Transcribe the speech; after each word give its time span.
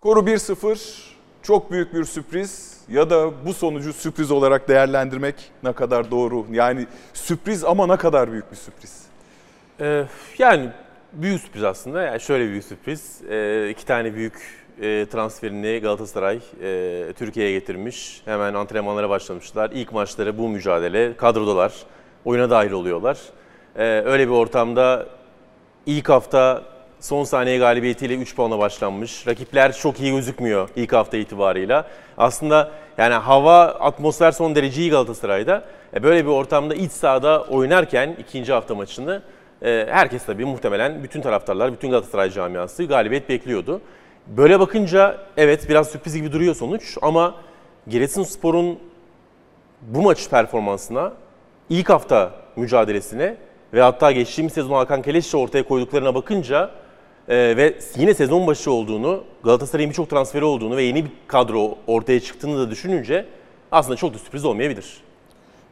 Skoru 0.00 0.20
1-0 0.20 1.02
çok 1.42 1.70
büyük 1.70 1.94
bir 1.94 2.04
sürpriz 2.04 2.80
ya 2.88 3.10
da 3.10 3.46
bu 3.46 3.54
sonucu 3.54 3.92
sürpriz 3.92 4.30
olarak 4.30 4.68
değerlendirmek 4.68 5.34
ne 5.62 5.72
kadar 5.72 6.10
doğru? 6.10 6.46
Yani 6.52 6.86
sürpriz 7.14 7.64
ama 7.64 7.86
ne 7.86 7.96
kadar 7.96 8.32
büyük 8.32 8.50
bir 8.50 8.56
sürpriz? 8.56 9.02
Ee, 9.80 10.04
yani 10.38 10.70
büyük 11.12 11.40
sürpriz 11.40 11.64
aslında. 11.64 12.02
Yani 12.02 12.20
şöyle 12.20 12.48
büyük 12.48 12.64
sürpriz. 12.64 13.20
Ee, 13.30 13.68
iki 13.70 13.86
tane 13.86 14.14
büyük 14.14 14.34
e, 14.80 15.06
transferini 15.06 15.78
Galatasaray 15.78 16.40
e, 16.62 17.12
Türkiye'ye 17.18 17.52
getirmiş. 17.52 18.22
Hemen 18.24 18.54
antrenmanlara 18.54 19.10
başlamışlar. 19.10 19.70
İlk 19.74 19.92
maçları 19.92 20.38
bu 20.38 20.48
mücadele. 20.48 21.16
Kadrodalar. 21.16 21.72
Oyuna 22.24 22.50
dahil 22.50 22.70
oluyorlar. 22.70 23.18
Ee, 23.76 24.02
öyle 24.06 24.26
bir 24.26 24.32
ortamda 24.32 25.06
ilk 25.86 26.08
hafta 26.08 26.62
son 27.00 27.24
saniye 27.24 27.58
galibiyetiyle 27.58 28.14
3 28.14 28.36
puanla 28.36 28.58
başlanmış. 28.58 29.26
Rakipler 29.26 29.72
çok 29.72 30.00
iyi 30.00 30.12
gözükmüyor 30.12 30.68
ilk 30.76 30.92
hafta 30.92 31.16
itibarıyla. 31.16 31.86
Aslında 32.18 32.70
yani 32.98 33.14
hava, 33.14 33.64
atmosfer 33.64 34.32
son 34.32 34.54
derece 34.54 34.80
iyi 34.80 34.90
Galatasaray'da. 34.90 35.64
E, 35.94 36.02
böyle 36.02 36.24
bir 36.24 36.30
ortamda 36.30 36.74
iç 36.74 36.92
sahada 36.92 37.42
oynarken 37.42 38.16
ikinci 38.18 38.52
hafta 38.52 38.74
maçını 38.74 39.22
e, 39.62 39.86
herkes 39.90 40.24
tabii 40.26 40.44
muhtemelen 40.44 41.02
bütün 41.02 41.20
taraftarlar, 41.20 41.72
bütün 41.72 41.90
Galatasaray 41.90 42.30
camiası 42.30 42.84
galibiyet 42.84 43.28
bekliyordu. 43.28 43.80
Böyle 44.26 44.60
bakınca 44.60 45.18
evet 45.36 45.68
biraz 45.68 45.88
sürpriz 45.88 46.16
gibi 46.16 46.32
duruyor 46.32 46.54
sonuç 46.54 46.96
ama 47.02 47.34
Giresunspor'un 47.88 48.78
bu 49.82 50.02
maç 50.02 50.30
performansına, 50.30 51.12
ilk 51.68 51.90
hafta 51.90 52.30
mücadelesine 52.56 53.36
ve 53.74 53.82
hatta 53.82 54.12
geçtiğimiz 54.12 54.52
sezon 54.52 54.74
Hakan 54.74 55.02
Keleş'le 55.02 55.34
ortaya 55.34 55.62
koyduklarına 55.62 56.14
bakınca 56.14 56.70
e, 57.28 57.56
ve 57.56 57.74
yine 57.96 58.14
sezon 58.14 58.46
başı 58.46 58.70
olduğunu, 58.70 59.24
Galatasaray'ın 59.44 59.90
birçok 59.90 60.10
transferi 60.10 60.44
olduğunu 60.44 60.76
ve 60.76 60.82
yeni 60.82 61.04
bir 61.04 61.10
kadro 61.26 61.78
ortaya 61.86 62.20
çıktığını 62.20 62.58
da 62.58 62.70
düşününce 62.70 63.24
aslında 63.72 63.96
çok 63.96 64.14
da 64.14 64.18
sürpriz 64.18 64.44
olmayabilir. 64.44 65.00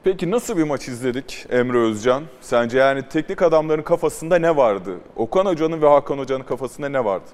Peki 0.05 0.31
nasıl 0.31 0.57
bir 0.57 0.63
maç 0.63 0.89
izledik 0.89 1.47
Emre 1.51 1.79
Özcan? 1.79 2.23
Sence 2.41 2.79
yani 2.79 3.03
teknik 3.09 3.43
adamların 3.43 3.83
kafasında 3.83 4.39
ne 4.39 4.57
vardı? 4.57 5.01
Okan 5.17 5.47
Hoca'nın 5.47 5.83
ve 5.83 5.89
Hakan 5.89 6.19
Hoca'nın 6.19 6.45
kafasında 6.45 6.89
ne 6.89 7.05
vardı? 7.05 7.25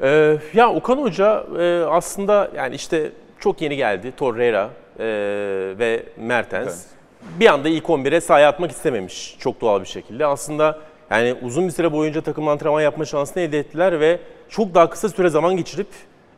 Ee, 0.00 0.38
ya 0.54 0.72
Okan 0.72 0.96
Hoca 0.96 1.46
e, 1.58 1.84
aslında 1.84 2.50
yani 2.56 2.74
işte 2.74 3.12
çok 3.38 3.62
yeni 3.62 3.76
geldi. 3.76 4.12
Torreira 4.16 4.70
e, 4.98 5.04
ve 5.78 6.02
Mertens. 6.16 6.66
Evet. 6.66 7.40
Bir 7.40 7.46
anda 7.46 7.68
ilk 7.68 7.84
11'e 7.84 8.20
sahaya 8.20 8.48
atmak 8.48 8.70
istememiş 8.70 9.36
çok 9.38 9.60
doğal 9.60 9.80
bir 9.80 9.86
şekilde. 9.86 10.26
Aslında 10.26 10.78
yani 11.12 11.34
uzun 11.42 11.66
bir 11.66 11.72
süre 11.72 11.92
boyunca 11.92 12.20
takım 12.20 12.48
antrenman 12.48 12.80
yapma 12.80 13.04
şansını 13.04 13.42
elde 13.42 13.58
ettiler 13.58 14.00
ve 14.00 14.18
çok 14.48 14.74
daha 14.74 14.90
kısa 14.90 15.08
süre 15.08 15.28
zaman 15.28 15.56
geçirip 15.56 15.86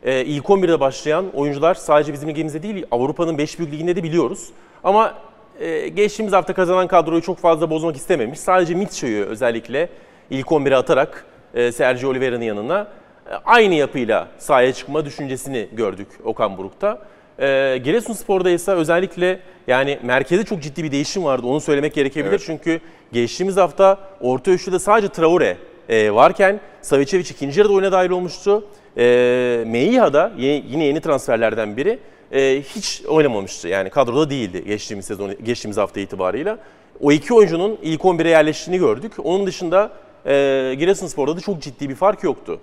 e, 0.03 0.25
ilk 0.25 0.45
11'de 0.45 0.79
başlayan 0.79 1.25
oyuncular 1.33 1.75
sadece 1.75 2.13
bizim 2.13 2.29
ligimizde 2.29 2.63
değil 2.63 2.85
Avrupa'nın 2.91 3.37
5 3.37 3.59
büyük 3.59 3.73
liginde 3.73 3.95
de 3.95 4.03
biliyoruz. 4.03 4.49
Ama 4.83 5.13
e, 5.59 5.87
geçtiğimiz 5.87 6.33
hafta 6.33 6.53
kazanan 6.53 6.87
kadroyu 6.87 7.21
çok 7.21 7.37
fazla 7.37 7.69
bozmak 7.69 7.95
istememiş. 7.95 8.39
Sadece 8.39 8.75
Mitchell'ı 8.75 9.25
özellikle 9.25 9.89
ilk 10.29 10.47
11'e 10.47 10.75
atarak 10.75 11.25
e, 11.53 11.71
Sergio 11.71 12.09
Oliveira'nın 12.09 12.43
yanına 12.43 12.87
e, 13.29 13.33
aynı 13.45 13.73
yapıyla 13.73 14.27
sahaya 14.37 14.73
çıkma 14.73 15.05
düşüncesini 15.05 15.67
gördük 15.73 16.07
Okan 16.23 16.57
Buruk'ta. 16.57 16.99
E, 17.39 17.77
Giresunspor'da 17.83 18.49
ise 18.49 18.71
özellikle 18.71 19.39
yani 19.67 19.99
merkezde 20.03 20.43
çok 20.43 20.61
ciddi 20.61 20.83
bir 20.83 20.91
değişim 20.91 21.23
vardı. 21.23 21.47
Onu 21.47 21.61
söylemek 21.61 21.93
gerekebilir. 21.93 22.29
Evet. 22.29 22.43
Çünkü 22.45 22.79
geçtiğimiz 23.11 23.57
hafta 23.57 23.99
orta 24.21 24.51
üçlüde 24.51 24.79
sadece 24.79 25.09
Traore 25.09 25.57
e, 25.89 26.13
varken 26.13 26.59
Savicevic 26.81 27.29
ikinci 27.29 27.59
yarıda 27.59 27.73
oyuna 27.73 27.91
dahil 27.91 28.09
olmuştu. 28.09 28.65
E, 28.97 29.63
Meiha 29.67 30.13
da 30.13 30.31
yine 30.37 30.85
yeni 30.85 31.01
transferlerden 31.01 31.77
biri 31.77 31.99
e, 32.31 32.61
hiç 32.61 33.01
oynamamıştı. 33.07 33.67
Yani 33.67 33.89
kadroda 33.89 34.29
değildi 34.29 34.63
geçtiğimiz 34.65 35.05
sezon 35.05 35.43
geçtiğimiz 35.43 35.77
hafta 35.77 35.99
itibarıyla. 35.99 36.57
O 37.01 37.11
iki 37.11 37.33
oyuncunun 37.33 37.77
ilk 37.81 38.01
11'e 38.01 38.29
yerleştiğini 38.29 38.79
gördük. 38.79 39.13
Onun 39.23 39.47
dışında 39.47 39.91
e, 40.25 40.75
Giresunspor'da 40.79 41.37
da 41.37 41.41
çok 41.41 41.61
ciddi 41.61 41.89
bir 41.89 41.95
fark 41.95 42.23
yoktu. 42.23 42.59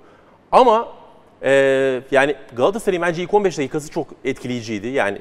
Ama 0.52 0.88
e, 1.44 2.02
yani 2.10 2.34
Galatasaray'ın 2.56 3.02
bence 3.02 3.22
ilk 3.22 3.34
15 3.34 3.58
dakikası 3.58 3.90
çok 3.90 4.06
etkileyiciydi. 4.24 4.88
Yani 4.88 5.18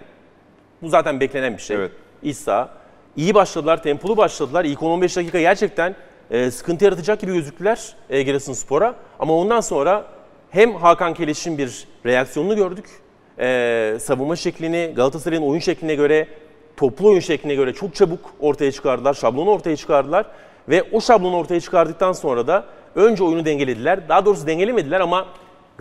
bu 0.81 0.89
zaten 0.89 1.19
beklenen 1.19 1.57
bir 1.57 1.61
şey. 1.61 1.77
Evet. 1.77 1.91
İsa 2.23 2.69
iyi 3.15 3.33
başladılar, 3.33 3.83
tempolu 3.83 4.17
başladılar. 4.17 4.65
İlk 4.65 4.79
10-15 4.79 5.19
dakika 5.19 5.39
gerçekten 5.39 5.95
e, 6.31 6.51
sıkıntı 6.51 6.85
yaratacak 6.85 7.21
gibi 7.21 7.33
gözüktüler 7.33 7.95
e, 8.09 8.23
Giresunspor'a. 8.23 8.95
Ama 9.19 9.33
ondan 9.33 9.61
sonra 9.61 10.05
hem 10.49 10.75
Hakan 10.75 11.13
Keleş'in 11.13 11.57
bir 11.57 11.87
reaksiyonunu 12.05 12.55
gördük. 12.55 12.85
E, 13.39 13.97
savunma 14.01 14.35
şeklini 14.35 14.93
Galatasaray'ın 14.95 15.43
oyun 15.43 15.59
şekline 15.59 15.95
göre, 15.95 16.27
toplu 16.77 17.09
oyun 17.09 17.19
şekline 17.19 17.55
göre 17.55 17.73
çok 17.73 17.95
çabuk 17.95 18.33
ortaya 18.39 18.71
çıkardılar. 18.71 19.13
Şablonu 19.13 19.49
ortaya 19.49 19.75
çıkardılar. 19.75 20.25
Ve 20.69 20.83
o 20.91 21.01
şablonu 21.01 21.37
ortaya 21.37 21.59
çıkardıktan 21.59 22.11
sonra 22.11 22.47
da 22.47 22.65
önce 22.95 23.23
oyunu 23.23 23.45
dengelediler. 23.45 24.09
Daha 24.09 24.25
doğrusu 24.25 24.47
dengelemediler 24.47 24.99
ama 24.99 25.27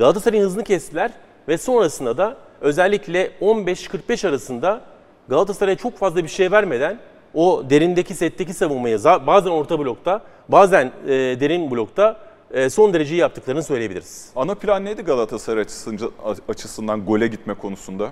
Galatasaray'ın 0.00 0.44
hızını 0.44 0.64
kestiler. 0.64 1.10
Ve 1.48 1.58
sonrasında 1.58 2.18
da 2.18 2.36
özellikle 2.60 3.30
15-45 3.40 4.28
arasında 4.28 4.80
Galatasaray'a 5.28 5.76
çok 5.76 5.98
fazla 5.98 6.24
bir 6.24 6.28
şey 6.28 6.50
vermeden 6.50 6.98
o 7.34 7.64
derindeki 7.70 8.14
setteki 8.14 8.54
savunmayı 8.54 8.98
bazen 9.04 9.50
orta 9.50 9.78
blokta 9.78 10.22
bazen 10.48 10.92
e, 11.06 11.10
derin 11.10 11.70
blokta 11.70 12.16
e, 12.50 12.70
son 12.70 12.94
derece 12.94 13.14
iyi 13.14 13.18
yaptıklarını 13.18 13.62
söyleyebiliriz. 13.62 14.30
Ana 14.36 14.54
plan 14.54 14.84
neydi 14.84 15.02
Galatasaray 15.02 15.62
açısından, 15.62 16.10
açısından 16.48 17.04
gole 17.04 17.26
gitme 17.26 17.54
konusunda? 17.54 18.10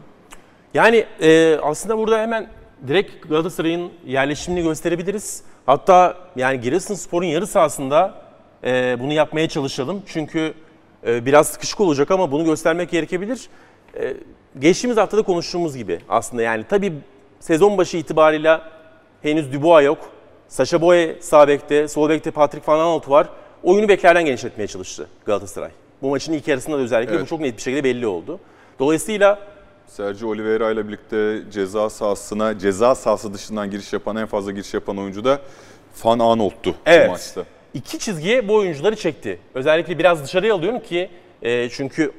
Yani 0.75 1.07
e, 1.23 1.59
aslında 1.63 1.99
burada 1.99 2.21
hemen 2.21 2.51
direkt 2.89 3.29
Galatasaray'ın 3.29 3.91
yerleşimini 4.07 4.63
gösterebiliriz. 4.63 5.43
Hatta 5.67 6.17
yani 6.37 6.61
Giresunspor'un 6.61 7.27
yarı 7.27 7.47
sahasında 7.47 8.15
e, 8.65 8.97
bunu 9.01 9.13
yapmaya 9.13 9.49
çalışalım. 9.49 10.03
Çünkü 10.07 10.55
biraz 11.05 11.49
sıkışık 11.49 11.81
olacak 11.81 12.11
ama 12.11 12.33
bunu 12.33 12.45
göstermek 12.45 12.91
gerekebilir. 12.91 13.49
E, 14.01 14.15
geçtiğimiz 14.59 14.97
haftada 14.97 15.23
konuştuğumuz 15.23 15.77
gibi 15.77 16.01
aslında 16.09 16.43
yani 16.43 16.65
tabii 16.69 16.93
sezon 17.41 17.79
başı 17.79 17.97
itibarıyla 17.97 18.71
henüz 19.23 19.53
Dubois 19.53 19.87
yok. 19.87 19.99
Sacha 20.49 20.81
Boye 20.81 21.17
sağ 21.21 21.49
bekte, 21.49 21.89
sol 21.89 22.09
bekte 22.09 22.31
Patrick 22.31 22.73
Van 22.73 22.79
Aanholt 22.79 23.09
var. 23.09 23.29
Oyunu 23.63 23.89
beklerden 23.89 24.25
genişletmeye 24.25 24.67
çalıştı 24.67 25.09
Galatasaray. 25.27 25.71
Bu 26.03 26.11
maçın 26.11 26.33
ilk 26.33 26.49
yarısında 26.49 26.79
da 26.79 26.83
özellikle 26.83 27.15
evet. 27.15 27.23
bu 27.23 27.27
çok 27.27 27.41
net 27.41 27.57
bir 27.57 27.63
şekilde 27.63 27.85
belli 27.85 28.07
oldu. 28.07 28.41
Dolayısıyla 28.79 29.39
Sergio 29.87 30.29
Oliveira 30.29 30.71
ile 30.71 30.89
birlikte 30.89 31.43
ceza 31.51 31.91
sahasına, 31.91 32.59
ceza 32.59 32.95
sahası 32.95 33.35
dışından 33.35 33.71
giriş 33.71 33.93
yapan, 33.93 34.17
en 34.17 34.27
fazla 34.27 34.53
giriş 34.53 34.75
yapan 34.75 34.99
oyuncu 34.99 35.25
da 35.25 35.41
Van 36.05 36.19
Aanholt'tu 36.19 36.75
evet. 36.87 37.09
bu 37.09 37.13
maçta. 37.13 37.45
İki 37.75 37.99
çizgiye 37.99 38.49
bu 38.49 38.55
oyuncuları 38.55 38.97
çekti. 38.97 39.39
Özellikle 39.55 39.99
biraz 39.99 40.25
dışarıya 40.25 40.55
alıyorum 40.55 40.81
ki 40.81 41.11
e, 41.43 41.69
çünkü 41.69 42.13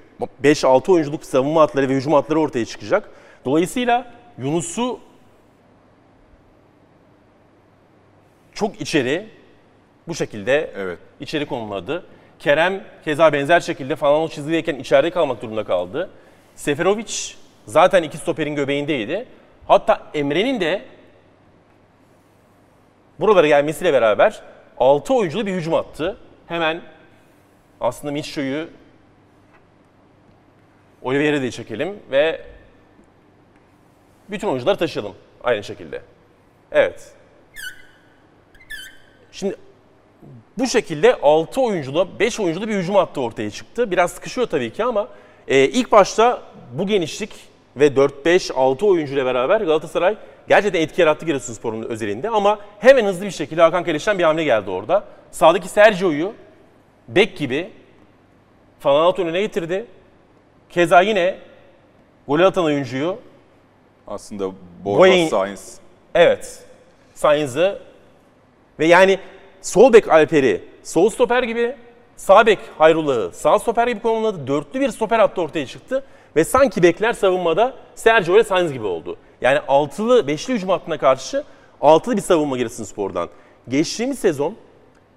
5-6 0.44 0.92
oyunculuk 0.92 1.26
savunma 1.26 1.62
hatları 1.62 1.90
ve 1.90 1.94
hücum 1.94 2.14
hatları 2.14 2.40
ortaya 2.40 2.66
çıkacak. 2.66 3.10
Dolayısıyla 3.46 4.14
Yunus'u 4.38 5.00
çok 8.54 8.82
içeri 8.82 9.30
bu 10.08 10.16
şekilde 10.16 10.72
evet. 10.78 11.00
içeri 11.20 11.46
konumladı. 11.46 12.06
Kerem 12.40 12.84
keza 13.06 13.34
benzer 13.34 13.60
şekilde 13.60 13.96
falan 13.96 14.22
o 14.22 14.28
çizgideyken 14.28 14.76
içeride 14.76 15.10
kalmak 15.10 15.42
durumunda 15.42 15.64
kaldı. 15.64 16.10
Seferovic 16.56 17.14
zaten 17.66 18.04
iki 18.04 18.18
stoperin 18.18 18.56
göbeğindeydi. 18.56 19.26
Hatta 19.68 20.12
Emre'nin 20.14 20.62
de 20.62 20.82
buralara 23.20 23.48
gelmesiyle 23.48 23.94
beraber 23.94 24.42
6 24.80 25.14
oyunculu 25.14 25.46
bir 25.46 25.54
hücum 25.54 25.74
attı. 25.74 26.18
Hemen 26.48 26.82
aslında 27.82 28.12
Mitcho'yu 28.12 28.70
Oliveira'yı 31.02 31.42
da 31.42 31.52
çekelim 31.52 32.00
ve 32.12 32.42
bütün 34.30 34.48
oyuncuları 34.48 34.78
taşıyalım 34.78 35.16
aynı 35.44 35.64
şekilde. 35.64 36.02
Evet. 36.72 37.14
Şimdi 39.32 39.56
bu 40.58 40.68
şekilde 40.68 41.16
6 41.16 41.62
oyunculu, 41.62 42.08
5 42.20 42.40
oyunculu 42.40 42.68
bir 42.68 42.76
hücum 42.76 42.96
hattı 42.96 43.22
ortaya 43.22 43.52
çıktı. 43.52 43.92
Biraz 43.92 44.12
sıkışıyor 44.12 44.48
tabii 44.48 44.74
ki 44.74 44.84
ama 44.84 45.08
e, 45.48 45.64
ilk 45.64 45.92
başta 45.92 46.42
bu 46.74 46.88
genişlik 46.88 47.32
ve 47.76 47.88
4-5-6 47.88 48.86
oyuncuyla 48.86 49.26
beraber 49.26 49.62
Galatasaray 49.62 50.18
gerçekten 50.50 50.82
etki 50.82 51.02
yarattı 51.02 51.26
Giresunspor'un 51.26 51.84
özelinde. 51.84 52.30
Ama 52.30 52.60
hemen 52.80 53.06
hızlı 53.06 53.26
bir 53.26 53.32
şekilde 53.32 53.62
Hakan 53.62 53.84
Keleş'ten 53.84 54.20
bir 54.20 54.24
hamle 54.24 54.44
geldi 54.44 54.70
orada. 54.70 55.04
Sağdaki 55.32 55.68
Sergio'yu 55.68 56.34
bek 57.08 57.38
gibi 57.38 57.72
Fananat 58.80 59.20
önüne 59.20 59.42
getirdi. 59.42 59.86
Keza 60.70 61.02
yine 61.02 61.38
gol 62.28 62.40
atan 62.40 62.66
oyuncuyu 62.66 63.18
aslında 64.08 64.52
Borja 64.86 65.28
Sainz. 65.30 65.80
Evet. 66.16 66.64
Sainz'ı 67.14 67.82
ve 68.80 68.86
yani 68.86 69.20
sol 69.62 69.94
bek 69.94 70.10
Alper'i 70.10 70.64
sol 70.84 71.10
stoper 71.10 71.44
gibi 71.44 71.76
Sağ 72.20 72.46
bek 72.46 72.60
Hayrullah'ı 72.78 73.32
sağ 73.34 73.60
stoper 73.60 73.88
gibi 73.88 74.00
konumladı. 74.00 74.48
Dörtlü 74.48 74.80
bir 74.82 74.90
stoper 74.90 75.20
hattı 75.20 75.42
ortaya 75.42 75.66
çıktı. 75.66 76.04
Ve 76.36 76.44
sanki 76.44 76.84
bekler 76.84 77.14
savunmada 77.14 77.74
Sergio 77.96 78.36
ile 78.36 78.44
Sainz 78.44 78.74
gibi 78.74 78.86
oldu. 78.86 79.18
Yani 79.42 79.60
altılı, 79.68 80.28
beşli 80.28 80.54
hücum 80.54 80.70
hattına 80.70 80.98
karşı 80.98 81.44
altılı 81.82 82.18
bir 82.18 82.22
savunma 82.22 82.58
Giresunspor'dan. 82.58 83.30
Geçtiğimiz 83.70 84.20
sezon 84.20 84.56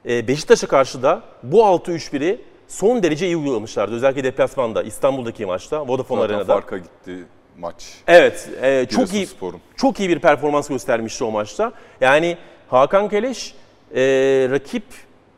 e, 0.08 0.28
Beşiktaş'a 0.28 0.66
karşı 0.66 1.02
da 1.02 1.22
bu 1.42 1.60
6-3-1'i 1.60 2.40
son 2.68 3.02
derece 3.02 3.26
iyi 3.26 3.36
uygulamışlardı. 3.36 3.94
Özellikle 3.94 4.24
deplasmanda 4.24 4.82
İstanbul'daki 4.82 5.46
maçta 5.46 5.88
Vodafone 5.88 6.20
Zaten 6.20 6.34
Arena'da. 6.34 6.54
farka 6.54 6.78
gitti 6.78 7.24
maç. 7.58 7.84
Evet, 8.06 8.48
e, 8.62 8.86
çok 8.90 9.08
iyi 9.08 9.12
Giresunspor'un. 9.12 9.60
çok 9.76 10.00
iyi 10.00 10.08
bir 10.08 10.18
performans 10.18 10.68
göstermişti 10.68 11.24
o 11.24 11.30
maçta. 11.30 11.72
Yani 12.00 12.36
Hakan 12.68 13.08
Keleş 13.08 13.54
e, 13.94 14.00
rakip 14.50 14.84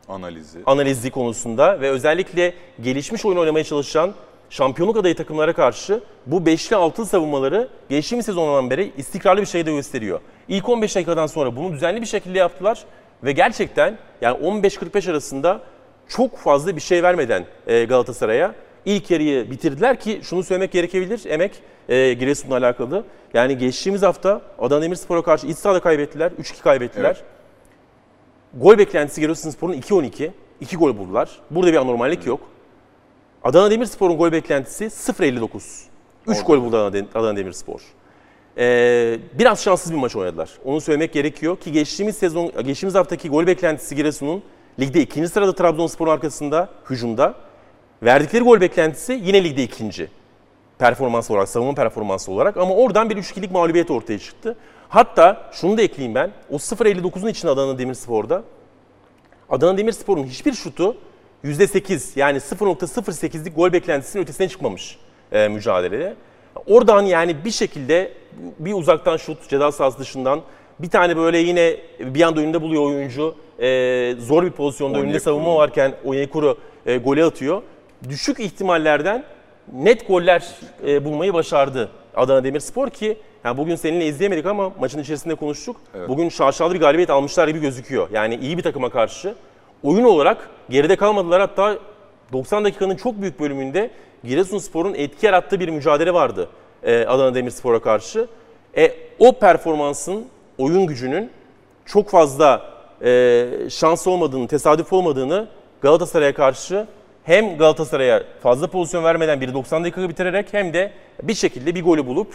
Analizi. 0.08 0.58
analizi 0.66 1.10
konusunda 1.10 1.80
ve 1.80 1.90
özellikle 1.90 2.54
gelişmiş 2.82 3.24
oyun 3.24 3.36
oynamaya 3.38 3.64
çalışan 3.64 4.14
şampiyonluk 4.50 4.96
adayı 4.96 5.16
takımlara 5.16 5.52
karşı 5.52 6.00
bu 6.26 6.46
beşli 6.46 6.76
altılı 6.76 7.06
savunmaları 7.06 7.68
geçtiğimiz 7.88 8.26
sezondan 8.26 8.70
beri 8.70 8.92
istikrarlı 8.96 9.40
bir 9.40 9.46
şey 9.46 9.66
de 9.66 9.72
gösteriyor. 9.72 10.20
İlk 10.48 10.68
15 10.68 10.96
dakikadan 10.96 11.26
sonra 11.26 11.56
bunu 11.56 11.72
düzenli 11.72 12.00
bir 12.00 12.06
şekilde 12.06 12.38
yaptılar 12.38 12.84
ve 13.24 13.32
gerçekten 13.32 13.98
yani 14.20 14.38
15-45 14.38 15.10
arasında 15.10 15.60
çok 16.08 16.36
fazla 16.38 16.76
bir 16.76 16.80
şey 16.80 17.02
vermeden 17.02 17.44
e, 17.66 17.84
Galatasaray'a 17.84 18.54
ilk 18.84 19.10
yarıyı 19.10 19.50
bitirdiler 19.50 20.00
ki 20.00 20.20
şunu 20.22 20.42
söylemek 20.42 20.72
gerekebilir 20.72 21.24
emek 21.26 21.52
e, 21.88 22.12
Giresun'la 22.12 22.56
alakalı. 22.56 23.04
Yani 23.34 23.58
geçtiğimiz 23.58 24.02
hafta 24.02 24.42
Adana 24.58 24.82
Demirspor'a 24.82 25.22
karşı 25.22 25.46
iç 25.46 25.58
sahada 25.58 25.80
kaybettiler, 25.80 26.32
3-2 26.42 26.62
kaybettiler. 26.62 27.16
Evet. 27.16 27.24
Gol 28.54 28.78
beklentisi 28.78 29.20
Giresunspor'un 29.20 29.72
2-12. 29.72 30.30
2 30.60 30.76
gol 30.76 30.98
buldular. 30.98 31.30
Burada 31.50 31.72
bir 31.72 31.76
anormallik 31.76 32.26
yok. 32.26 32.40
Adana 33.44 33.70
Demirspor'un 33.70 34.16
gol 34.16 34.32
beklentisi 34.32 34.84
0-59. 34.84 35.84
3 36.26 36.42
gol 36.44 36.60
buldu 36.62 36.76
Adana, 36.76 36.92
Dem- 36.92 37.08
Adana 37.14 37.36
Demirspor. 37.36 37.80
Ee, 38.58 39.18
biraz 39.38 39.62
şanssız 39.62 39.92
bir 39.92 39.96
maç 39.98 40.16
oynadılar. 40.16 40.50
Onu 40.64 40.80
söylemek 40.80 41.12
gerekiyor 41.12 41.56
ki 41.56 41.72
geçtiğimiz 41.72 42.16
sezon, 42.16 42.52
geçtiğimiz 42.64 42.94
haftaki 42.94 43.28
gol 43.28 43.46
beklentisi 43.46 43.96
Giresun'un 43.96 44.42
ligde 44.80 45.00
ikinci 45.00 45.28
sırada 45.28 45.54
Trabzonspor'un 45.54 46.10
arkasında 46.10 46.68
hücumda. 46.90 47.34
Verdikleri 48.02 48.44
gol 48.44 48.60
beklentisi 48.60 49.20
yine 49.24 49.44
ligde 49.44 49.62
ikinci 49.62 50.08
performans 50.78 51.30
olarak, 51.30 51.48
savunma 51.48 51.74
performansı 51.74 52.32
olarak 52.32 52.56
ama 52.56 52.74
oradan 52.74 53.10
bir 53.10 53.16
3-2'lik 53.16 53.50
mağlubiyet 53.50 53.90
ortaya 53.90 54.18
çıktı. 54.18 54.56
Hatta 54.88 55.50
şunu 55.52 55.78
da 55.78 55.82
ekleyeyim 55.82 56.14
ben. 56.14 56.30
O 56.50 56.56
0.59'un 56.56 57.28
içinde 57.28 57.52
Adana 57.52 57.78
Demirspor'da 57.78 58.42
Adana 59.50 59.78
Demirspor'un 59.78 60.24
hiçbir 60.24 60.52
şutu 60.52 60.96
%8 61.44 62.18
yani 62.18 62.38
0.08'lik 62.38 63.56
gol 63.56 63.72
beklentisinin 63.72 64.22
ötesine 64.22 64.48
çıkmamış 64.48 64.98
e, 65.32 65.48
mücadelede. 65.48 66.14
Oradan 66.66 67.02
yani 67.02 67.44
bir 67.44 67.50
şekilde 67.50 68.12
bir 68.58 68.72
uzaktan 68.72 69.16
şut 69.16 69.48
ceza 69.48 69.72
sahası 69.72 69.98
dışından 69.98 70.40
bir 70.78 70.90
tane 70.90 71.16
böyle 71.16 71.38
yine 71.38 71.76
bir 72.00 72.22
anda 72.22 72.40
önünde 72.40 72.62
buluyor 72.62 72.82
oyuncu. 72.82 73.34
E, 73.60 74.14
zor 74.18 74.42
bir 74.42 74.50
pozisyonda 74.50 74.98
önünde 74.98 75.08
Onyekuru. 75.08 75.24
savunma 75.24 75.56
varken 75.56 75.94
Onyekuru 76.04 76.58
e, 76.86 76.96
golü 76.96 77.24
atıyor. 77.24 77.62
Düşük 78.08 78.40
ihtimallerden 78.40 79.24
net 79.72 80.08
goller 80.08 80.48
e, 80.86 81.04
bulmayı 81.04 81.34
başardı 81.34 81.90
Adana 82.16 82.44
Demirspor 82.44 82.90
ki 82.90 83.16
yani 83.44 83.58
bugün 83.58 83.76
seninle 83.76 84.06
izleyemedik 84.06 84.46
ama 84.46 84.72
maçın 84.80 84.98
içerisinde 84.98 85.34
konuştuk. 85.34 85.76
Bugün 86.08 86.28
şaşalı 86.28 86.74
bir 86.74 86.80
galibiyet 86.80 87.10
almışlar 87.10 87.48
gibi 87.48 87.60
gözüküyor. 87.60 88.08
Yani 88.12 88.34
iyi 88.34 88.58
bir 88.58 88.62
takıma 88.62 88.90
karşı. 88.90 89.34
Oyun 89.84 90.04
olarak 90.04 90.50
geride 90.70 90.96
kalmadılar 90.96 91.40
hatta 91.40 91.78
90 92.32 92.64
dakikanın 92.64 92.96
çok 92.96 93.20
büyük 93.20 93.40
bölümünde 93.40 93.90
Giresunspor'un 94.24 94.94
etki 94.94 95.26
yarattığı 95.26 95.60
bir 95.60 95.68
mücadele 95.68 96.14
vardı 96.14 96.48
e, 96.82 97.04
Adana 97.04 97.34
Demirspor'a 97.34 97.82
karşı. 97.82 98.26
E, 98.76 98.92
o 99.18 99.38
performansın, 99.38 100.26
oyun 100.58 100.86
gücünün 100.86 101.30
çok 101.86 102.10
fazla 102.10 102.62
e, 103.04 103.46
şans 103.70 104.06
olmadığını, 104.06 104.48
tesadüf 104.48 104.92
olmadığını 104.92 105.48
Galatasaray'a 105.80 106.34
karşı 106.34 106.86
hem 107.24 107.58
Galatasaray'a 107.58 108.22
fazla 108.42 108.66
pozisyon 108.66 109.04
vermeden 109.04 109.40
bir 109.40 109.54
90 109.54 109.84
dakika 109.84 110.08
bitirerek 110.08 110.52
hem 110.52 110.72
de 110.72 110.92
bir 111.22 111.34
şekilde 111.34 111.74
bir 111.74 111.84
golü 111.84 112.06
bulup 112.06 112.34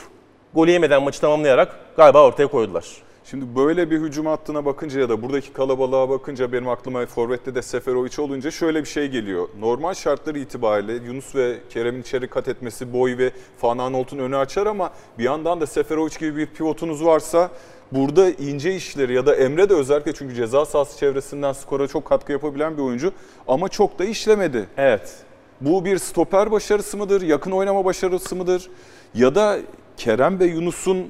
golü 0.54 0.72
yemeden 0.72 1.04
maçı 1.04 1.22
tamamlayarak 1.22 1.76
galiba 1.98 2.26
ortaya 2.26 2.48
koydular. 2.48 3.09
Şimdi 3.24 3.56
böyle 3.56 3.92
bir 3.92 4.00
hücum 4.00 4.26
hattına 4.26 4.66
bakınca 4.66 5.00
ya 5.00 5.10
da 5.10 5.22
buradaki 5.22 5.54
kalabalığa 5.54 6.10
bakınca 6.10 6.52
benim 6.52 6.70
aklıma 6.70 7.06
Forvet'te 7.06 7.56
de 7.56 7.62
Seferovic 7.62 8.22
olunca 8.22 8.52
şöyle 8.52 8.82
bir 8.82 8.88
şey 8.88 9.08
geliyor. 9.08 9.50
Normal 9.60 9.94
şartlar 9.94 10.36
itibariyle 10.36 10.94
Yunus 10.94 11.36
ve 11.36 11.58
Kerem'in 11.70 12.02
içeri 12.02 12.28
kat 12.28 12.48
etmesi 12.48 12.94
boy 12.94 13.18
ve 13.18 13.32
Van 13.62 13.78
Aanholt'un 13.78 14.18
önü 14.18 14.38
açar 14.38 14.66
ama 14.66 14.92
bir 15.18 15.24
yandan 15.24 15.62
da 15.62 15.68
Seferovic 15.68 16.20
gibi 16.20 16.38
bir 16.38 16.46
pivotunuz 16.46 17.06
varsa 17.06 17.52
burada 17.92 18.30
ince 18.30 18.76
işleri 18.76 19.14
ya 19.14 19.26
da 19.26 19.36
Emre 19.36 19.70
de 19.70 19.74
özellikle 19.74 20.14
çünkü 20.14 20.36
ceza 20.36 20.66
sahası 20.66 21.00
çevresinden 21.00 21.54
skora 21.54 21.88
çok 21.88 22.06
katkı 22.06 22.32
yapabilen 22.32 22.78
bir 22.78 22.82
oyuncu 22.82 23.12
ama 23.48 23.70
çok 23.70 24.00
da 24.00 24.06
işlemedi. 24.06 24.68
Evet. 24.78 25.18
Bu 25.62 25.86
bir 25.86 25.98
stoper 25.98 26.52
başarısı 26.52 26.98
mıdır, 26.98 27.22
yakın 27.22 27.52
oynama 27.52 27.86
başarısı 27.86 28.36
mıdır? 28.36 28.70
Ya 29.14 29.36
da 29.36 29.60
Kerem 29.98 30.40
ve 30.40 30.46
Yunus'un 30.46 31.08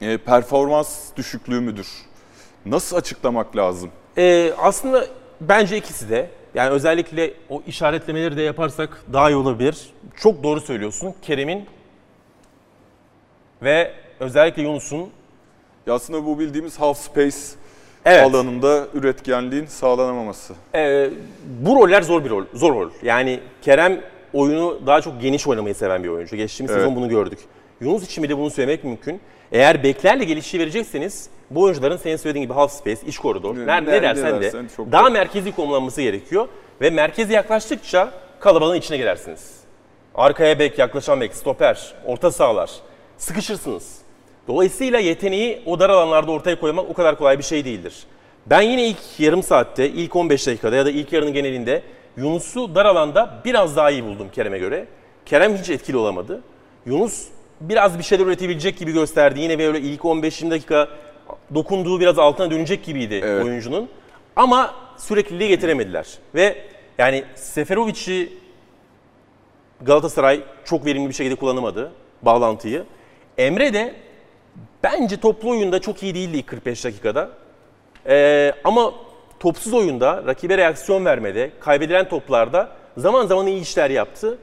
e, 0.00 0.16
performans 0.18 1.10
düşüklüğü 1.16 1.60
müdür? 1.60 1.88
Nasıl 2.66 2.96
açıklamak 2.96 3.56
lazım? 3.56 3.90
Ee, 4.18 4.52
aslında 4.58 5.06
bence 5.40 5.76
ikisi 5.76 6.10
de. 6.10 6.30
Yani 6.54 6.70
özellikle 6.70 7.34
o 7.48 7.62
işaretlemeleri 7.66 8.36
de 8.36 8.42
yaparsak 8.42 9.02
daha 9.12 9.30
iyi 9.30 9.36
olabilir. 9.36 9.90
Çok 10.16 10.42
doğru 10.42 10.60
söylüyorsun. 10.60 11.14
Kerem'in 11.22 11.66
ve 13.62 13.92
özellikle 14.20 14.62
Yunus'un 14.62 15.10
Ya 15.86 15.94
aslında 15.94 16.26
bu 16.26 16.38
bildiğimiz 16.38 16.80
half 16.80 16.98
space 16.98 17.36
Evet. 18.04 18.22
alanında 18.26 18.86
üretkenliğin 18.94 19.66
sağlanamaması. 19.66 20.54
Ee, 20.74 21.10
bu 21.60 21.76
roller 21.76 22.02
zor 22.02 22.24
bir 22.24 22.30
rol, 22.30 22.44
zor 22.54 22.74
rol. 22.74 22.90
Yani 23.02 23.40
Kerem 23.62 24.00
oyunu 24.32 24.80
daha 24.86 25.00
çok 25.00 25.22
geniş 25.22 25.46
oynamayı 25.46 25.74
seven 25.74 26.04
bir 26.04 26.08
oyuncu. 26.08 26.36
Geçtiğimiz 26.36 26.70
Evet. 26.70 26.82
sezon 26.82 26.96
bunu 26.96 27.08
gördük. 27.08 27.38
Yunus 27.80 28.04
için 28.04 28.24
bile 28.24 28.38
bunu 28.38 28.50
söylemek 28.50 28.84
mümkün. 28.84 29.20
Eğer 29.52 29.82
beklerle 29.82 30.24
gelişi 30.24 30.58
verecekseniz 30.58 31.28
bu 31.50 31.62
oyuncuların 31.62 31.96
senin 31.96 32.16
söylediğin 32.16 32.44
gibi 32.44 32.52
half 32.54 32.72
space, 32.72 33.00
iç 33.06 33.18
koridor, 33.18 33.56
Ne- 33.56 33.66
ne, 33.66 33.86
ne- 33.86 34.02
dersen 34.02 34.40
de 34.40 34.50
çok 34.76 34.92
daha 34.92 35.10
merkezi 35.10 35.52
konumlanması 35.52 36.02
gerekiyor. 36.02 36.48
Ve 36.80 36.90
merkeze 36.90 37.32
yaklaştıkça 37.34 38.10
kalabalığın 38.40 38.74
içine 38.76 38.96
girersiniz. 38.96 39.54
Arkaya 40.14 40.58
bek, 40.58 40.78
yaklaşan 40.78 41.20
bek, 41.20 41.34
stoper, 41.34 41.94
orta 42.06 42.30
sahalar. 42.32 42.70
Sıkışırsınız. 43.18 43.98
Dolayısıyla 44.48 44.98
yeteneği 44.98 45.62
o 45.66 45.80
dar 45.80 45.90
alanlarda 45.90 46.32
ortaya 46.32 46.60
koymak 46.60 46.90
o 46.90 46.94
kadar 46.94 47.18
kolay 47.18 47.38
bir 47.38 47.44
şey 47.44 47.64
değildir. 47.64 47.94
Ben 48.46 48.60
yine 48.60 48.86
ilk 48.88 48.98
yarım 49.18 49.42
saatte, 49.42 49.88
ilk 49.88 50.16
15 50.16 50.46
dakikada 50.46 50.76
ya 50.76 50.86
da 50.86 50.90
ilk 50.90 51.12
yarının 51.12 51.32
genelinde 51.32 51.82
Yunus'u 52.16 52.74
dar 52.74 52.86
alanda 52.86 53.40
biraz 53.44 53.76
daha 53.76 53.90
iyi 53.90 54.04
buldum 54.04 54.28
Kerem'e 54.32 54.58
göre. 54.58 54.86
Kerem 55.26 55.56
hiç 55.56 55.70
etkili 55.70 55.96
olamadı. 55.96 56.42
Yunus 56.86 57.24
biraz 57.60 57.98
bir 57.98 58.02
şeyler 58.02 58.26
üretebilecek 58.26 58.78
gibi 58.78 58.92
gösterdi. 58.92 59.40
Yine 59.40 59.58
böyle 59.58 59.80
ilk 59.80 60.00
15-20 60.00 60.50
dakika 60.50 60.88
dokunduğu 61.54 62.00
biraz 62.00 62.18
altına 62.18 62.50
dönecek 62.50 62.84
gibiydi 62.84 63.20
Evet. 63.24 63.44
oyuncunun. 63.44 63.88
Ama 64.36 64.74
sürekliliği 64.96 65.48
getiremediler. 65.48 66.06
Ve 66.34 66.56
yani 66.98 67.24
Seferovic'i 67.34 68.32
Galatasaray 69.82 70.40
çok 70.64 70.86
verimli 70.86 71.08
bir 71.08 71.14
şekilde 71.14 71.34
kullanamadı 71.34 71.92
bağlantıyı. 72.22 72.84
Emre 73.38 73.74
de 73.74 73.94
bence 74.82 75.16
toplu 75.16 75.50
oyunda 75.50 75.80
çok 75.80 76.02
iyi 76.02 76.14
değildi 76.14 76.36
ilk 76.36 76.46
45 76.46 76.84
dakikada. 76.84 77.30
Ee, 78.06 78.52
ama 78.64 78.94
topsuz 79.40 79.74
oyunda, 79.74 80.22
rakibe 80.26 80.58
reaksiyon 80.58 81.04
vermede, 81.04 81.50
kaybedilen 81.60 82.08
toplarda 82.08 82.68
zaman 82.96 83.26
zaman 83.26 83.46
iyi 83.46 83.60
işler 83.62 83.90
yaptı. 83.90 84.38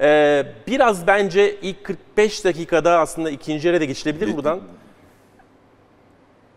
Ee, 0.00 0.46
biraz 0.66 1.06
bence 1.06 1.56
ilk 1.62 1.84
45 1.84 2.44
dakikada 2.44 2.98
aslında 2.98 3.30
ikinci 3.30 3.68
yere 3.68 3.80
de 3.80 3.86
geçilebilir 3.86 4.36
buradan. 4.36 4.60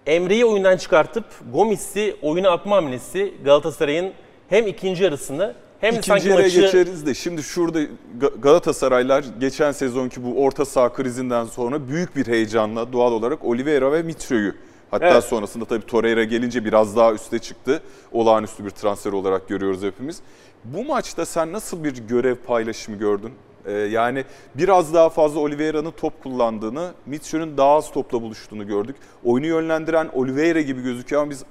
Emre'yi 0.06 0.46
oyundan 0.46 0.78
çıkartıp 0.78 1.26
Gomis'i 1.54 2.16
oyuna 2.22 2.50
atma 2.52 2.76
hamlesi 2.76 3.34
Galatasaray'ın 3.46 4.14
hem 4.50 4.68
ikinci 4.68 5.04
yarısını 5.04 5.54
hem 5.82 5.90
İkinci 5.92 6.08
sanki 6.08 6.28
yere 6.28 6.42
maçı... 6.42 6.62
geçeriz 6.62 7.06
de 7.06 7.14
şimdi 7.14 7.44
şurada 7.44 7.82
Ga- 8.20 8.42
Galatasaraylar 8.42 9.26
geçen 9.40 9.72
sezonki 9.72 10.24
bu 10.24 10.44
orta 10.44 10.66
saha 10.66 10.94
krizinden 10.94 11.46
sonra 11.46 11.88
büyük 11.88 12.16
bir 12.16 12.28
heyecanla 12.28 12.94
doğal 12.94 13.12
olarak 13.12 13.46
Oliveira 13.46 13.92
ve 13.92 14.02
Mitro'yu 14.04 14.54
hatta 14.92 15.08
Evet. 15.08 15.24
sonrasında 15.24 15.66
tabii 15.66 15.86
Torreira 15.86 16.24
gelince 16.24 16.66
biraz 16.66 16.96
daha 16.96 17.14
üste 17.14 17.40
çıktı. 17.40 17.82
Olağanüstü 18.12 18.66
bir 18.66 18.70
transfer 18.70 19.12
olarak 19.12 19.48
görüyoruz 19.48 19.84
hepimiz. 19.84 20.20
Bu 20.64 20.84
maçta 20.84 21.26
sen 21.26 21.54
nasıl 21.54 21.84
bir 21.84 21.98
görev 22.08 22.36
paylaşımı 22.36 22.98
gördün? 22.98 23.34
Ee, 23.66 23.72
yani 23.72 24.26
biraz 24.56 24.94
daha 24.94 25.10
fazla 25.10 25.40
Oliveira'nın 25.40 25.92
top 25.92 26.24
kullandığını, 26.24 26.92
Mitro'nun 27.06 27.58
daha 27.58 27.76
az 27.76 27.92
topla 27.92 28.22
buluştuğunu 28.22 28.68
gördük. 28.68 28.96
Oyunu 29.24 29.46
yönlendiren 29.46 30.10
Oliveira 30.14 30.62
gibi 30.62 30.82
gözüküyor 30.82 31.22
ama 31.22 31.32
biz 31.32 31.44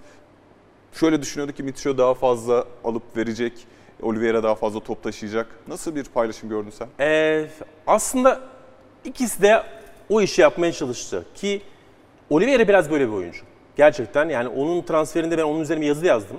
şöyle 0.92 1.22
düşünüyorduk 1.22 1.56
ki 1.56 1.62
Mitro 1.62 1.98
daha 1.98 2.14
fazla 2.14 2.64
alıp 2.84 3.16
verecek. 3.16 3.52
Oliveira 4.02 4.42
daha 4.42 4.54
fazla 4.54 4.80
top 4.80 5.02
taşıyacak. 5.02 5.46
Nasıl 5.68 5.94
bir 5.94 6.04
paylaşım 6.04 6.48
gördün 6.48 6.70
sen? 6.70 6.88
Ee, 7.00 7.46
aslında 7.86 8.40
ikisi 9.04 9.42
de 9.42 9.62
o 10.08 10.20
işi 10.20 10.40
yapmaya 10.40 10.72
çalıştı 10.72 11.24
ki 11.34 11.62
Oliveira 12.30 12.68
biraz 12.68 12.90
böyle 12.90 13.08
bir 13.08 13.12
oyuncu. 13.12 13.40
Gerçekten 13.76 14.28
yani 14.28 14.48
onun 14.48 14.82
transferinde 14.82 15.38
ben 15.38 15.42
onun 15.42 15.60
üzerine 15.60 15.82
bir 15.82 15.86
yazı 15.86 16.06
yazdım 16.06 16.36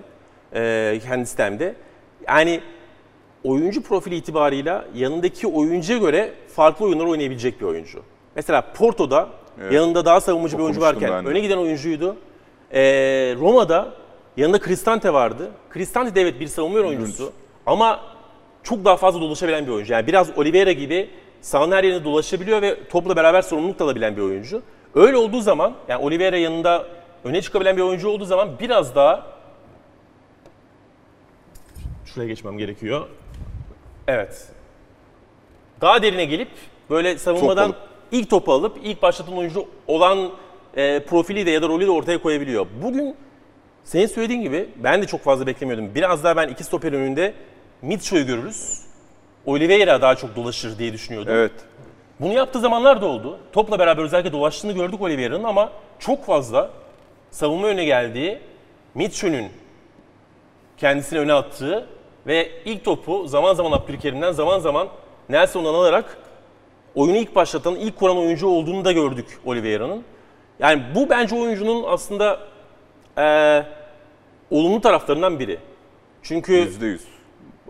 ee, 0.54 1.00
kendi 1.04 1.26
sitemde. 1.26 1.76
Yani 2.28 2.62
oyuncu 3.44 3.84
profili 3.84 4.16
itibarıyla 4.16 4.86
yanındaki 4.96 5.48
oyuncuya 5.48 6.00
göre 6.00 6.34
farklı 6.56 6.86
oyunlar 6.86 7.06
oynayabilecek 7.06 7.62
bir 7.62 7.66
oyuncu. 7.66 8.00
Mesela 8.36 8.62
Porto'da 8.74 9.30
Evet. 9.62 9.74
yanında 9.74 10.06
daha 10.06 10.22
savunmacı 10.22 10.58
bir 10.58 10.64
oyuncu 10.64 10.82
varken 10.82 11.12
ben 11.12 11.26
öne 11.26 11.40
giden 11.40 11.58
oyuncuydu. 11.58 12.16
Ee, 12.74 12.82
Roma'da 13.40 13.94
yanında 14.38 14.60
Cristante 14.60 15.14
vardı. 15.14 15.52
Cristante 15.74 16.16
de 16.16 16.22
evet 16.22 16.40
bir 16.40 16.48
savunma 16.48 16.80
oyuncusu 16.80 17.32
ama 17.66 18.00
çok 18.64 18.86
daha 18.86 18.98
fazla 18.98 19.22
dolaşabilen 19.22 19.66
bir 19.68 19.72
oyuncu. 19.72 19.94
Yani 19.94 20.08
biraz 20.08 20.38
Oliveira 20.38 20.72
gibi 20.72 21.10
sahanın 21.42 21.72
her 21.72 21.84
yerine 21.84 22.04
dolaşabiliyor 22.04 22.62
ve 22.62 22.88
topla 22.88 23.16
beraber 23.16 23.42
sorumluluk 23.42 23.80
da 23.80 23.84
alabilen 23.84 24.18
bir 24.18 24.22
oyuncu. 24.22 24.62
Öyle 24.96 25.18
olduğu 25.18 25.42
zaman 25.42 25.74
yani 25.88 26.04
Oliveira 26.04 26.38
yanında 26.38 26.86
öne 27.24 27.42
çıkabilen 27.42 27.78
bir 27.78 27.82
oyuncu 27.82 28.10
olduğu 28.10 28.26
zaman 28.26 28.50
biraz 28.60 28.96
daha 28.96 29.26
şuraya 32.14 32.28
geçmem 32.28 32.58
gerekiyor. 32.58 33.08
Evet. 34.08 34.48
Daha 35.82 36.02
derine 36.02 36.26
gelip 36.26 36.50
böyle 36.90 37.18
savunmadan 37.18 37.66
alıp. 37.66 37.78
ilk 38.12 38.30
topu 38.30 38.54
alıp 38.54 38.78
ilk 38.84 39.02
başlatan 39.02 39.38
oyuncu 39.38 39.66
olan 39.88 40.32
e, 40.76 41.04
profili 41.04 41.46
de 41.46 41.52
ya 41.52 41.62
da 41.62 41.68
rolü 41.68 41.88
de 41.88 41.92
ortaya 41.92 42.22
koyabiliyor. 42.22 42.68
Bugün 42.84 43.16
senin 43.84 44.08
söylediğin 44.08 44.42
gibi 44.42 44.70
ben 44.76 45.02
de 45.02 45.08
çok 45.08 45.22
fazla 45.22 45.48
beklemiyordum. 45.48 45.96
Biraz 45.96 46.24
daha 46.24 46.36
ben 46.38 46.48
iki 46.48 46.64
stoper 46.64 46.94
önünde 46.94 47.34
Mitchell'ı 47.82 48.24
görürüz. 48.24 48.82
Oliveira 49.46 50.02
daha 50.02 50.16
çok 50.16 50.36
dolaşır 50.36 50.80
diye 50.80 50.94
düşünüyordum. 50.94 51.34
Evet. 51.36 51.52
Bunu 52.20 52.34
yaptığı 52.34 52.60
zamanlar 52.60 53.02
da 53.02 53.06
oldu. 53.06 53.40
Topla 53.52 53.80
beraber 53.80 54.04
özellikle 54.04 54.32
dolaştığını 54.32 54.72
gördük 54.72 55.02
Oliveira'nın 55.02 55.44
ama 55.44 55.72
çok 56.00 56.26
fazla 56.26 56.70
savunma 57.32 57.68
öne 57.68 57.86
geldiği, 57.86 58.40
Mitchell'ün 58.96 59.52
kendisini 60.78 61.20
öne 61.20 61.34
attığı 61.34 61.88
ve 62.28 62.50
ilk 62.66 62.86
topu 62.86 63.28
zaman 63.28 63.54
zaman 63.54 63.72
Abdülkerim'den 63.72 64.32
zaman 64.32 64.60
zaman 64.60 64.88
Nelson'dan 65.30 65.74
alarak 65.74 66.18
oyunu 66.96 67.18
ilk 67.18 67.36
başlatan, 67.36 67.76
ilk 67.76 68.00
kuran 68.00 68.18
oyuncu 68.18 68.48
olduğunu 68.48 68.86
da 68.86 68.92
gördük 68.92 69.26
Oliveira'nın. 69.46 70.04
Yani 70.60 70.82
bu 70.96 71.10
bence 71.10 71.36
oyuncunun 71.36 71.84
aslında 71.88 72.40
eee, 73.18 73.66
olumlu 74.52 74.82
taraflarından 74.82 75.40
biri. 75.40 75.58
Çünkü 76.24 76.54
%100. 76.54 77.00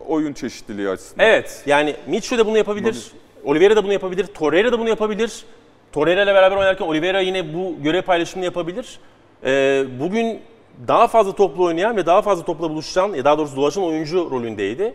Oyun 0.07 0.33
çeşitliliği 0.33 0.89
açısından. 0.89 1.25
Evet 1.25 1.63
yani 1.65 1.95
Mitchell 2.07 2.37
de 2.37 2.45
bunu 2.45 2.57
yapabilir. 2.57 3.11
Oliveira 3.43 3.75
da 3.75 3.83
bunu 3.83 3.93
yapabilir. 3.93 4.25
Torreira 4.27 4.71
da 4.71 4.79
bunu 4.79 4.89
yapabilir. 4.89 5.45
Torreira 5.91 6.23
ile 6.23 6.33
beraber 6.33 6.57
oynarken 6.57 6.85
Oliveira 6.85 7.19
yine 7.19 7.53
bu 7.53 7.75
görev 7.83 8.01
paylaşımını 8.01 8.45
yapabilir. 8.45 8.99
Ee, 9.43 9.85
bugün 9.99 10.41
daha 10.88 11.07
fazla 11.07 11.36
toplu 11.36 11.63
oynayan 11.63 11.98
ve 11.98 12.05
daha 12.05 12.21
fazla 12.21 12.45
topla 12.45 12.69
buluşan, 12.69 13.13
ya 13.13 13.25
daha 13.25 13.38
doğrusu 13.38 13.55
dolaşan 13.55 13.83
oyuncu 13.83 14.31
rolündeydi. 14.31 14.93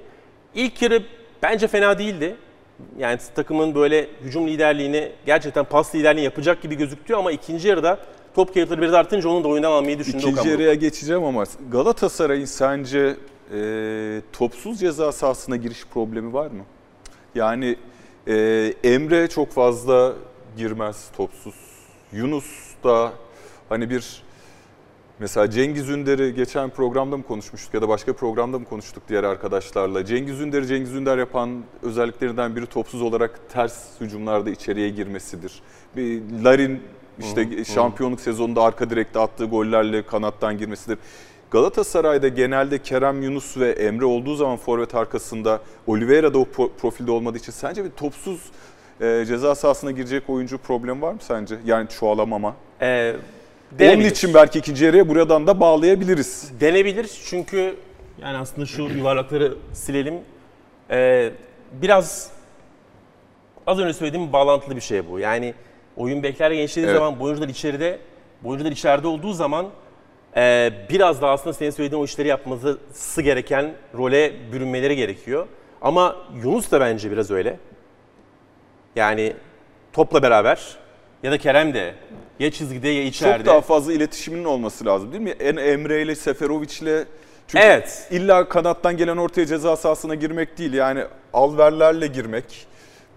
İlk 0.54 0.82
yarı 0.82 1.02
bence 1.42 1.68
fena 1.68 1.98
değildi. 1.98 2.36
Yani 2.98 3.18
takımın 3.34 3.74
böyle 3.74 4.08
hücum 4.20 4.48
liderliğini, 4.48 5.12
gerçekten 5.26 5.64
pas 5.64 5.94
liderliğini 5.94 6.24
yapacak 6.24 6.62
gibi 6.62 6.74
gözüktü 6.74 7.14
ama 7.14 7.32
ikinci 7.32 7.68
yarıda 7.68 7.98
top 8.34 8.54
kayıpları 8.54 8.80
biraz 8.80 8.94
artınca 8.94 9.28
onun 9.28 9.44
da 9.44 9.48
oyundan 9.48 9.72
almayı 9.72 9.98
düşündü 9.98 10.16
İkinci 10.16 10.40
Okan 10.40 10.50
yarıya 10.50 10.74
geçeceğim 10.74 11.24
ama 11.24 11.44
Galatasaray'ın 11.70 12.44
sence 12.44 13.16
e, 13.54 14.20
topsuz 14.32 14.80
ceza 14.80 15.12
sahasına 15.12 15.56
giriş 15.56 15.86
problemi 15.86 16.32
var 16.32 16.46
mı? 16.46 16.64
Yani 17.34 17.76
e, 18.28 18.34
Emre 18.84 19.28
çok 19.28 19.52
fazla 19.52 20.12
girmez 20.56 21.08
topsuz. 21.16 21.54
Yunus 22.12 22.44
da 22.84 23.12
hani 23.68 23.90
bir 23.90 24.22
mesela 25.18 25.50
Cengiz 25.50 25.88
Ünder'i 25.88 26.34
geçen 26.34 26.70
programda 26.70 27.16
mı 27.16 27.22
konuşmuştuk 27.22 27.74
ya 27.74 27.82
da 27.82 27.88
başka 27.88 28.12
programda 28.12 28.58
mı 28.58 28.64
konuştuk 28.64 29.02
diğer 29.08 29.24
arkadaşlarla. 29.24 30.04
Cengiz 30.04 30.40
Ünder'i 30.40 30.66
Cengiz 30.66 30.94
Ünder 30.94 31.18
yapan 31.18 31.64
özelliklerinden 31.82 32.56
biri 32.56 32.66
topsuz 32.66 33.02
olarak 33.02 33.40
ters 33.52 34.00
hücumlarda 34.00 34.50
içeriye 34.50 34.88
girmesidir. 34.88 35.62
Bir 35.96 36.22
Larin 36.44 36.82
işte 37.18 37.64
şampiyonluk 37.64 38.20
sezonunda 38.20 38.62
arka 38.62 38.90
direkte 38.90 39.18
attığı 39.18 39.44
gollerle 39.44 40.06
kanattan 40.06 40.58
girmesidir. 40.58 40.98
Galatasaray'da 41.50 42.28
genelde 42.28 42.78
Kerem 42.82 43.22
Yunus 43.22 43.56
ve 43.56 43.70
Emre 43.70 44.04
olduğu 44.04 44.34
zaman 44.34 44.56
forvet 44.56 44.94
arkasında 44.94 45.60
Oliveira 45.86 46.34
da 46.34 46.38
o 46.38 46.42
pro- 46.42 46.70
profilde 46.78 47.10
olmadığı 47.10 47.38
için 47.38 47.52
sence 47.52 47.84
bir 47.84 47.90
topsuz 47.90 48.40
e, 49.00 49.24
ceza 49.26 49.54
sahasına 49.54 49.90
girecek 49.90 50.30
oyuncu 50.30 50.58
problemi 50.58 51.02
var 51.02 51.12
mı 51.12 51.18
sence? 51.22 51.56
Yani 51.64 51.88
çoğalamama. 51.88 52.56
Ee, 52.80 53.16
Onun 53.74 53.78
denebilir. 53.78 54.10
için 54.10 54.34
belki 54.34 54.58
ikinci 54.58 54.84
yarıya 54.84 55.08
buradan 55.08 55.46
da 55.46 55.60
bağlayabiliriz. 55.60 56.52
Denebilir 56.60 57.10
çünkü 57.24 57.76
yani 58.22 58.36
aslında 58.36 58.66
şu 58.66 58.82
yuvarlakları 58.82 59.54
silelim. 59.72 60.14
Ee, 60.90 61.30
biraz 61.72 62.30
az 63.66 63.78
önce 63.78 63.92
söylediğim 63.92 64.32
bağlantılı 64.32 64.76
bir 64.76 64.80
şey 64.80 65.08
bu. 65.10 65.18
Yani 65.18 65.54
oyun 65.96 66.22
bekler 66.22 66.50
genişlediği 66.50 66.90
Evet. 66.90 66.98
zaman 66.98 67.20
oyuncular 67.20 67.48
içeride, 67.48 67.98
oyuncular 68.44 68.72
içeride 68.72 69.06
olduğu 69.06 69.32
zaman 69.32 69.66
e, 70.36 70.72
biraz 70.90 71.22
daha 71.22 71.32
aslında 71.32 71.52
senin 71.54 71.70
söylediğin 71.70 72.02
o 72.02 72.04
işleri 72.04 72.28
yapması 72.28 73.22
gereken 73.22 73.74
role 73.94 74.32
bürünmeleri 74.52 74.96
gerekiyor. 74.96 75.46
Ama 75.82 76.16
Yunus 76.44 76.70
da 76.70 76.80
bence 76.80 77.10
biraz 77.10 77.30
öyle. 77.30 77.58
Yani 78.96 79.32
topla 79.92 80.22
beraber 80.22 80.76
ya 81.22 81.32
da 81.32 81.38
Kerem 81.38 81.74
de 81.74 81.94
ya 82.38 82.50
çizgide 82.50 82.88
ya 82.88 83.02
içeride. 83.02 83.36
Çok 83.38 83.46
daha 83.46 83.60
fazla 83.60 83.92
iletişiminin 83.92 84.44
olması 84.44 84.86
lazım 84.86 85.12
değil 85.12 85.22
mi? 85.22 85.30
En 85.40 85.56
Emre 85.56 86.02
ile 86.02 86.14
Seferovic'le 86.14 87.04
çünkü 87.48 87.64
Evet. 87.64 88.08
illa 88.10 88.48
kanattan 88.48 88.96
gelen 88.96 89.16
ortaya 89.16 89.46
ceza 89.46 89.76
sahasına 89.76 90.14
girmek 90.14 90.58
değil. 90.58 90.72
Yani 90.72 91.04
alverlerle 91.32 92.06
girmek. 92.06 92.66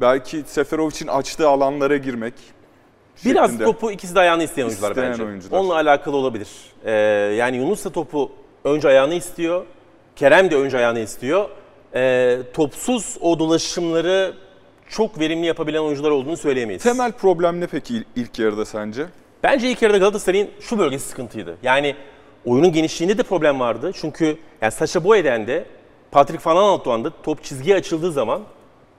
Belki 0.01 0.43
Seferovic'in 0.47 1.07
açtığı 1.07 1.47
alanlara 1.49 1.97
girmek. 1.97 2.33
Biraz 3.25 3.45
şeklinde. 3.49 3.63
topu 3.63 3.91
ikisi 3.91 4.15
de 4.15 4.19
ayağını 4.19 4.43
isteyen 4.43 4.65
oyuncular 4.65 4.89
İsteyen 4.89 5.11
bence. 5.11 5.23
oyuncular. 5.23 5.59
Onunla 5.59 5.75
alakalı 5.75 6.15
olabilir. 6.17 6.47
Ee, 6.85 6.91
yani 7.37 7.57
Yunus 7.57 7.85
da 7.85 7.89
topu 7.89 8.31
önce 8.63 8.87
ayağını 8.87 9.13
istiyor. 9.13 9.65
Kerem 10.15 10.51
de 10.51 10.55
önce 10.55 10.77
ayağını 10.77 10.99
istiyor. 10.99 11.49
Ee, 11.95 12.37
topsuz 12.53 13.17
o 13.21 13.39
dolaşımları 13.39 14.33
çok 14.89 15.19
verimli 15.19 15.45
yapabilen 15.45 15.79
oyuncular 15.79 16.09
olduğunu 16.09 16.37
söyleyemeyiz. 16.37 16.83
Temel 16.83 17.11
problem 17.11 17.59
ne 17.61 17.67
peki 17.67 17.93
il- 17.95 18.03
ilk 18.15 18.39
yarıda 18.39 18.65
sence? 18.65 19.05
Bence 19.43 19.69
ilk 19.71 19.81
yarıda 19.81 19.97
Galatasaray'ın 19.97 20.49
şu 20.59 20.79
bölgesi 20.79 21.07
sıkıntıydı. 21.07 21.57
Yani 21.63 21.95
oyunun 22.45 22.71
genişliğinde 22.71 23.17
de 23.17 23.23
problem 23.23 23.59
vardı. 23.59 23.91
Çünkü 23.95 24.37
yani 24.61 24.71
Sacha 24.71 25.03
Boey'den 25.03 25.47
de 25.47 25.65
Patrick 26.11 26.49
Van 26.49 26.55
Aanholt'tan 26.55 27.03
da 27.03 27.11
top 27.23 27.43
çizgiye 27.43 27.75
açıldığı 27.75 28.11
zaman 28.11 28.41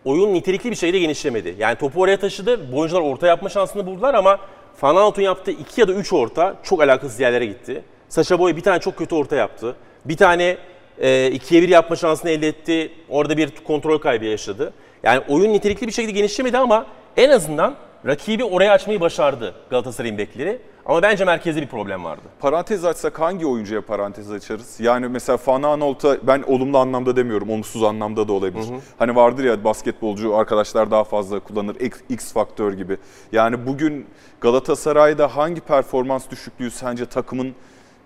oyun 0.04 0.35
nitelikli 0.35 0.71
bir 0.71 0.76
şekilde 0.76 0.99
genişlemedi. 0.99 1.54
Yani 1.59 1.76
topu 1.78 2.00
oraya 2.00 2.16
taşıdı. 2.18 2.73
Bu 2.73 2.78
oyuncular 2.78 3.00
orta 3.00 3.26
yapma 3.26 3.49
şansını 3.49 3.87
buldular 3.87 4.14
ama 4.14 4.38
Van 4.83 4.97
Aanholt'un 4.97 5.23
yaptığı 5.23 5.50
2 5.50 5.80
ya 5.80 5.88
da 5.88 5.92
3 5.92 6.12
orta 6.12 6.57
çok 6.62 6.83
alakasız 6.83 7.21
yerlere 7.21 7.47
gitti. 7.47 7.83
Sacha 8.09 8.38
Boey 8.38 8.57
bir 8.57 8.62
tane 8.62 8.80
çok 8.80 8.97
kötü 8.97 9.14
orta 9.14 9.37
yaptı. 9.37 9.76
Bir 10.04 10.16
tane 10.16 10.57
e, 11.00 11.30
ikiye 11.30 11.62
bir 11.62 11.68
yapma 11.68 11.97
şansını 11.97 12.30
elde 12.30 12.49
etti. 12.49 12.92
Orada 13.09 13.37
bir 13.37 13.50
kontrol 13.64 13.99
kaybı 13.99 14.25
yaşadı. 14.25 14.73
Yani 15.02 15.23
oyun 15.28 15.52
nitelikli 15.52 15.87
bir 15.87 15.93
şekilde 15.93 16.12
genişlemedi 16.12 16.59
ama 16.59 16.87
en 17.17 17.31
azından 17.31 17.75
rakibi 18.07 18.45
oraya 18.45 18.73
açmayı 18.73 19.00
başardı 19.00 19.55
Galatasaray'ın 19.71 20.19
bekleri. 20.19 20.59
Ama 20.87 21.02
bence 21.02 21.25
merkezde 21.25 21.62
bir 21.62 21.67
problem 21.67 22.05
vardı. 22.05 22.23
Parantez 22.40 22.85
açsak 22.85 23.21
hangi 23.21 23.47
oyuncuya 23.47 23.81
parantez 23.87 24.31
açarız? 24.31 24.81
Yani 24.81 25.09
mesela 25.09 25.37
Fananolt'a 25.37 26.26
ben 26.26 26.43
olumlu 26.47 26.78
anlamda 26.78 27.17
demiyorum, 27.17 27.50
olumsuz 27.50 27.83
anlamda 27.83 28.28
da 28.28 28.33
olabilir. 28.33 28.67
Hani 28.99 29.17
vardır 29.17 29.45
ya 29.45 29.64
basketbolcu 29.64 30.37
arkadaşlar 30.37 30.90
daha 30.90 31.05
fazla 31.05 31.40
kullanır, 31.40 31.76
X, 31.81 31.99
X 32.09 32.33
faktör 32.33 32.73
gibi. 32.73 32.97
Yani 33.33 33.67
bugün 33.67 34.07
Galatasaray'da 34.40 35.37
hangi 35.37 35.61
performans 35.61 36.31
düşüklüğü 36.31 36.71
sence 36.71 37.07
takımın 37.07 37.55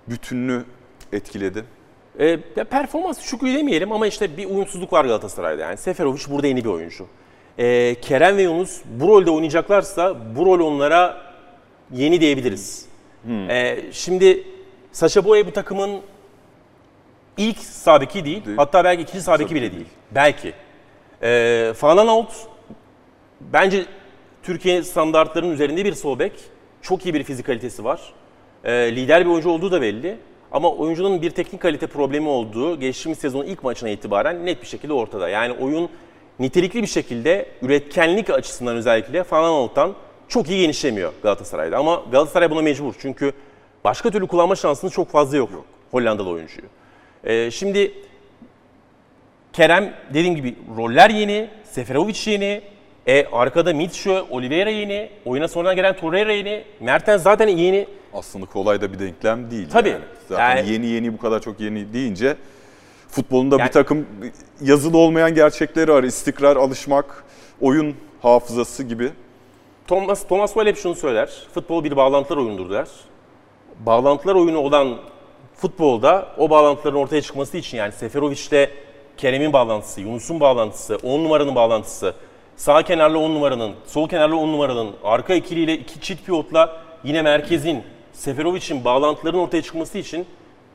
bütününü 0.09 0.65
etkiledi? 1.13 1.65
E, 2.21 2.39
ya 2.57 2.65
performans 2.65 3.21
düşüklüğü 3.21 3.55
demeyelim 3.59 3.93
ama 3.93 4.07
işte 4.07 4.37
bir 4.37 4.47
uyumsuzluk 4.47 4.93
var 4.93 5.05
Galatasaray'da. 5.05 5.63
Yani 5.63 5.77
Seferovic 5.77 6.23
burada 6.31 6.47
yeni 6.47 6.65
bir 6.65 6.69
oyuncu. 6.69 7.07
E, 7.59 7.95
Kerem 8.03 8.37
ve 8.37 8.43
Yunus 8.43 8.81
bu 8.85 9.09
rolde 9.09 9.31
oynayacaklarsa 9.31 10.17
bu 10.37 10.47
rol 10.47 10.61
onlara 10.67 11.23
yeni 11.93 12.21
diyebiliriz. 12.21 12.87
E, 13.49 13.79
şimdi 13.93 14.45
Sacha 14.93 15.25
Boey 15.25 15.47
bu 15.47 15.51
takımın 15.51 16.01
ilk 17.37 17.59
sağ 17.59 18.01
beki 18.01 18.25
değil, 18.25 18.45
Değil. 18.45 18.57
hatta 18.57 18.85
belki 18.85 19.03
ikinci 19.03 19.21
sağ 19.25 19.33
beki 19.39 19.49
Tabii 19.49 19.61
bile 19.61 19.71
ki 19.71 19.77
değil. 19.77 19.87
Belki. 20.11 20.53
E, 21.23 21.73
Van 21.83 21.97
Aanholt 21.97 22.33
bence 23.41 23.85
Türkiye 24.43 24.83
standartlarının 24.83 25.53
üzerinde 25.53 25.85
bir 25.85 25.93
sol 25.95 26.19
bek. 26.19 26.33
Çok 26.83 27.07
iyi 27.07 27.15
bir 27.15 27.23
fizikalitesi 27.23 27.85
var. 27.85 28.01
E, 28.65 28.97
lider 28.97 29.25
bir 29.25 29.31
oyuncu 29.31 29.51
olduğu 29.51 29.73
da 29.73 29.83
belli. 29.83 30.19
Ama 30.53 30.71
oyuncunun 30.71 31.23
bir 31.23 31.31
teknik 31.31 31.63
kalite 31.63 31.87
problemi 31.87 32.29
olduğu 32.29 32.81
geçtiğimiz 32.81 33.19
sezonun 33.19 33.45
ilk 33.45 33.65
maçına 33.65 33.89
itibaren 33.89 34.47
net 34.47 34.63
bir 34.63 34.67
şekilde 34.67 34.93
ortada. 34.93 35.29
Yani 35.29 35.53
oyun 35.53 35.89
nitelikli 36.39 36.83
bir 36.83 36.87
şekilde 36.87 37.47
üretkenlik 37.63 38.31
açısından 38.31 38.77
özellikle 38.77 39.25
Fananolot'tan 39.25 39.95
çok 40.29 40.51
iyi 40.51 40.61
genişlemiyor 40.61 41.13
Galatasaray'da. 41.23 41.79
Ama 41.79 42.03
Galatasaray 42.13 42.51
buna 42.51 42.63
mecbur. 42.63 42.95
Çünkü 42.99 43.33
başka 43.85 44.11
türlü 44.11 44.27
kullanma 44.27 44.57
şansınız 44.57 44.93
çok 44.93 45.11
fazla 45.11 45.37
yok, 45.37 45.51
Hollandalı 45.91 46.31
oyuncuyu. 46.31 46.67
Ee, 47.25 47.51
şimdi 47.51 47.93
Kerem 49.53 49.95
dediğim 50.15 50.37
gibi 50.37 50.55
roller 50.77 51.11
yeni, 51.11 51.49
Seferovic 51.65 52.31
yeni, 52.31 52.63
e, 53.07 53.27
arkada 53.27 53.75
Mitchell, 53.75 54.25
Oliveira 54.31 54.71
yeni, 54.71 55.11
oyuna 55.25 55.49
sonradan 55.49 55.77
gelen 55.77 55.97
Torreira 55.97 56.33
yeni, 56.33 56.65
Mertens 56.81 57.23
zaten 57.23 57.49
yeni. 57.49 57.87
Aslında 58.15 58.47
kolay 58.47 58.81
da 58.81 58.93
bir 58.93 58.99
denklem 58.99 59.51
değil. 59.51 59.69
Tabii. 59.73 59.89
Yani. 59.89 60.05
Zaten 60.29 60.57
Yani- 60.57 60.71
yeni 60.73 60.87
yeni 60.87 61.13
bu 61.13 61.19
kadar 61.19 61.41
çok 61.41 61.61
yeni 61.61 61.93
deyince 61.93 62.37
futbolunda 63.09 63.57
Yani- 63.59 63.69
bir 63.69 63.73
takım 63.73 64.07
yazılı 64.61 64.99
olmayan 64.99 65.35
gerçekleri 65.35 65.93
var. 65.93 66.03
İstikrar, 66.03 66.57
alışmak, 66.57 67.25
oyun 67.61 67.97
hafızası 68.23 68.83
gibi. 68.83 69.11
Thomas, 69.87 70.29
Thomas 70.29 70.53
Tuchel 70.55 70.69
hep 70.69 70.77
şunu 70.77 70.95
söyler, 70.95 71.31
futbol 71.55 71.85
bir 71.85 71.97
bağlantılar 71.97 72.39
oyunudur 72.39 72.71
der. 72.71 72.89
Bağlantılar 73.87 74.35
oyunu 74.35 74.59
olan 74.59 74.97
futbolda 75.57 76.29
o 76.39 76.51
bağlantıların 76.51 76.99
ortaya 76.99 77.23
çıkması 77.23 77.57
için 77.57 77.79
yani 77.79 77.93
Seferovic'le 77.93 78.69
Kerem'in 79.17 79.53
bağlantısı, 79.53 80.01
Yunus'un 80.01 80.41
bağlantısı, 80.41 80.97
10 81.03 81.25
numaranın 81.25 81.55
bağlantısı, 81.55 82.15
sağ 82.57 82.83
kenarla 82.83 83.19
10 83.19 83.35
numaranın, 83.35 83.73
sol 83.87 84.09
kenarla 84.09 84.37
10 84.37 84.49
numaranın, 84.53 84.91
arka 85.05 85.35
ikiliyle 85.35 85.75
iki 85.79 86.01
çift 86.01 86.27
pivotla 86.27 86.83
yine 87.05 87.23
merkezin, 87.23 87.83
Seferovic'in 88.13 88.85
bağlantıların 88.85 89.39
ortaya 89.39 89.63
çıkması 89.63 89.99
için 89.99 90.27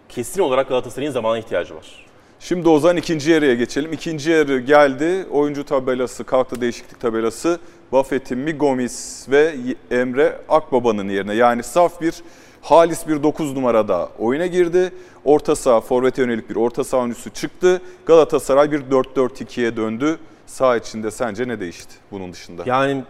kesin 0.10 0.42
olarak 0.42 0.70
Galatasaray'ın 0.70 1.12
zamana 1.12 1.38
ihtiyacı 1.38 1.76
var. 1.76 2.06
Şimdi 2.40 2.70
o 2.70 2.80
zaman 2.80 2.98
ikinci 2.98 3.32
yarıya 3.32 3.54
geçelim. 3.54 3.94
İkinci 3.94 4.32
yarı 4.32 4.60
geldi. 4.60 5.26
Oyuncu 5.32 5.66
tabelası, 5.66 6.24
kalktı 6.24 6.62
değişiklik 6.62 7.00
tabelası. 7.00 7.60
Buffett'in 7.92 8.38
Mi 8.38 8.54
Gomis 8.54 9.30
ve 9.30 9.56
Emre 9.92 10.40
Akbaba'nın 10.50 11.10
yerine 11.10 11.34
yani 11.34 11.64
saf 11.64 12.02
bir 12.02 12.14
halis 12.62 13.08
bir 13.08 13.24
9 13.24 13.54
numarada 13.54 14.10
oyuna 14.20 14.46
girdi. 14.46 14.92
Orta 15.26 15.56
saha, 15.56 15.82
forvete 15.82 16.22
yönelik 16.22 16.50
bir 16.50 16.56
orta 16.56 16.84
saha 16.84 17.02
oyuncusu 17.02 17.30
çıktı. 17.30 17.82
Galatasaray 18.06 18.72
bir 18.72 18.82
4-4-2'ye 18.82 19.78
döndü. 19.78 20.18
Sağ 20.46 20.78
içinde 20.78 21.12
sence 21.12 21.48
ne 21.48 21.60
değişti 21.60 21.96
bunun 22.12 22.34
dışında? 22.34 22.64
Yani 22.66 23.04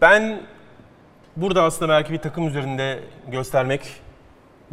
ben 0.00 0.40
burada 1.36 1.62
aslında 1.62 1.92
belki 1.92 2.12
bir 2.12 2.18
takım 2.18 2.48
üzerinde 2.48 2.98
göstermek 3.28 3.80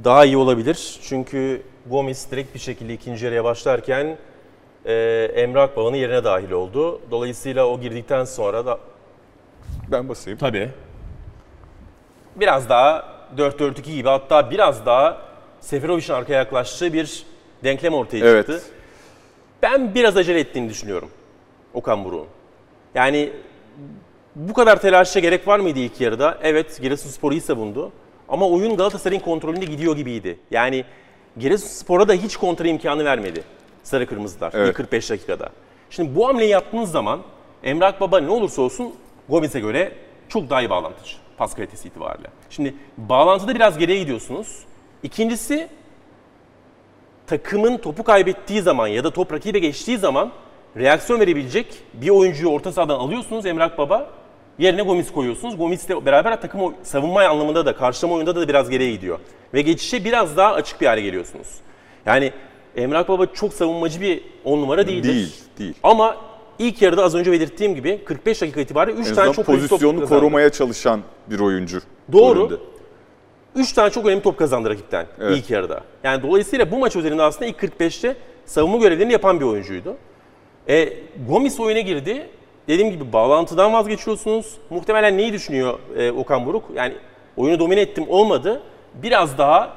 daha 0.03 0.25
iyi 0.25 0.37
olabilir. 0.37 0.99
Çünkü 1.03 1.61
Gomis 1.85 2.31
direkt 2.31 2.53
bir 2.55 2.59
şekilde 2.59 2.93
ikinci 2.93 3.25
yarıya 3.25 3.43
başlarken 3.43 4.17
e, 4.85 4.93
Emre 5.35 5.59
Akbaba'nın 5.61 5.95
yerine 5.97 6.23
dahil 6.23 6.51
oldu. 6.51 7.01
Dolayısıyla 7.11 7.65
o 7.67 7.79
girdikten 7.79 8.23
sonra 8.25 8.65
da 8.65 8.79
Ben 9.91 10.09
basayım. 10.09 10.39
tabii 10.39 10.69
biraz 12.35 12.69
daha 12.69 13.05
4-4-2 13.37 13.81
gibi 13.81 14.09
hatta 14.09 14.51
biraz 14.51 14.85
daha 14.85 15.17
Seferovic'in 15.61 16.13
arkaya 16.13 16.33
yaklaştığı 16.39 16.93
bir 16.93 17.23
denklem 17.63 17.93
ortaya 17.93 18.25
Evet. 18.25 18.47
çıktı. 18.47 18.61
Ben 19.61 19.95
biraz 19.95 20.17
acele 20.17 20.39
ettiğini 20.39 20.69
düşünüyorum 20.69 21.09
Okan 21.73 22.05
Buruk'un. 22.05 22.27
Yani 22.95 23.29
bu 24.35 24.53
kadar 24.53 24.81
telaşa 24.81 25.19
gerek 25.19 25.47
var 25.47 25.59
mıydı 25.59 25.79
ilk 25.79 26.01
yarıda? 26.01 26.37
Evet 26.43 26.81
Giresunspor 26.81 27.31
iyi 27.31 27.41
savundu. 27.41 27.91
Ama 28.29 28.49
oyun 28.49 28.77
Galatasaray'ın 28.77 29.21
kontrolünde 29.21 29.65
gidiyor 29.65 29.97
gibiydi. 29.97 30.39
Yani 30.51 30.85
Giresunspor'a 31.37 32.07
da 32.07 32.13
hiç 32.13 32.37
kontra 32.37 32.67
imkanı 32.67 33.05
vermedi 33.05 33.43
Sarı 33.83 34.07
Kırmızılar 34.07 34.51
Evet. 34.55 34.69
ilk 34.69 34.75
45 34.75 35.09
dakikada. 35.09 35.49
Şimdi 35.89 36.15
bu 36.15 36.27
hamleyi 36.27 36.49
yaptığınız 36.49 36.91
zaman 36.91 37.19
Emre 37.63 37.85
Akbaba 37.85 38.19
ne 38.19 38.29
olursa 38.29 38.61
olsun 38.61 38.93
Gomis'e 39.29 39.59
göre 39.59 39.91
çok 40.29 40.49
daha 40.49 40.61
iyi 40.61 40.69
bağlantıcı 40.69 41.15
pas 41.37 41.55
kalitesi 41.55 41.87
itibariyle. 41.87 42.27
Şimdi 42.49 42.73
bağlantıda 42.97 43.55
biraz 43.55 43.77
geriye 43.77 43.99
gidiyorsunuz. 43.99 44.59
İkincisi 45.03 45.67
takımın 47.27 47.77
topu 47.77 48.03
kaybettiği 48.03 48.61
zaman 48.61 48.87
ya 48.87 49.03
da 49.03 49.11
top 49.11 49.33
rakibe 49.33 49.59
geçtiği 49.59 49.97
zaman 49.97 50.31
reaksiyon 50.77 51.19
verebilecek 51.19 51.67
bir 51.93 52.09
oyuncuyu 52.09 52.49
orta 52.49 52.71
sahadan 52.71 52.99
alıyorsunuz 52.99 53.45
Emrak 53.45 53.77
Baba. 53.77 54.09
Yerine 54.59 54.81
Gomis 54.81 55.11
koyuyorsunuz. 55.11 55.57
Gomis'le 55.57 55.89
beraber 55.89 56.41
takım 56.41 56.73
savunma 56.83 57.23
anlamında 57.23 57.65
da 57.65 57.75
karşılama 57.75 58.15
oyunda 58.15 58.35
da 58.35 58.47
biraz 58.47 58.69
geriye 58.69 58.91
gidiyor. 58.91 59.19
Ve 59.53 59.61
geçişe 59.61 60.05
biraz 60.05 60.37
daha 60.37 60.53
açık 60.53 60.81
bir 60.81 60.85
hale 60.85 61.01
geliyorsunuz. 61.01 61.47
Yani 62.05 62.31
Emrak 62.75 63.09
Baba 63.09 63.25
çok 63.25 63.53
savunmacı 63.53 64.01
bir 64.01 64.23
on 64.43 64.61
numara 64.61 64.87
değildir. 64.87 65.09
Değil, 65.13 65.35
değil. 65.59 65.73
Ama 65.83 66.15
ilk 66.59 66.81
yarıda 66.81 67.03
az 67.03 67.15
önce 67.15 67.31
belirttiğim 67.31 67.75
gibi 67.75 68.01
45 68.05 68.41
dakika 68.41 68.61
itibariyle 68.61 68.99
3 68.99 69.07
En 69.07 69.15
tane 69.15 69.33
çok 69.33 69.45
pozisyonu 69.45 70.05
korumaya 70.05 70.49
çalışan 70.49 71.01
bir 71.27 71.39
oyuncu. 71.39 71.81
Doğru. 72.11 72.39
rolünde. 72.39 72.59
3 73.55 73.73
tane 73.73 73.89
çok 73.89 74.05
önemli 74.05 74.21
top 74.21 74.37
kazandı 74.39 74.69
rakipten 74.69 75.07
Evet. 75.21 75.37
ilk 75.37 75.49
yarıda. 75.49 75.81
Yani 76.03 76.23
dolayısıyla 76.23 76.71
bu 76.71 76.79
maç 76.79 76.95
üzerinde 76.95 77.23
aslında 77.23 77.45
ilk 77.45 77.63
45'te 77.63 78.17
savunma 78.45 78.77
görevlerini 78.77 79.11
yapan 79.11 79.39
bir 79.39 79.45
oyuncuydu. 79.45 79.95
E, 80.67 80.93
Gomis 81.29 81.59
oyuna 81.59 81.79
girdi. 81.79 82.29
Dediğim 82.69 82.91
gibi 82.91 83.13
bağlantıdan 83.13 83.73
vazgeçiyorsunuz. 83.73 84.57
Muhtemelen 84.69 85.17
neyi 85.17 85.33
düşünüyor 85.33 85.79
e, 85.97 86.11
Okan 86.11 86.45
Buruk? 86.45 86.63
Yani 86.75 86.93
oyunu 87.37 87.59
domine 87.59 87.81
ettim 87.81 88.05
olmadı. 88.07 88.61
Biraz 88.93 89.37
daha 89.37 89.73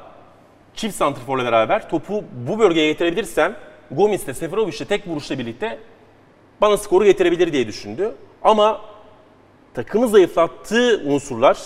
çift 0.75 0.97
santrforla 0.97 1.45
beraber 1.45 1.89
topu 1.89 2.25
bu 2.33 2.59
bölgeye 2.59 2.93
getirebilirsem 2.93 3.57
Gomis'le 3.91 4.37
Seferovic'le 4.37 4.89
tek 4.89 5.09
vuruşla 5.09 5.39
birlikte 5.39 5.79
bana 6.61 6.77
skoru 6.77 7.05
getirebilir 7.05 7.53
diye 7.53 7.67
düşündü. 7.67 8.15
Ama 8.43 8.81
takımı 9.75 10.09
zayıflattığı 10.09 11.03
unsurlar 11.07 11.59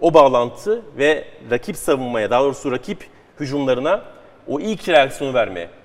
o 0.00 0.14
bağlantı 0.14 0.82
ve 0.98 1.24
rakip 1.50 1.76
savunmaya, 1.76 2.30
daha 2.30 2.42
doğrusu 2.42 2.72
rakip 2.72 3.06
hücumlarına 3.40 4.02
o 4.48 4.60
ilk 4.60 4.88
reaksiyonu 4.88 5.34
vermeye. 5.34 5.77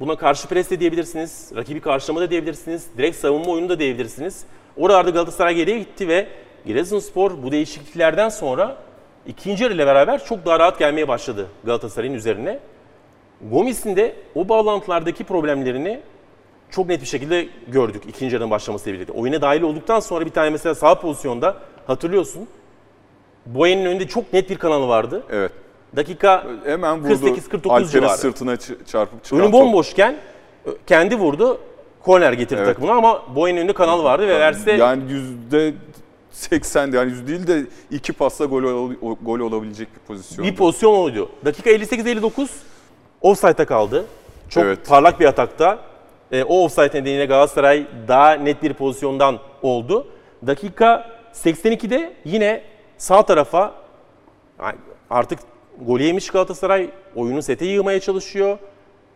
Buna 0.00 0.16
karşı 0.16 0.48
pres 0.48 0.70
de 0.70 0.80
diyebilirsiniz, 0.80 1.52
rakibi 1.56 1.80
karşılama 1.80 2.20
da 2.20 2.30
diyebilirsiniz, 2.30 2.86
direkt 2.98 3.16
savunma 3.16 3.52
oyunu 3.52 3.68
da 3.68 3.78
diyebilirsiniz. 3.78 4.44
Oralarda 4.76 5.10
Galatasaray 5.10 5.54
geriye 5.54 5.78
gitti 5.78 6.08
ve 6.08 6.26
Giresunspor 6.66 7.42
bu 7.42 7.52
değişikliklerden 7.52 8.28
sonra 8.28 8.76
ikinci 9.26 9.64
yarı 9.64 9.74
ile 9.74 9.86
beraber 9.86 10.24
çok 10.24 10.46
daha 10.46 10.58
rahat 10.58 10.78
gelmeye 10.78 11.08
başladı 11.08 11.46
Galatasaray'ın 11.64 12.14
üzerine. 12.14 12.58
Gomis'in 13.50 13.96
de 13.96 14.16
o 14.34 14.48
bağlantılardaki 14.48 15.24
problemlerini 15.24 16.00
çok 16.70 16.88
net 16.88 17.00
bir 17.00 17.06
şekilde 17.06 17.48
gördük 17.68 18.02
ikinci 18.08 18.34
yarının 18.34 18.50
başlamasıyla 18.50 18.94
birlikte. 18.94 19.12
Oyuna 19.12 19.40
dahil 19.40 19.62
olduktan 19.62 20.00
sonra 20.00 20.26
bir 20.26 20.30
tane 20.30 20.50
mesela 20.50 20.74
sağ 20.74 21.00
pozisyonda 21.00 21.56
hatırlıyorsun. 21.86 22.48
Boyen'in 23.46 23.84
önünde 23.84 24.08
çok 24.08 24.32
net 24.32 24.50
bir 24.50 24.58
kanalı 24.58 24.88
vardı. 24.88 25.22
Evet. 25.30 25.52
Dakika 25.96 26.44
Hemen 26.64 27.04
vurdu. 27.04 27.26
48-49 27.28 27.68
Alper'in 27.70 27.88
civarı. 27.90 28.18
sırtına 28.18 28.56
çarpıp 28.86 29.24
çıkan 29.24 29.40
önü 29.40 29.52
bomboşken 29.52 30.16
ö, 30.64 30.70
kendi 30.86 31.16
vurdu. 31.18 31.60
Korner 32.02 32.32
getirdi 32.32 32.60
Evet. 32.64 32.74
takımına 32.74 32.96
ama 32.98 33.22
Boyen'in 33.36 33.58
önünde 33.60 33.72
kanal 33.72 34.04
vardı 34.04 34.28
ve 34.28 34.40
verse 34.40 34.72
Yani 34.72 35.12
yüzde 35.12 35.74
80 36.30 36.92
yani 36.92 37.10
yüz 37.10 37.28
değil 37.28 37.46
de 37.46 37.62
iki 37.90 38.12
pasla 38.12 38.44
gol, 38.44 38.92
gol 39.22 39.40
olabilecek 39.40 39.88
bir 39.94 40.00
pozisyon. 40.00 40.46
bir 40.46 40.56
pozisyon 40.56 40.94
oydu. 41.04 41.28
Dakika 41.44 41.70
58-59 41.70 42.48
offside'a 43.20 43.64
kaldı. 43.66 44.04
Çok 44.48 44.64
Evet. 44.64 44.78
parlak 44.88 45.20
bir 45.20 45.24
atakta. 45.26 45.78
E, 46.32 46.44
o 46.44 46.64
offside 46.64 46.84
nedeniyle 46.86 47.26
Galatasaray 47.26 47.86
daha 48.08 48.32
net 48.32 48.62
bir 48.62 48.72
pozisyondan 48.74 49.38
oldu. 49.62 50.06
Dakika 50.46 51.10
82'de 51.32 52.12
yine 52.24 52.62
sağ 52.98 53.22
tarafa 53.26 53.74
yani 54.62 54.74
artık 55.10 55.38
golü 55.82 56.02
yemiş 56.02 56.30
Galatasaray 56.30 56.90
oyunu 57.16 57.42
sete 57.42 57.64
yığmaya 57.64 58.00
çalışıyor. 58.00 58.58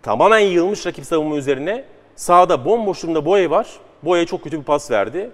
Tamamen 0.03 0.39
yığılmış 0.39 0.87
rakip 0.87 1.05
savunma 1.05 1.37
üzerine. 1.37 1.85
Sağda 2.17 2.65
bomboş 2.65 3.03
durumda 3.03 3.25
Boye 3.25 3.51
var. 3.51 3.69
Boye 4.03 4.27
çok 4.27 4.45
kötü 4.45 4.59
bir 4.59 4.65
pas 4.65 4.91
verdi. 4.91 5.31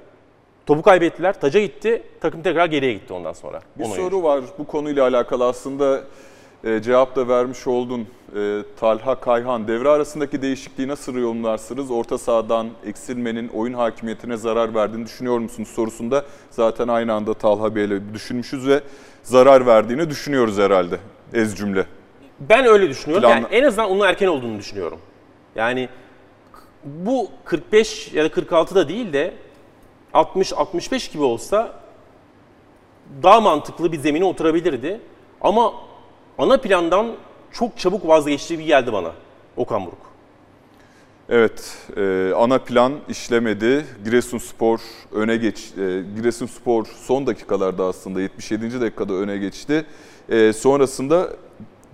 Topu 0.67 0.83
kaybettiler. 0.83 1.41
Taca 1.41 1.61
gitti. 1.61 2.03
Takım 2.21 2.43
tekrar 2.43 2.67
geriye 2.67 2.93
gitti 2.93 3.12
ondan 3.12 3.33
sonra. 3.33 3.61
Bir 3.79 3.85
Onu 3.85 3.95
soru 3.95 4.23
var 4.23 4.41
bu 4.59 4.67
konuyla 4.67 5.05
alakalı 5.05 5.47
aslında 5.47 6.03
e, 6.65 6.83
cevap 6.83 7.17
da 7.17 7.29
vermiş 7.29 7.67
oldun. 7.67 8.07
E, 8.37 8.62
Talha 8.81 9.21
Kayhan 9.21 9.69
devre 9.69 9.89
arasındaki 9.89 10.43
değişikliği 10.43 10.89
nasıl 10.89 11.15
yorumlarsınız? 11.15 11.91
Orta 11.91 12.19
sahadan 12.19 12.69
eksilmenin 12.87 13.49
oyun 13.49 13.73
hakimiyetine 13.75 14.37
zarar 14.37 14.75
verdiğini 14.75 15.05
düşünüyor 15.05 15.39
musunuz 15.39 15.69
sorusunda 15.69 16.25
zaten 16.51 16.89
aynı 16.89 17.12
anda 17.12 17.35
Talha 17.35 17.75
Bey'le 17.75 18.15
düşünmüşüz 18.15 18.69
ve 18.69 18.81
zarar 19.23 19.67
verdiğini 19.67 20.11
düşünüyoruz 20.11 20.59
herhalde 20.59 20.99
ez 21.35 21.57
cümle. 21.57 21.87
Ben 22.41 22.67
öyle 22.67 22.89
düşünüyorum. 22.89 23.29
Planla- 23.29 23.35
Yani 23.35 23.47
en 23.51 23.65
azından 23.65 23.91
onun 23.91 24.07
erken 24.07 24.27
olduğunu 24.27 24.59
düşünüyorum. 24.59 24.99
Yani 25.55 25.89
bu 26.85 27.31
45 27.45 28.12
ya 28.12 28.25
da 28.25 28.31
46 28.31 28.75
da 28.75 28.89
değil 28.89 29.12
de 29.12 29.35
60-65 30.15 31.12
gibi 31.12 31.23
olsa 31.23 31.73
daha 33.23 33.41
mantıklı 33.41 33.93
bir 33.93 33.99
zemine 33.99 34.25
oturabilirdi. 34.25 35.01
Ama 35.41 35.73
ana 36.39 36.61
plandan 36.61 37.07
çok 37.53 37.79
çabuk 37.79 38.07
vazgeçtiği 38.09 38.59
bir 38.59 38.65
geldi 38.65 38.93
bana 38.93 39.12
Okan 39.57 39.87
Buruk. 39.87 39.99
Evet, 41.29 41.77
e, 41.97 42.33
ana 42.37 42.59
plan 42.59 42.93
işlemedi. 43.09 43.87
Giresunspor 44.05 44.81
öne 45.12 45.37
geç, 45.37 45.59
e, 45.79 46.03
Giresunspor 46.17 46.87
son 46.87 47.27
dakikalarda 47.27 47.85
aslında 47.85 48.21
77. 48.21 48.81
dakikada 48.81 49.15
öne 49.15 49.37
geçti. 49.37 49.87
E, 50.29 50.53
sonrasında 50.53 51.31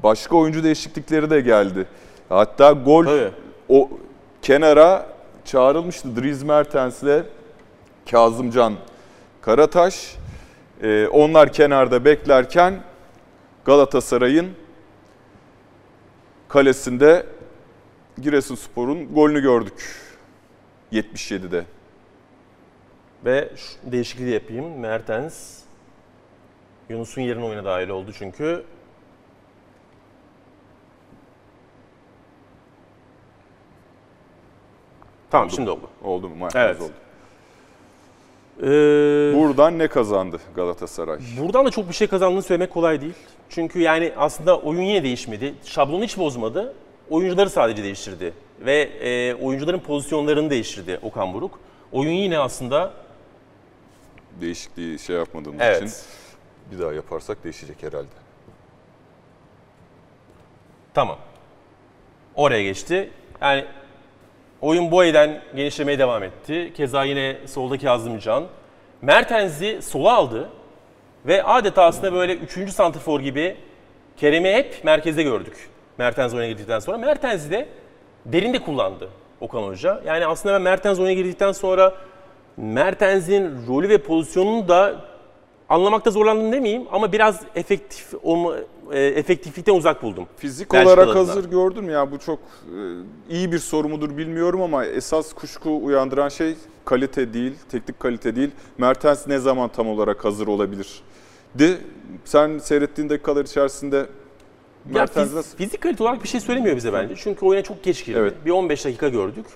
başka 0.02 0.36
oyuncu 0.36 0.64
değişiklikleri 0.64 1.30
de 1.30 1.40
geldi. 1.40 1.86
Hatta 2.28 2.72
gol 2.72 3.04
Tabii. 3.04 3.30
o 3.68 3.90
kenara 4.42 5.06
çağrılmıştı 5.44 6.16
Dries 6.16 6.42
Mertens'le 6.42 7.24
Kazımcan 8.10 8.74
Karataş. 9.40 10.16
E, 10.82 11.06
onlar 11.06 11.52
kenarda 11.52 12.04
beklerken 12.04 12.82
Galatasaray'ın 13.64 14.48
kalesinde 16.48 17.26
Giresunspor'un 18.18 19.14
golünü 19.14 19.40
gördük 19.40 19.96
77'de. 20.92 21.64
Ve 23.24 23.50
değişikliği 23.82 24.34
yapayım. 24.34 24.78
Mertens 24.78 25.61
Yunus'un 26.88 27.22
yerine 27.22 27.44
oyuna 27.44 27.64
dahil 27.64 27.88
oldu 27.88 28.12
çünkü. 28.18 28.64
Tamam 35.30 35.50
şimdi 35.50 35.70
oldu. 35.70 35.88
Oldu 36.04 36.28
mu? 36.28 36.34
Maç 36.36 36.52
Evet. 36.56 36.80
oldu. 36.80 36.90
Ee, 38.62 38.66
Buradan 39.36 39.78
ne 39.78 39.88
kazandı 39.88 40.40
Galatasaray? 40.56 41.18
buradan 41.40 41.66
da 41.66 41.70
çok 41.70 41.88
bir 41.88 41.94
şey 41.94 42.06
kazandığını 42.06 42.42
söylemek 42.42 42.70
kolay 42.70 43.00
değil. 43.00 43.12
Çünkü 43.48 43.80
yani 43.80 44.12
aslında 44.16 44.58
oyun 44.60 44.82
yine 44.82 45.02
değişmedi. 45.02 45.54
Şablonu 45.64 46.04
hiç 46.04 46.18
bozmadı. 46.18 46.74
Oyuncuları 47.10 47.50
sadece 47.50 47.82
değiştirdi. 47.82 48.32
Ve 48.60 48.74
e, 48.82 49.34
oyuncuların 49.34 49.78
pozisyonlarını 49.80 50.50
değiştirdi 50.50 50.98
Okan 51.02 51.34
Buruk. 51.34 51.58
Oyun 51.92 52.10
yine 52.12 52.38
aslında 52.38 52.92
Değişikliği 54.40 54.98
şey 54.98 55.16
yapmadığımız 55.16 55.60
Evet. 55.62 55.76
için 55.82 55.92
bir 56.70 56.78
daha 56.78 56.92
yaparsak 56.92 57.44
değişecek 57.44 57.82
herhalde. 57.82 58.06
Tamam. 60.94 61.18
Oraya 62.34 62.62
geçti. 62.62 63.10
Yani 63.40 63.64
oyun 64.60 64.90
Boye'den 64.90 65.42
genişlemeye 65.56 65.98
devam 65.98 66.22
etti. 66.22 66.72
Keza 66.76 67.04
yine 67.04 67.36
soldaki 67.46 67.90
Azimcan. 67.90 68.46
Mertens'i 69.02 69.82
sola 69.82 70.12
aldı. 70.12 70.50
Ve 71.26 71.42
adeta 71.42 71.82
aslında 71.82 72.12
böyle 72.12 72.34
3. 72.34 72.70
santrfor 72.70 73.20
gibi 73.20 73.56
Kerem'i 74.16 74.52
hep 74.52 74.84
merkezde 74.84 75.22
gördük. 75.22 75.68
Mertens 75.98 76.34
oyuna 76.34 76.46
girdikten 76.46 76.78
sonra. 76.78 76.98
Mertens'i 76.98 77.50
de 77.50 77.68
derinde 78.26 78.58
kullandı 78.58 79.10
Okan 79.40 79.62
Hoca. 79.62 80.02
Yani 80.06 80.26
aslında 80.26 80.54
ben 80.54 80.62
Mertens 80.62 80.98
oyuna 80.98 81.12
girdikten 81.12 81.52
sonra 81.52 81.94
Mertens'in 82.56 83.66
rolü 83.68 83.88
ve 83.88 83.98
pozisyonunu 83.98 84.68
da 84.68 85.04
anlamakta 85.72 86.10
zorlandım 86.10 86.52
demeyeyim 86.52 86.82
ama 86.92 87.12
biraz 87.12 87.40
efektif 87.54 88.14
olma, 88.22 88.56
e, 88.92 89.00
efektiflikten 89.00 89.74
uzak 89.74 90.02
buldum. 90.02 90.26
Fizik 90.36 90.74
olarak 90.74 91.14
hazır 91.16 91.50
gördüm 91.50 91.90
ya 91.90 92.10
bu 92.12 92.18
çok 92.18 92.38
e, 92.38 92.76
iyi 93.30 93.52
bir 93.52 93.58
soru 93.58 93.88
mudur 93.88 94.16
bilmiyorum 94.16 94.62
ama 94.62 94.84
esas 94.84 95.32
kuşku 95.32 95.84
uyandıran 95.84 96.28
şey 96.28 96.54
kalite 96.84 97.34
değil, 97.34 97.52
teknik 97.70 98.00
kalite 98.00 98.36
değil. 98.36 98.50
Mertens 98.78 99.26
ne 99.26 99.38
zaman 99.38 99.68
tam 99.68 99.88
olarak 99.88 100.24
hazır 100.24 100.46
olabilir? 100.46 101.02
De 101.54 101.78
sen 102.24 102.58
seyrettiğin 102.58 103.08
dakikalar 103.08 103.44
içerisinde 103.44 104.06
Mertens 104.84 105.28
fiz- 105.28 105.34
nasıl? 105.34 105.56
fizik 105.56 105.80
kalite 105.80 106.02
olarak 106.02 106.22
bir 106.22 106.28
şey 106.28 106.40
söylemiyor 106.40 106.76
bize 106.76 106.92
bence. 106.92 107.14
Çünkü 107.16 107.46
oyuna 107.46 107.62
çok 107.62 107.82
geç 107.82 108.04
girdi. 108.04 108.18
Evet. 108.18 108.34
Bir 108.44 108.50
15 108.50 108.84
dakika 108.84 109.08
gördük. 109.08 109.46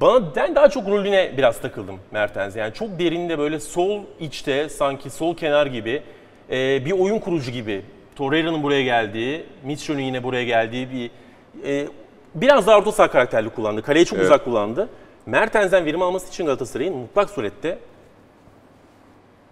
Bana 0.00 0.36
ben 0.36 0.54
daha 0.54 0.68
çok 0.68 0.88
rolüne 0.88 1.32
biraz 1.36 1.60
takıldım 1.60 1.98
Mertens. 2.10 2.56
Yani 2.56 2.74
çok 2.74 2.98
derinde 2.98 3.38
böyle 3.38 3.60
sol 3.60 4.00
içte 4.20 4.68
sanki 4.68 5.10
sol 5.10 5.36
kenar 5.36 5.66
gibi 5.66 6.02
e, 6.50 6.84
bir 6.84 6.92
oyun 6.92 7.18
kurucu 7.18 7.50
gibi. 7.50 7.82
Torreira'nın 8.16 8.62
buraya 8.62 8.82
geldiği, 8.82 9.46
Mitchell'ın 9.64 10.00
yine 10.00 10.22
buraya 10.22 10.44
geldiği 10.44 10.88
bir 10.90 11.10
e, 11.68 11.88
biraz 12.34 12.66
daha 12.66 12.78
orta 12.78 12.92
saha 12.92 13.10
karakterli 13.10 13.48
kullandı. 13.48 13.82
Kaleyi 13.82 14.06
çok 14.06 14.18
Evet. 14.18 14.26
uzak 14.26 14.44
kullandı. 14.44 14.88
Mertens'den 15.26 15.84
verim 15.84 16.02
alması 16.02 16.28
için 16.28 16.46
Galatasaray'ın 16.46 16.96
mutlak 16.96 17.30
surette 17.30 17.78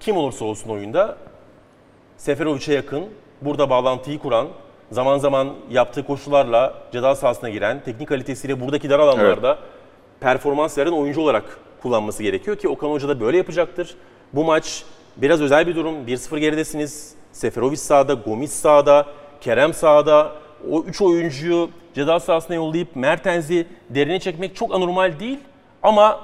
kim 0.01 0.17
olursa 0.17 0.45
olsun 0.45 0.71
oyunda 0.71 1.17
Seferovic'e 2.17 2.75
yakın, 2.75 3.05
burada 3.41 3.71
bağlantıyı 3.71 4.19
kuran, 4.19 4.49
zaman 4.91 5.19
zaman 5.19 5.53
yaptığı 5.71 6.07
koşularla 6.07 6.75
ceza 6.93 7.15
sahasına 7.15 7.51
giren, 7.51 7.83
teknik 7.85 8.09
kalitesiyle 8.09 8.61
buradaki 8.61 8.91
dar 8.91 8.99
alanlarda 8.99 9.59
performans 10.23 10.79
veren 10.79 10.93
oyuncu 10.93 11.21
olarak 11.21 11.59
kullanması 11.83 12.23
gerekiyor 12.23 12.57
ki 12.57 12.69
Okan 12.69 12.89
Hoca 12.89 13.09
da 13.09 13.21
böyle 13.21 13.37
yapacaktır. 13.37 13.95
Bu 14.33 14.45
maç 14.45 14.85
biraz 15.17 15.41
özel 15.41 15.67
bir 15.67 15.77
durum. 15.77 16.07
1-0 16.07 16.39
geridesiniz. 16.39 17.15
Seferovic 17.33 17.77
sağda, 17.77 18.15
Gomis 18.15 18.53
sağda, 18.53 19.07
Kerem 19.41 19.75
sağda. 19.75 20.33
O 20.71 20.83
üç 20.83 21.03
oyuncuyu 21.03 21.71
ceza 21.95 22.21
sahasına 22.21 22.57
yollayıp 22.57 22.97
Mertens'i 22.97 23.67
derine 23.91 24.21
çekmek 24.21 24.57
çok 24.57 24.75
anormal 24.75 25.21
değil. 25.21 25.39
Ama 25.83 26.21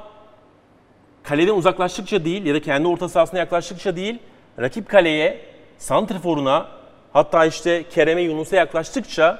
kaleden 1.23 1.55
uzaklaştıkça 1.55 2.25
değil 2.25 2.47
ya 2.47 2.55
da 2.55 2.63
kendi 2.63 2.89
orta 2.89 3.09
sahasına 3.09 3.39
yaklaştıkça 3.39 3.97
değil, 3.97 4.19
rakip 4.59 4.89
kaleye, 4.89 5.41
santriforuna 5.79 6.69
hatta 7.13 7.45
işte 7.45 7.85
Kerem'e 7.91 8.23
Yunus'a 8.23 8.57
yaklaştıkça 8.57 9.39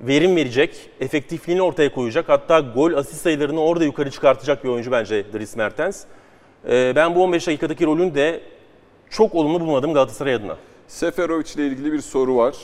verim 0.00 0.36
verecek, 0.36 0.90
efektifliğini 1.00 1.62
ortaya 1.62 1.92
koyacak. 1.92 2.28
Hatta 2.28 2.60
gol 2.60 2.92
asist 2.92 3.22
sayılarını 3.22 3.60
orada 3.60 3.84
yukarı 3.84 4.10
çıkartacak 4.10 4.64
bir 4.64 4.68
oyuncu 4.68 4.90
bence 4.92 5.32
Dries 5.32 5.56
Mertens. 5.56 6.04
Ee, 6.68 6.92
ben 6.96 7.14
bu 7.14 7.22
15 7.22 7.46
dakikadaki 7.46 7.86
rolünü 7.86 8.14
de 8.14 8.40
çok 9.10 9.34
olumlu 9.34 9.60
bulmadım 9.60 9.94
Galatasaray 9.94 10.34
adına. 10.34 10.56
Seferovic 10.88 11.54
ile 11.54 11.66
ilgili 11.66 11.92
bir 11.92 12.00
soru 12.00 12.36
var. 12.36 12.56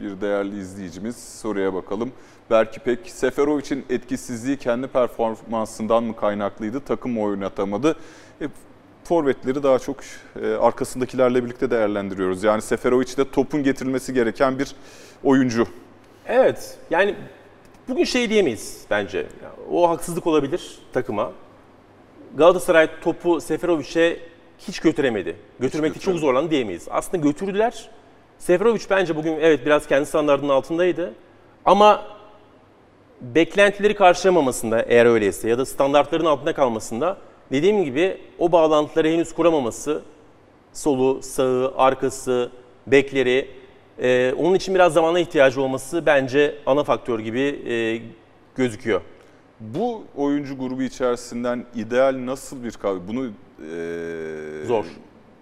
Bir 0.00 0.20
değerli 0.20 0.60
izleyicimiz 0.60 1.16
soruya 1.16 1.74
bakalım. 1.74 2.12
Berk 2.50 2.76
İpek, 2.76 3.10
Seferovic'in 3.10 3.84
etkisizliği 3.90 4.56
kendi 4.56 4.86
performansından 4.86 6.04
mı 6.04 6.16
kaynaklıydı? 6.16 6.80
Takım 6.80 7.18
oynatamadı? 7.18 7.96
E, 8.40 8.48
forvetleri 9.04 9.62
daha 9.62 9.78
çok 9.78 9.96
e, 10.42 10.48
arkasındakilerle 10.48 11.44
birlikte 11.44 11.70
değerlendiriyoruz. 11.70 12.44
Yani 12.44 12.62
Seferovic 12.62 13.16
de 13.16 13.30
topun 13.30 13.62
getirilmesi 13.62 14.14
gereken 14.14 14.58
bir 14.58 14.74
oyuncu. 15.24 15.66
Evet, 16.28 16.78
yani 16.90 17.14
bugün 17.88 18.04
şey 18.04 18.30
diyemeyiz 18.30 18.84
bence. 18.90 19.26
O 19.72 19.90
haksızlık 19.90 20.26
olabilir 20.26 20.78
takıma. 20.92 21.32
Galatasaray 22.36 22.88
topu 23.00 23.40
Seferovic'e 23.40 24.20
hiç 24.58 24.80
götüremedi. 24.80 25.36
Götürmekte 25.60 26.00
çok 26.00 26.16
zorlandı 26.16 26.50
diyemeyiz. 26.50 26.88
Aslında 26.90 27.22
götürdüler. 27.22 27.90
Seferovic 28.38 28.80
bence 28.90 29.16
bugün 29.16 29.32
evet 29.32 29.66
biraz 29.66 29.86
kendi 29.86 30.06
standartının 30.06 30.48
altındaydı. 30.48 31.14
Ama 31.64 32.02
beklentileri 33.20 33.94
karşılamamasında 33.94 34.82
eğer 34.82 35.06
öyleyse 35.06 35.48
ya 35.48 35.58
da 35.58 35.66
standartların 35.66 36.24
altında 36.24 36.52
kalmasında 36.52 37.16
dediğim 37.52 37.84
gibi 37.84 38.20
o 38.38 38.52
bağlantıları 38.52 39.08
henüz 39.08 39.34
kuramaması 39.34 40.02
solu, 40.72 41.22
sağı, 41.22 41.72
arkası, 41.76 42.50
bekleri 42.86 43.50
e, 44.02 44.32
onun 44.32 44.54
için 44.54 44.74
biraz 44.74 44.92
zamana 44.92 45.18
ihtiyacı 45.18 45.62
olması 45.62 46.06
bence 46.06 46.54
ana 46.66 46.84
faktör 46.84 47.20
gibi 47.20 47.40
e, 47.40 48.00
gözüküyor. 48.56 49.00
Bu 49.60 50.04
oyuncu 50.16 50.58
grubu 50.58 50.82
içerisinden 50.82 51.66
ideal 51.74 52.26
nasıl 52.26 52.64
bir 52.64 52.72
kahve? 52.72 53.08
Bunu 53.08 53.26
e, 53.26 54.66
Zor. 54.66 54.84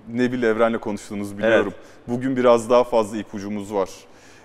Nebil 0.09 0.43
Evren'le 0.43 0.79
konuştuğunuzu 0.79 1.39
biliyorum. 1.39 1.75
Bugün 2.09 2.37
biraz 2.37 2.71
daha 2.71 2.85
fazla 2.85 3.17
ipucumuz 3.17 3.75
var. 3.75 3.91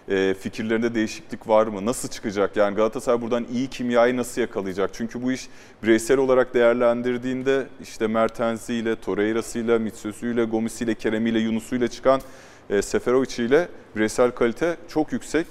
E, 0.09 0.33
fikirlerinde 0.33 0.95
değişiklik 0.95 1.47
var 1.47 1.67
mı? 1.67 1.85
Nasıl 1.85 2.09
çıkacak? 2.09 2.57
Yani 2.57 2.75
Galatasaray 2.75 3.21
buradan 3.21 3.45
iyi 3.53 3.67
kimyayı 3.67 4.17
nasıl 4.17 4.41
yakalayacak? 4.41 4.89
Çünkü 4.93 5.23
bu 5.23 5.31
iş 5.31 5.47
bireysel 5.83 6.17
olarak 6.17 6.53
değerlendirdiğinde 6.53 7.67
işte 7.81 8.07
Mertens'iyle, 8.07 8.95
Torreira'sıyla, 8.95 9.79
Mitsösü'yle, 9.79 10.43
Gomis'iyle, 10.43 10.95
Kerem'iyle, 10.95 11.39
Yunus'uyla 11.39 11.87
çıkan 11.87 12.21
e, 12.69 12.81
Seferovic 12.81 13.45
ile 13.45 13.67
bireysel 13.95 14.31
kalite 14.31 14.77
çok 14.87 15.11
yüksek 15.11 15.47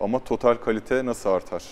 ama 0.00 0.24
total 0.24 0.54
kalite 0.54 1.06
nasıl 1.06 1.30
artar? 1.30 1.62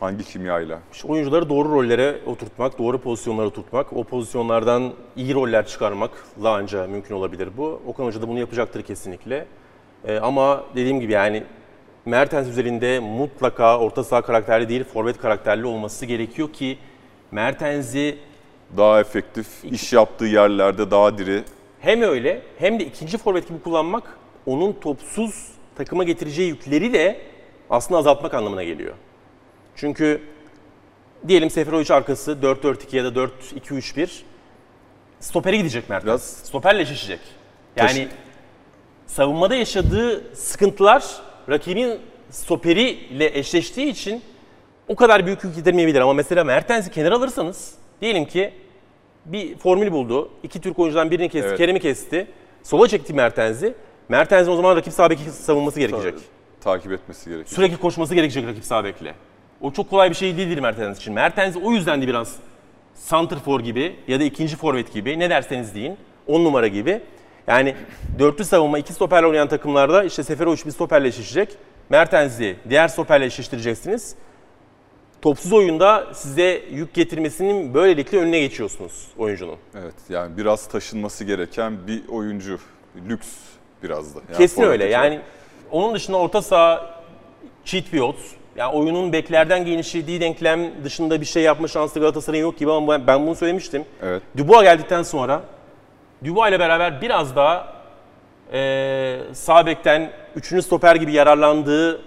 Hangi 0.00 0.24
kimyayla? 0.24 0.78
İşte 0.92 1.08
oyuncuları 1.08 1.48
doğru 1.48 1.68
rollere 1.68 2.18
oturtmak, 2.26 2.78
doğru 2.78 2.98
pozisyonlara 2.98 3.46
oturtmak, 3.46 3.92
o 3.92 4.04
pozisyonlardan 4.04 4.92
iyi 5.16 5.34
roller 5.34 5.66
çıkarmakla 5.66 6.50
anca 6.54 6.86
mümkün 6.86 7.14
olabilir 7.14 7.48
bu. 7.56 7.82
Okan 7.86 8.04
Hoca 8.04 8.22
da 8.22 8.28
bunu 8.28 8.38
yapacaktır 8.38 8.82
kesinlikle. 8.82 9.46
Ee, 10.04 10.18
ama 10.18 10.64
dediğim 10.74 11.00
gibi 11.00 11.12
yani 11.12 11.42
Mertens 12.04 12.48
üzerinde 12.48 12.98
mutlaka 12.98 13.78
orta 13.78 14.04
saha 14.04 14.22
karakterli 14.22 14.68
değil, 14.68 14.84
forvet 14.84 15.18
karakterli 15.18 15.66
olması 15.66 16.06
gerekiyor 16.06 16.52
ki 16.52 16.78
Mertens'i 17.30 18.18
Daha 18.76 19.00
efektif, 19.00 19.46
iş 19.64 19.92
yaptığı 19.92 20.24
yerlerde 20.24 20.90
daha 20.90 21.18
diri. 21.18 21.42
Hem 21.80 22.02
öyle 22.02 22.42
hem 22.58 22.80
de 22.80 22.84
ikinci 22.86 23.18
forvet 23.18 23.48
gibi 23.48 23.60
kullanmak 23.60 24.18
onun 24.46 24.72
topsuz 24.72 25.48
takıma 25.76 26.04
getireceği 26.04 26.48
yükleri 26.48 26.92
de 26.92 27.20
aslında 27.70 27.98
azaltmak 27.98 28.34
anlamına 28.34 28.64
geliyor. 28.64 28.94
Çünkü 29.76 30.20
diyelim 31.28 31.50
Seferovic 31.50 31.94
arkası 31.94 32.32
4-4-2 32.42 32.96
ya 32.96 33.04
da 33.04 33.08
4-2-3-1 33.08 34.08
stopere 35.20 35.56
gidecek 35.56 35.90
Mertens. 35.90 36.04
Biraz- 36.06 36.22
Stoperle 36.46 36.82
eşleşecek. 36.82 37.20
Yani 37.76 37.88
Taşı- 37.88 38.08
savunmada 39.06 39.54
yaşadığı 39.54 40.36
sıkıntılar 40.36 41.04
rakibin 41.48 41.98
stoperiyle 42.30 43.38
eşleştiği 43.38 43.86
için 43.86 44.22
o 44.88 44.96
kadar 44.96 45.26
büyük 45.26 45.44
yük 45.44 45.56
yedirmeyebilir. 45.56 46.00
Ama 46.00 46.12
mesela 46.12 46.44
Mertens'i 46.44 46.90
kenara 46.90 47.14
alırsanız 47.16 47.74
diyelim 48.00 48.24
ki 48.24 48.52
bir 49.32 49.58
formül 49.58 49.92
buldu. 49.92 50.30
İki 50.42 50.60
Türk 50.60 50.78
oyuncudan 50.78 51.10
birini 51.10 51.28
kesti, 51.28 51.48
Evet. 51.48 51.58
Kerem'i 51.58 51.80
kesti. 51.80 52.26
Sola 52.62 52.88
çekti 52.88 53.14
Mertens'i. 53.14 53.74
Mertens'in 54.08 54.50
o 54.52 54.56
zaman 54.56 54.76
rakip 54.76 54.92
sağ 54.92 55.10
beki 55.10 55.22
savunması 55.22 55.80
gerekecek. 55.80 56.14
Takip 56.60 56.92
etmesi 56.92 57.30
gerekiyor. 57.30 57.56
Sürekli 57.56 57.76
koşması 57.76 58.14
gerekecek 58.14 58.46
rakip 58.46 58.64
sağ 58.64 58.84
bekle. 58.84 59.14
O 59.60 59.72
çok 59.72 59.90
kolay 59.90 60.10
bir 60.10 60.14
şey 60.14 60.36
değildir 60.36 60.58
Mertens 60.58 60.98
için. 60.98 61.14
Mertens 61.14 61.56
o 61.64 61.72
yüzden 61.72 62.02
de 62.02 62.06
biraz 62.06 62.36
santrfor 62.94 63.60
gibi 63.60 63.96
ya 64.08 64.20
da 64.20 64.24
ikinci 64.24 64.56
forvet 64.56 64.92
gibi 64.92 65.18
ne 65.18 65.30
derseniz 65.30 65.74
deyin 65.74 65.96
10 66.26 66.44
numara 66.44 66.66
gibi. 66.66 67.00
Yani 67.46 67.74
dörtlü 68.18 68.44
savunma 68.44 68.78
iki 68.78 68.92
stoperle 68.92 69.26
oynayan 69.26 69.48
takımlarda 69.48 70.04
işte 70.04 70.22
Seferovic 70.22 70.64
bir 70.66 70.70
stoperle 70.70 71.08
eşleşecek. 71.08 71.48
Mertens'i 71.88 72.56
diğer 72.68 72.88
stoperle 72.88 73.24
eşleştireceksiniz. 73.24 74.14
Topsuz 75.26 75.52
oyunda 75.52 76.06
size 76.12 76.62
yük 76.70 76.94
getirmesinin 76.94 77.74
böylelikle 77.74 78.18
önüne 78.18 78.40
geçiyorsunuz 78.40 79.06
oyuncunun. 79.18 79.56
Evet 79.74 79.94
yani 80.08 80.36
biraz 80.36 80.68
taşınması 80.68 81.24
gereken 81.24 81.86
bir 81.86 82.08
oyuncu. 82.08 82.58
Lüks 83.08 83.28
biraz 83.82 84.14
da. 84.14 84.20
Yani 84.28 84.38
Kesin 84.38 84.62
öyle. 84.62 84.84
Yani 84.84 85.20
onun 85.70 85.94
dışında 85.94 86.16
orta 86.16 86.42
saha 86.42 87.00
cheat 87.64 87.90
pivot. 87.90 88.16
Yani 88.56 88.72
oyunun 88.72 89.12
beklerden 89.12 89.64
genişlediği 89.64 90.20
denklem 90.20 90.84
dışında 90.84 91.20
bir 91.20 91.26
şey 91.26 91.42
yapma 91.42 91.68
şansı 91.68 92.00
Galatasaray'ın 92.00 92.44
yok 92.44 92.58
gibi 92.58 92.72
ama 92.72 93.06
ben, 93.06 93.26
bunu 93.26 93.34
söylemiştim. 93.34 93.84
Evet. 94.02 94.22
Dubois 94.36 94.62
geldikten 94.62 95.02
sonra 95.02 95.42
Dubois 96.24 96.48
ile 96.48 96.58
beraber 96.58 97.00
biraz 97.00 97.36
daha 97.36 97.72
e, 98.52 99.18
sağ 99.32 99.66
bekten 99.66 100.10
üçüncü 100.36 100.62
stoper 100.62 100.96
gibi 100.96 101.12
yararlandığı, 101.12 102.00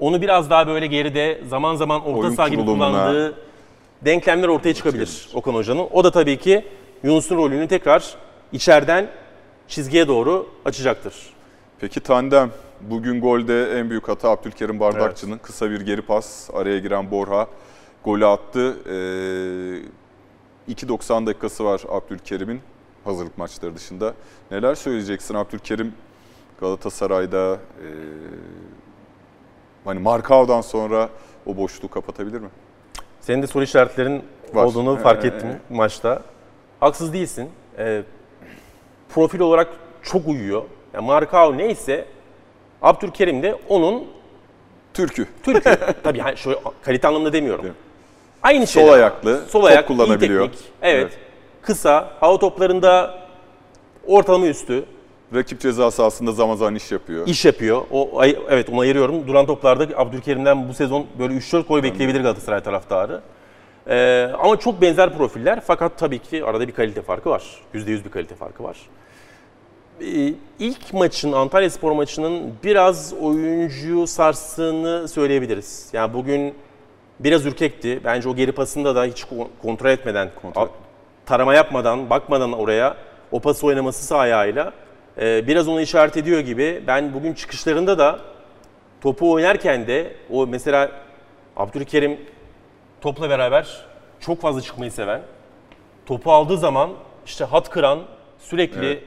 onu 0.00 0.22
biraz 0.22 0.50
daha 0.50 0.66
böyle 0.66 0.86
geride 0.86 1.40
zaman 1.48 1.74
zaman 1.74 2.00
orta 2.04 2.18
Oyun 2.20 2.34
saha 2.34 2.48
gibi 2.48 2.62
kurulumuna- 2.62 2.90
kullandığı 2.90 3.34
denklemler 4.04 4.48
ortaya 4.48 4.74
çıkabilir 4.74 5.28
Okan 5.34 5.54
Hoca'nın. 5.54 5.86
O 5.92 6.04
da 6.04 6.10
tabii 6.10 6.36
ki 6.38 6.64
Yunus'un 7.02 7.36
rolünü 7.36 7.68
tekrar 7.68 8.14
içeriden 8.52 9.10
çizgiye 9.68 10.08
doğru 10.08 10.48
açacaktır. 10.64 11.14
Peki 11.80 12.00
tandem. 12.00 12.50
Bugün 12.80 13.20
golde 13.20 13.78
en 13.78 13.90
büyük 13.90 14.08
hata 14.08 14.30
Abdülkerim 14.30 14.80
Bardakçı'nın. 14.80 15.38
Kısa 15.38 15.70
bir 15.70 15.80
geri 15.80 16.02
pas. 16.02 16.50
Araya 16.52 16.78
giren 16.78 17.10
Borha 17.10 17.46
golü 18.04 18.26
attı. 18.26 18.76
Ee, 18.86 20.72
2.90 20.72 21.26
dakikası 21.26 21.64
var 21.64 21.82
Abdülkerim'in 21.88 22.60
hazırlık 23.04 23.38
maçları 23.38 23.76
dışında. 23.76 24.14
Neler 24.50 24.74
söyleyeceksin 24.74 25.34
Abdülkerim 25.34 25.92
Galatasaray'da 26.60 27.54
ee, 27.54 27.86
hani 29.84 30.00
Markao'dan 30.00 30.60
sonra 30.60 31.08
o 31.46 31.56
boşluğu 31.56 31.88
kapatabilir 31.88 32.40
mi? 32.40 32.48
Senin 33.20 33.42
de 33.42 33.46
soru 33.46 33.64
işaretlerin 33.64 34.24
Var. 34.54 34.64
olduğunu 34.64 34.98
Ee, 34.98 35.02
fark 35.02 35.24
ee, 35.24 35.28
ettim 35.28 35.48
maçta. 35.70 36.22
Haksız 36.80 37.12
değilsin. 37.12 37.50
Ee, 37.78 38.02
profil 39.08 39.40
olarak 39.40 39.68
çok 40.02 40.28
uyuyor. 40.28 40.62
Yani 40.94 41.06
Markao 41.06 41.56
neyse 41.58 42.04
Abdülkerim 42.82 43.42
de 43.42 43.58
onun 43.68 44.04
Türkü. 44.94 45.26
Türk'ü. 45.42 45.76
Tabii 46.02 46.18
yani 46.18 46.36
şöyle 46.36 46.58
kalite 46.82 47.08
anlamında 47.08 47.32
demiyorum. 47.32 47.62
Değil? 47.62 47.74
Aynı 48.42 48.66
Sol 48.66 48.80
şey. 48.80 48.92
ayaklı, 48.92 49.44
Sol 49.48 49.64
ayak, 49.64 49.86
kullanabiliyor. 49.88 50.44
iyi 50.44 50.50
teknik. 50.50 50.64
Evet. 50.82 51.02
Evet. 51.02 51.18
Kısa, 51.62 52.12
hava 52.20 52.38
toplarında 52.38 53.18
ortalama 54.06 54.46
üstü 54.46 54.84
Rakip 55.34 55.60
ceza 55.60 55.90
sahasında 55.90 56.32
zaman 56.32 56.56
zaman 56.56 56.74
iş 56.74 56.92
yapıyor. 56.92 57.26
iş 57.26 57.44
yapıyor. 57.44 57.82
O 57.90 58.18
ay- 58.20 58.38
evet 58.48 58.68
onu 58.70 58.80
ayırıyorum. 58.80 59.26
Duran 59.28 59.46
toplarda 59.46 59.98
Abdülkerim'den 59.98 60.68
bu 60.68 60.74
sezon 60.74 61.06
böyle 61.18 61.34
3-4 61.34 61.68
gol 61.68 61.82
bekleyebilir 61.82 62.20
Galatasaray 62.20 62.62
taraftarı. 62.62 63.20
Ee, 63.88 64.30
ama 64.42 64.56
çok 64.56 64.80
benzer 64.82 65.16
profiller 65.16 65.60
fakat 65.66 65.98
tabii 65.98 66.18
ki 66.18 66.44
arada 66.44 66.68
bir 66.68 66.72
kalite 66.72 67.02
farkı 67.02 67.30
var. 67.30 67.42
%100 67.74 68.04
bir 68.04 68.10
kalite 68.10 68.34
farkı 68.34 68.62
var. 68.62 68.76
Ee, 70.00 70.34
ilk 70.58 70.92
maçın, 70.92 71.32
Antalya 71.32 71.70
Spor 71.70 71.92
maçının 71.92 72.54
biraz 72.64 73.14
oyuncuyu 73.20 74.06
sarstığını 74.06 75.08
söyleyebiliriz. 75.08 75.88
Yani 75.92 76.14
bugün 76.14 76.54
biraz 77.20 77.46
ürkekti. 77.46 78.00
Bence 78.04 78.28
o 78.28 78.36
geri 78.36 78.52
pasında 78.52 78.94
da 78.96 79.04
hiç 79.04 79.22
ko- 79.22 79.46
kontrol 79.62 79.90
etmeden, 79.90 80.28
Kontrol. 80.42 80.68
tarama 81.26 81.54
yapmadan, 81.54 82.10
bakmadan 82.10 82.52
oraya 82.52 82.96
o 83.32 83.40
pası 83.40 83.66
oynaması 83.66 84.06
sağ 84.06 84.18
ayağıyla 84.18 84.72
e, 85.20 85.46
biraz 85.46 85.68
onu 85.68 85.80
işaret 85.80 86.16
ediyor 86.16 86.40
gibi. 86.40 86.82
Ben 86.86 87.14
bugün 87.14 87.34
çıkışlarında 87.34 87.98
da 87.98 88.18
topu 89.00 89.32
oynarken 89.32 89.86
de 89.86 90.12
o 90.30 90.46
mesela 90.46 90.90
Abdülkerim 91.56 92.20
topla 93.00 93.30
beraber 93.30 93.84
çok 94.20 94.40
fazla 94.40 94.60
çıkmayı 94.60 94.92
seven, 94.92 95.22
topu 96.06 96.32
aldığı 96.32 96.56
zaman 96.58 96.90
işte 97.26 97.44
hat 97.44 97.70
kıran, 97.70 97.98
sürekli 98.38 98.86
Evet. 98.86 99.02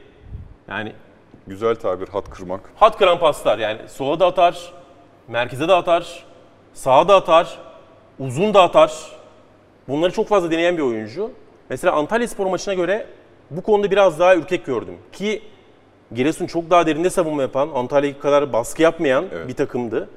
yani 0.67 0.93
Güzel 1.47 1.75
tabir 1.75 2.07
hat 2.07 2.29
kırmak. 2.29 2.61
hat 2.75 2.97
kıran 2.97 3.19
paslar 3.19 3.57
yani 3.57 3.79
sola 3.89 4.19
da 4.19 4.25
atar, 4.25 4.73
merkeze 5.27 5.67
de 5.67 5.73
atar, 5.73 6.23
sağa 6.73 7.07
da 7.07 7.15
atar, 7.15 7.59
uzun 8.19 8.53
da 8.53 8.61
atar. 8.63 8.93
Bunları 9.87 10.11
çok 10.11 10.27
fazla 10.27 10.51
deneyen 10.51 10.77
bir 10.77 10.81
oyuncu. 10.81 11.31
Mesela 11.69 11.93
Antalya 11.93 12.27
Spor 12.27 12.45
maçına 12.45 12.73
göre 12.73 13.07
bu 13.51 13.61
konuda 13.63 13.91
biraz 13.91 14.19
daha 14.19 14.35
ürkek 14.35 14.65
gördüm. 14.65 14.97
Ki 15.11 15.41
Giresun 16.15 16.47
çok 16.47 16.69
daha 16.69 16.87
derinde 16.87 17.09
savunma 17.09 17.41
yapan, 17.41 17.69
Antalya 17.75 18.19
kadar 18.19 18.53
baskı 18.53 18.81
yapmayan 18.81 19.25
Evet. 19.33 19.47
bir 19.47 19.53
takımdı. 19.53 20.09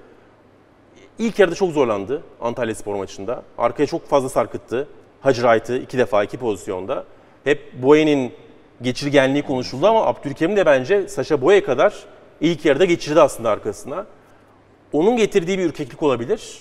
İlk 1.19 1.39
yarıda 1.39 1.55
çok 1.55 1.71
zorlandı 1.71 2.23
Antalya 2.41 2.75
Spor 2.75 2.95
maçında. 2.95 3.43
Arkaya 3.59 3.87
çok 3.87 4.07
fazla 4.09 4.29
sarkıttı. 4.29 4.89
Hacı 5.21 5.43
Wright'ı 5.43 5.79
iki 5.79 5.99
defa 5.99 6.25
iki 6.25 6.37
pozisyonda. 6.39 7.05
Hep 7.45 7.83
Boye'nin 7.83 8.33
geçirgenliği 8.83 9.43
konuşuldu 9.43 9.87
ama 9.87 10.07
Abdülkerim 10.07 10.57
de 10.57 10.67
bence 10.67 11.09
Saşa 11.09 11.41
Boye 11.41 11.63
kadar 11.65 11.95
ilk 12.41 12.65
yarıda 12.65 12.85
geçirdi 12.85 13.21
aslında 13.21 13.51
arkasına. 13.51 14.07
Onun 14.93 15.17
getirdiği 15.17 15.59
bir 15.59 15.65
ürkeklik 15.65 16.03
olabilir. 16.03 16.59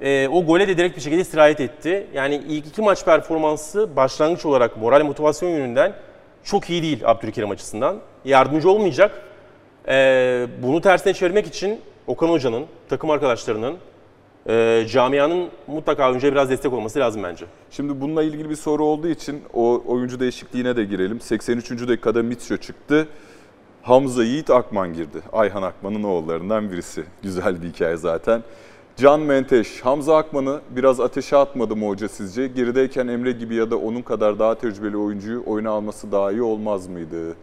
Ee, 0.00 0.28
o 0.28 0.44
gole 0.46 0.68
de 0.68 0.78
direkt 0.78 0.96
bir 0.96 1.02
şekilde 1.02 1.24
sirayet 1.24 1.60
etti. 1.60 2.06
Yani 2.14 2.42
ilk 2.48 2.66
iki 2.66 2.82
maç 2.82 3.04
performansı 3.04 3.96
başlangıç 3.96 4.46
olarak 4.46 4.76
moral 4.76 5.04
motivasyon 5.04 5.50
yönünden 5.50 5.94
çok 6.44 6.70
iyi 6.70 6.82
değil 6.82 7.02
Abdülkerim 7.04 7.50
açısından. 7.50 7.96
Yardımcı 8.24 8.70
olmayacak. 8.70 9.22
Ee, 9.88 10.46
bunu 10.62 10.80
tersine 10.80 11.14
çevirmek 11.14 11.46
için 11.46 11.80
Okan 12.06 12.28
Hoca'nın, 12.28 12.64
takım 12.88 13.10
arkadaşlarının, 13.10 13.76
e, 14.48 14.86
camianın 14.90 15.48
mutlaka 15.66 16.08
oyuncuya 16.08 16.32
biraz 16.32 16.50
destek 16.50 16.72
olması 16.72 16.98
lazım 16.98 17.22
bence. 17.22 17.44
Şimdi 17.70 18.00
bununla 18.00 18.22
ilgili 18.22 18.50
bir 18.50 18.56
soru 18.56 18.84
olduğu 18.84 19.08
için 19.08 19.42
o 19.54 19.82
oyuncu 19.86 20.20
değişikliğine 20.20 20.76
de 20.76 20.84
girelim. 20.84 21.20
83. 21.20 21.88
dakikada 21.88 22.22
Mitro 22.22 22.56
çıktı. 22.56 23.08
Hamza 23.82 24.24
Yiğit 24.24 24.50
Akman 24.50 24.94
girdi. 24.94 25.18
Ayhan 25.32 25.62
Akman'ın 25.62 26.02
oğullarından 26.02 26.72
birisi. 26.72 27.04
Güzel 27.22 27.62
bir 27.62 27.68
hikaye 27.68 27.96
zaten. 27.96 28.42
Can 28.96 29.20
Menteş, 29.20 29.80
Hamza 29.80 30.16
Akman'ı 30.16 30.60
biraz 30.70 31.00
ateşe 31.00 31.36
atmadı 31.36 31.76
mı 31.76 31.88
hoca 31.88 32.08
sizce? 32.08 32.46
Gerideyken 32.46 33.08
Emre 33.08 33.32
gibi 33.32 33.54
ya 33.54 33.70
da 33.70 33.76
onun 33.76 34.02
kadar 34.02 34.38
daha 34.38 34.54
tecrübeli 34.54 34.96
oyuncuyu 34.96 35.42
oyuna 35.46 35.70
alması 35.70 36.12
daha 36.12 36.32
iyi 36.32 36.42
olmaz 36.42 36.86
mıydı? 36.86 37.36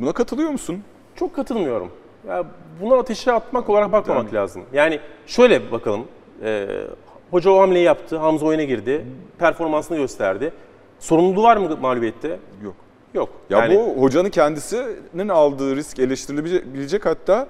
Buna 0.00 0.12
katılıyor 0.12 0.50
musun? 0.50 0.82
Çok 1.16 1.34
katılmıyorum. 1.36 1.90
Ya 2.28 2.44
buna 2.82 2.96
ateşe 2.96 3.32
atmak 3.32 3.70
olarak 3.70 3.92
bakmamak 3.92 4.34
lazım. 4.34 4.62
Yani 4.72 5.00
şöyle 5.26 5.72
bakalım. 5.72 6.04
Ee, 6.42 6.66
hoca 7.30 7.50
o 7.50 7.60
hamleyi 7.60 7.84
yaptı. 7.84 8.16
Hamza 8.18 8.46
oyuna 8.46 8.64
girdi. 8.64 9.06
Performansını 9.38 9.96
gösterdi. 9.96 10.52
Sorumluluğu 10.98 11.42
var 11.42 11.56
mı 11.56 11.76
mağlubiyette? 11.80 12.38
Yok. 12.64 12.74
Yok. 13.14 13.28
Ya 13.50 13.58
Yani 13.58 13.76
bu 13.76 14.02
hocanın 14.02 14.30
kendisinin 14.30 15.28
aldığı 15.28 15.76
risk 15.76 15.98
eleştirilebilecek 15.98 17.06
hatta 17.06 17.46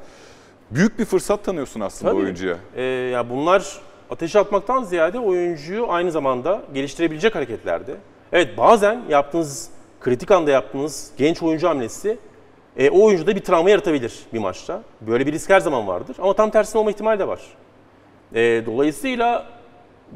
büyük 0.74 0.98
bir 0.98 1.04
fırsat 1.04 1.44
tanıyorsun 1.44 1.80
aslında 1.80 2.12
Tabii. 2.12 2.22
oyuncuya. 2.22 2.56
e, 2.76 2.82
ya 2.82 3.30
bunlar 3.30 3.80
ateşe 4.10 4.38
atmaktan 4.38 4.82
ziyade 4.84 5.18
oyuncuyu 5.18 5.86
aynı 5.92 6.10
zamanda 6.10 6.62
geliştirebilecek 6.74 7.34
hareketlerdi. 7.34 7.96
Evet 8.32 8.58
bazen 8.58 9.02
yaptığınız 9.08 9.70
kritik 10.00 10.30
anda 10.30 10.50
yaptığınız 10.50 11.10
genç 11.18 11.42
oyuncu 11.42 11.68
hamlesi 11.68 12.18
e, 12.76 12.90
o 12.90 13.04
oyuncuda 13.04 13.36
bir 13.36 13.40
travma 13.40 13.70
yaratabilir 13.70 14.20
bir 14.32 14.38
maçta. 14.38 14.82
Böyle 15.00 15.26
bir 15.26 15.32
risk 15.32 15.50
her 15.50 15.60
zaman 15.60 15.86
vardır 15.86 16.16
ama 16.18 16.34
tam 16.34 16.50
tersine 16.50 16.80
olma 16.80 16.90
ihtimali 16.90 17.18
de 17.18 17.28
var. 17.28 17.40
E, 18.34 18.66
dolayısıyla 18.66 19.46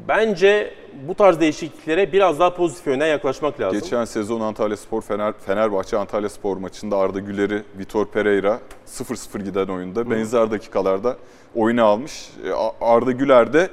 Bence 0.07 0.73
bu 1.07 1.15
tarz 1.15 1.39
değişikliklere 1.39 2.11
biraz 2.11 2.39
daha 2.39 2.53
pozitif 2.55 2.87
yönden 2.87 3.07
yaklaşmak 3.07 3.59
lazım. 3.59 3.79
Geçen 3.79 4.05
sezon 4.05 4.41
Antalya 4.41 4.77
Spor 4.77 5.01
Fener, 5.01 5.33
Fenerbahçe 5.45 5.97
Antalya 5.97 6.29
Spor 6.29 6.57
maçında 6.57 6.97
Arda 6.97 7.19
Güler'i 7.19 7.63
Vitor 7.79 8.05
Pereira 8.05 8.59
0-0 8.87 9.43
giden 9.43 9.67
oyunda 9.67 10.09
benzer 10.09 10.51
dakikalarda 10.51 11.17
oyuna 11.55 11.83
almış. 11.83 12.29
E, 12.45 12.51
Arda 12.85 13.11
Güler 13.11 13.53
de 13.53 13.69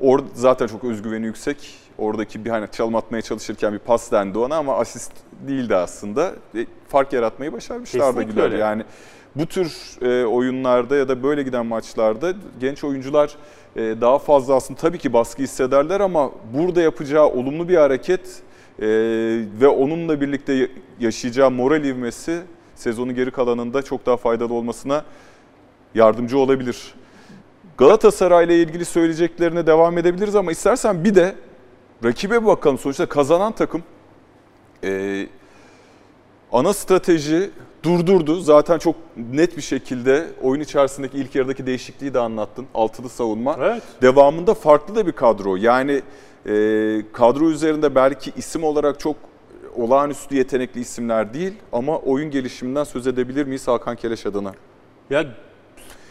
orada 0.00 0.26
zaten 0.34 0.66
çok 0.66 0.84
özgüveni 0.84 1.26
yüksek. 1.26 1.74
Oradaki 1.98 2.44
bir 2.44 2.50
hani 2.50 2.66
çalım 2.72 2.94
atmaya 2.96 3.22
çalışırken 3.22 3.72
bir 3.72 3.78
pas 3.78 4.12
dendi 4.12 4.38
ona 4.38 4.56
ama 4.56 4.76
asist 4.78 5.12
değildi 5.48 5.76
aslında. 5.76 6.32
E, 6.54 6.66
fark 6.88 7.12
yaratmayı 7.12 7.52
başarmıştı 7.52 8.04
Arda 8.04 8.22
Güler. 8.22 8.42
öyle. 8.42 8.56
Yani 8.56 8.84
bu 9.36 9.46
tür 9.46 9.72
e, 10.02 10.24
oyunlarda 10.26 10.96
ya 10.96 11.08
da 11.08 11.22
böyle 11.22 11.42
giden 11.42 11.66
maçlarda 11.66 12.32
genç 12.60 12.84
oyuncular 12.84 13.36
e, 13.76 13.80
daha 13.80 14.18
fazla 14.18 14.54
aslında 14.54 14.80
tabii 14.80 14.98
ki 14.98 15.12
baskı 15.12 15.42
hissederler 15.42 16.00
ama 16.00 16.30
burada 16.54 16.82
yapacağı 16.82 17.26
olumlu 17.26 17.68
bir 17.68 17.76
hareket 17.76 18.20
e, 18.78 18.86
ve 19.60 19.68
onunla 19.68 20.20
birlikte 20.20 20.52
ya- 20.52 20.68
yaşayacağı 21.00 21.50
moral 21.50 21.84
ivmesi 21.84 22.40
sezonun 22.74 23.14
geri 23.14 23.30
kalanında 23.30 23.82
çok 23.82 24.06
daha 24.06 24.16
faydalı 24.16 24.54
olmasına 24.54 25.04
yardımcı 25.94 26.38
olabilir. 26.38 26.94
Galatasaray 27.78 28.44
ile 28.44 28.62
ilgili 28.62 28.84
söyleyeceklerine 28.84 29.66
devam 29.66 29.98
edebiliriz 29.98 30.36
ama 30.36 30.52
istersen 30.52 31.04
bir 31.04 31.14
de 31.14 31.34
rakibe 32.04 32.46
bakalım. 32.46 32.78
Sonuçta 32.78 33.06
kazanan 33.06 33.52
takım 33.52 33.82
e, 34.84 35.26
ana 36.52 36.72
strateji 36.72 37.50
durdurdu. 37.84 38.40
Zaten 38.40 38.78
çok 38.78 38.96
net 39.16 39.56
bir 39.56 39.62
şekilde 39.62 40.26
oyun 40.42 40.60
içerisindeki 40.60 41.18
ilk 41.18 41.34
yarıdaki 41.34 41.66
değişikliği 41.66 42.14
de 42.14 42.18
anlattın. 42.18 42.66
Altılı 42.74 43.08
savunma. 43.08 43.56
Evet. 43.60 43.82
Devamında 44.02 44.54
farklı 44.54 44.94
da 44.94 45.06
bir 45.06 45.12
kadro. 45.12 45.56
Yani 45.56 46.02
e, 46.46 46.52
kadro 47.12 47.50
üzerinde 47.50 47.94
belki 47.94 48.32
isim 48.36 48.64
olarak 48.64 49.00
çok 49.00 49.16
olağanüstü 49.76 50.36
yetenekli 50.36 50.80
isimler 50.80 51.34
değil 51.34 51.52
ama 51.72 51.98
oyun 51.98 52.30
gelişiminden 52.30 52.84
söz 52.84 53.06
edebilir 53.06 53.46
miyiz 53.46 53.68
Hakan 53.68 53.96
Keleş 53.96 54.26
adına? 54.26 54.52
Ya 55.10 55.24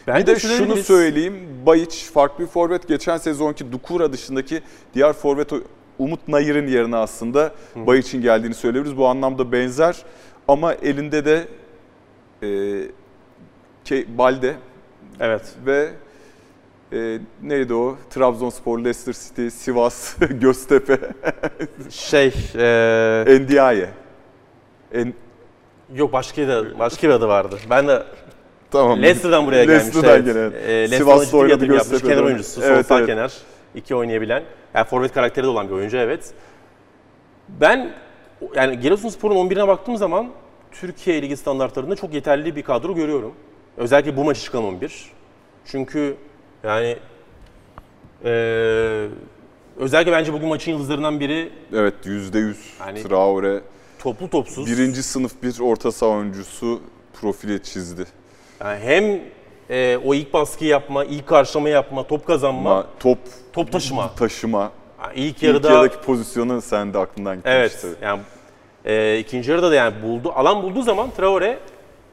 ben 0.06 0.20
Bir 0.20 0.26
de 0.26 0.38
şunu 0.38 0.76
söyleyeyim. 0.76 1.48
Bayiç 1.66 2.04
farklı 2.04 2.44
bir 2.44 2.48
forvet. 2.48 2.88
Geçen 2.88 3.16
sezonki 3.16 3.72
Dukura 3.72 4.12
dışındaki 4.12 4.62
diğer 4.94 5.12
forvet 5.12 5.52
Umut 5.98 6.28
Nayır'ın 6.28 6.66
yerine 6.66 6.96
aslında 6.96 7.52
Bayiç'in 7.76 8.22
geldiğini 8.22 8.54
söylüyoruz. 8.54 8.98
Bu 8.98 9.06
anlamda 9.06 9.52
benzer 9.52 9.96
ama 10.48 10.74
elinde 10.74 11.24
de 11.24 11.48
e, 12.44 12.48
Ke- 13.84 14.18
Balde 14.18 14.54
Evet. 15.20 15.54
ve 15.66 15.90
e, 16.92 17.18
neydi 17.42 17.74
o? 17.74 17.96
Trabzonspor, 18.10 18.78
Leicester 18.78 19.12
City, 19.12 19.48
Sivas, 19.48 20.16
Göztepe, 20.40 20.98
Şey, 21.90 22.26
e, 22.54 23.38
Ndiaye. 23.40 23.88
En, 24.92 25.14
yok 25.94 26.12
başka 26.12 26.42
bir, 26.42 26.48
adı, 26.48 26.78
başka 26.78 27.08
bir 27.08 27.12
adı 27.12 27.28
vardı. 27.28 27.58
Ben 27.70 27.88
de 27.88 28.02
tamam. 28.70 29.02
Leicester'dan 29.02 29.46
buraya 29.46 29.64
gelmiş. 29.64 29.84
Leicester'dan 29.84 30.14
evet. 30.14 30.24
gelen. 30.24 30.84
E, 30.84 30.88
Sivas'ta 30.88 31.36
oynadı, 31.36 31.64
yapmış. 31.64 31.68
Göztepe'de 31.68 32.08
Kenar 32.14 32.22
oyuncusu, 32.22 32.60
sol 32.60 32.62
Evet, 32.62 32.86
sağ 32.86 32.98
evet. 32.98 33.06
kenar. 33.06 33.32
iki 33.74 33.94
oynayabilen. 33.94 34.42
Yani 34.74 34.86
forvet 34.86 35.12
karakteri 35.12 35.44
de 35.44 35.48
olan 35.48 35.68
bir 35.68 35.72
oyuncu 35.74 35.96
evet. 35.96 36.34
Ben 37.48 37.90
yani 38.54 38.80
Giresunspor'un 38.80 39.36
11'ine 39.36 39.68
baktığım 39.68 39.96
zaman 39.96 40.30
Türkiye 40.80 41.22
Ligi 41.22 41.36
standartlarında 41.36 41.96
çok 41.96 42.14
yeterli 42.14 42.56
bir 42.56 42.62
kadro 42.62 42.94
görüyorum. 42.94 43.34
Özellikle 43.76 44.16
bu 44.16 44.24
maçı 44.24 44.40
çıkan 44.42 44.64
11. 44.64 45.10
Çünkü 45.66 46.16
yani 46.64 46.96
eee, 48.24 49.08
özellikle 49.76 50.12
bence 50.12 50.32
bugün 50.32 50.48
maçın 50.48 50.70
yıldızlarından 50.72 51.20
biri 51.20 51.50
Evet 51.74 51.94
yüzde 52.04 52.38
yüz. 52.38 52.58
Yani- 52.80 53.02
Traore. 53.02 53.60
toplu 53.98 54.30
topsuz. 54.30 54.66
Birinci 54.66 55.02
sınıf 55.02 55.42
bir 55.42 55.60
orta 55.60 55.92
saha 55.92 56.10
oyuncusu 56.10 56.80
profili 57.20 57.62
çizdi. 57.62 58.04
Yani 58.60 58.78
hem 58.80 59.04
eee, 59.70 59.96
o 60.04 60.14
ilk 60.14 60.32
baskıyı 60.32 60.70
yapma, 60.70 61.04
ilk 61.04 61.26
karşılama 61.26 61.68
yapma, 61.68 62.06
top 62.06 62.26
kazanma, 62.26 62.70
Ama 62.70 62.86
top 63.00 63.18
top 63.52 63.72
taşıma. 63.72 64.14
taşıma. 64.14 64.72
Yani 65.02 65.12
ilk 65.14 65.36
İlk 65.36 65.42
yarıda 65.42 65.72
yarıdaki 65.72 66.00
pozisyonu 66.06 66.62
sen 66.62 66.94
de 66.94 66.98
aklından 66.98 67.36
gitmişti. 67.36 67.86
Evet. 67.86 67.96
Yani 68.02 68.20
e, 68.84 69.18
ikinci 69.18 69.50
yarıda 69.50 69.70
da 69.70 69.74
yani 69.74 70.02
buldu 70.02 70.32
alan 70.34 70.62
bulduğu 70.62 70.82
zaman 70.82 71.10
Traore 71.10 71.58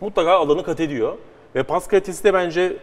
mutlaka 0.02 0.32
alanı 0.32 0.64
kat 0.64 0.80
ediyor 0.80 1.18
ve 1.56 1.64
pas 1.64 1.88
kalitesi 1.88 2.24
de 2.24 2.34
bence 2.34 2.74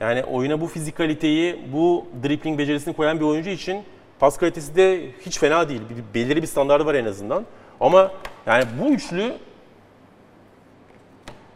yani 0.00 0.24
oyuna 0.24 0.60
bu 0.60 0.66
fizikaliteyi, 0.66 1.58
bu 1.72 2.06
dribbling 2.22 2.58
becerisini 2.58 2.94
koyan 2.94 3.20
bir 3.20 3.24
oyuncu 3.24 3.50
için 3.50 3.82
pas 4.18 4.38
kalitesi 4.38 4.76
de 4.76 5.10
hiç 5.26 5.38
fena 5.38 5.68
değil. 5.68 5.80
Bir, 5.90 6.20
belirli 6.20 6.42
bir 6.42 6.46
standardı 6.46 6.86
var 6.86 6.94
en 6.94 7.04
azından. 7.04 7.44
Ama 7.80 8.10
yani 8.46 8.64
bu 8.82 8.88
üçlü 8.88 9.32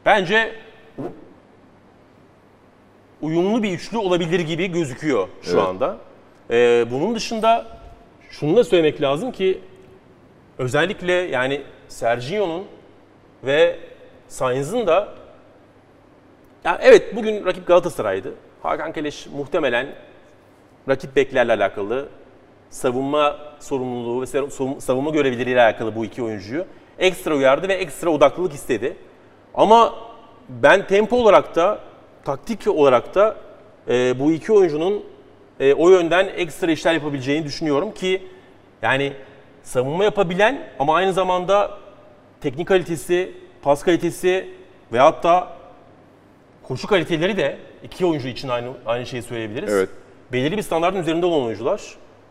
bence 0.07 0.55
uyumlu 3.23 3.63
bir 3.63 3.73
üçlü 3.73 3.99
olabilir 3.99 4.41
gibi 4.41 4.67
gözüküyor 4.67 5.29
şu 5.43 5.51
Evet. 5.51 5.69
anda. 5.69 5.97
Ee, 6.51 6.85
bunun 6.91 7.15
dışında 7.15 7.79
şunu 8.31 8.57
da 8.57 8.65
söylemek 8.65 9.03
lazım 9.03 9.33
ki 9.33 9.61
özellikle 10.59 11.13
yani 11.13 11.63
Sergio'nun 11.91 12.65
ve 13.45 13.79
Sainz'ın 14.29 14.87
da 14.87 15.09
ya 16.65 16.79
evet 16.83 17.17
bugün 17.17 17.47
rakip 17.47 17.67
Galatasaray'dı. 17.67 18.35
Hakan 18.63 18.93
Keleş 18.93 19.27
muhtemelen 19.27 19.87
rakip 20.89 21.17
beklerle 21.17 21.53
alakalı 21.53 22.09
savunma 22.71 23.39
sorumluluğu 23.61 24.23
ve 24.23 24.27
savunma 24.81 25.11
görevleriyle 25.11 25.63
alakalı 25.63 25.97
bu 25.97 26.05
iki 26.05 26.23
oyuncuyu 26.23 26.65
ekstra 26.99 27.35
uyardı 27.35 27.69
ve 27.69 27.75
ekstra 27.75 28.11
odaklılık 28.11 28.53
istedi. 28.53 28.97
Ama 29.55 29.95
ben 30.49 30.87
tempo 30.87 31.17
olarak 31.17 31.57
da 31.57 31.79
taktik 32.25 32.67
olarak 32.67 33.15
da 33.15 33.37
e, 33.89 34.19
bu 34.19 34.33
iki 34.33 34.53
oyuncunun 34.53 35.05
e, 35.61 35.75
o 35.75 35.91
yönden 35.91 36.27
ekstra 36.37 36.71
işler 36.71 36.95
yapabileceğini 36.95 37.45
düşünüyorum 37.45 37.95
ki 37.95 38.23
yani 38.83 39.13
savunma 39.63 40.05
yapabilen 40.05 40.69
ama 40.79 40.95
aynı 40.95 41.13
zamanda 41.13 41.80
teknik 42.41 42.69
kalitesi, 42.69 43.33
pas 43.63 43.83
kalitesi 43.83 44.49
ve 44.93 44.99
hatta 44.99 45.57
koşu 46.63 46.87
kaliteleri 46.87 47.37
de 47.37 47.59
iki 47.85 48.07
oyuncu 48.07 48.29
için 48.29 48.49
aynı 48.49 48.69
aynı 48.87 49.07
şeyi 49.07 49.23
söyleyebiliriz. 49.23 49.73
Evet. 49.73 49.89
Belirli 50.33 50.57
bir 50.57 50.63
standartın 50.63 51.01
üzerinde 51.01 51.27
olan 51.27 51.47
oyuncular. 51.47 51.83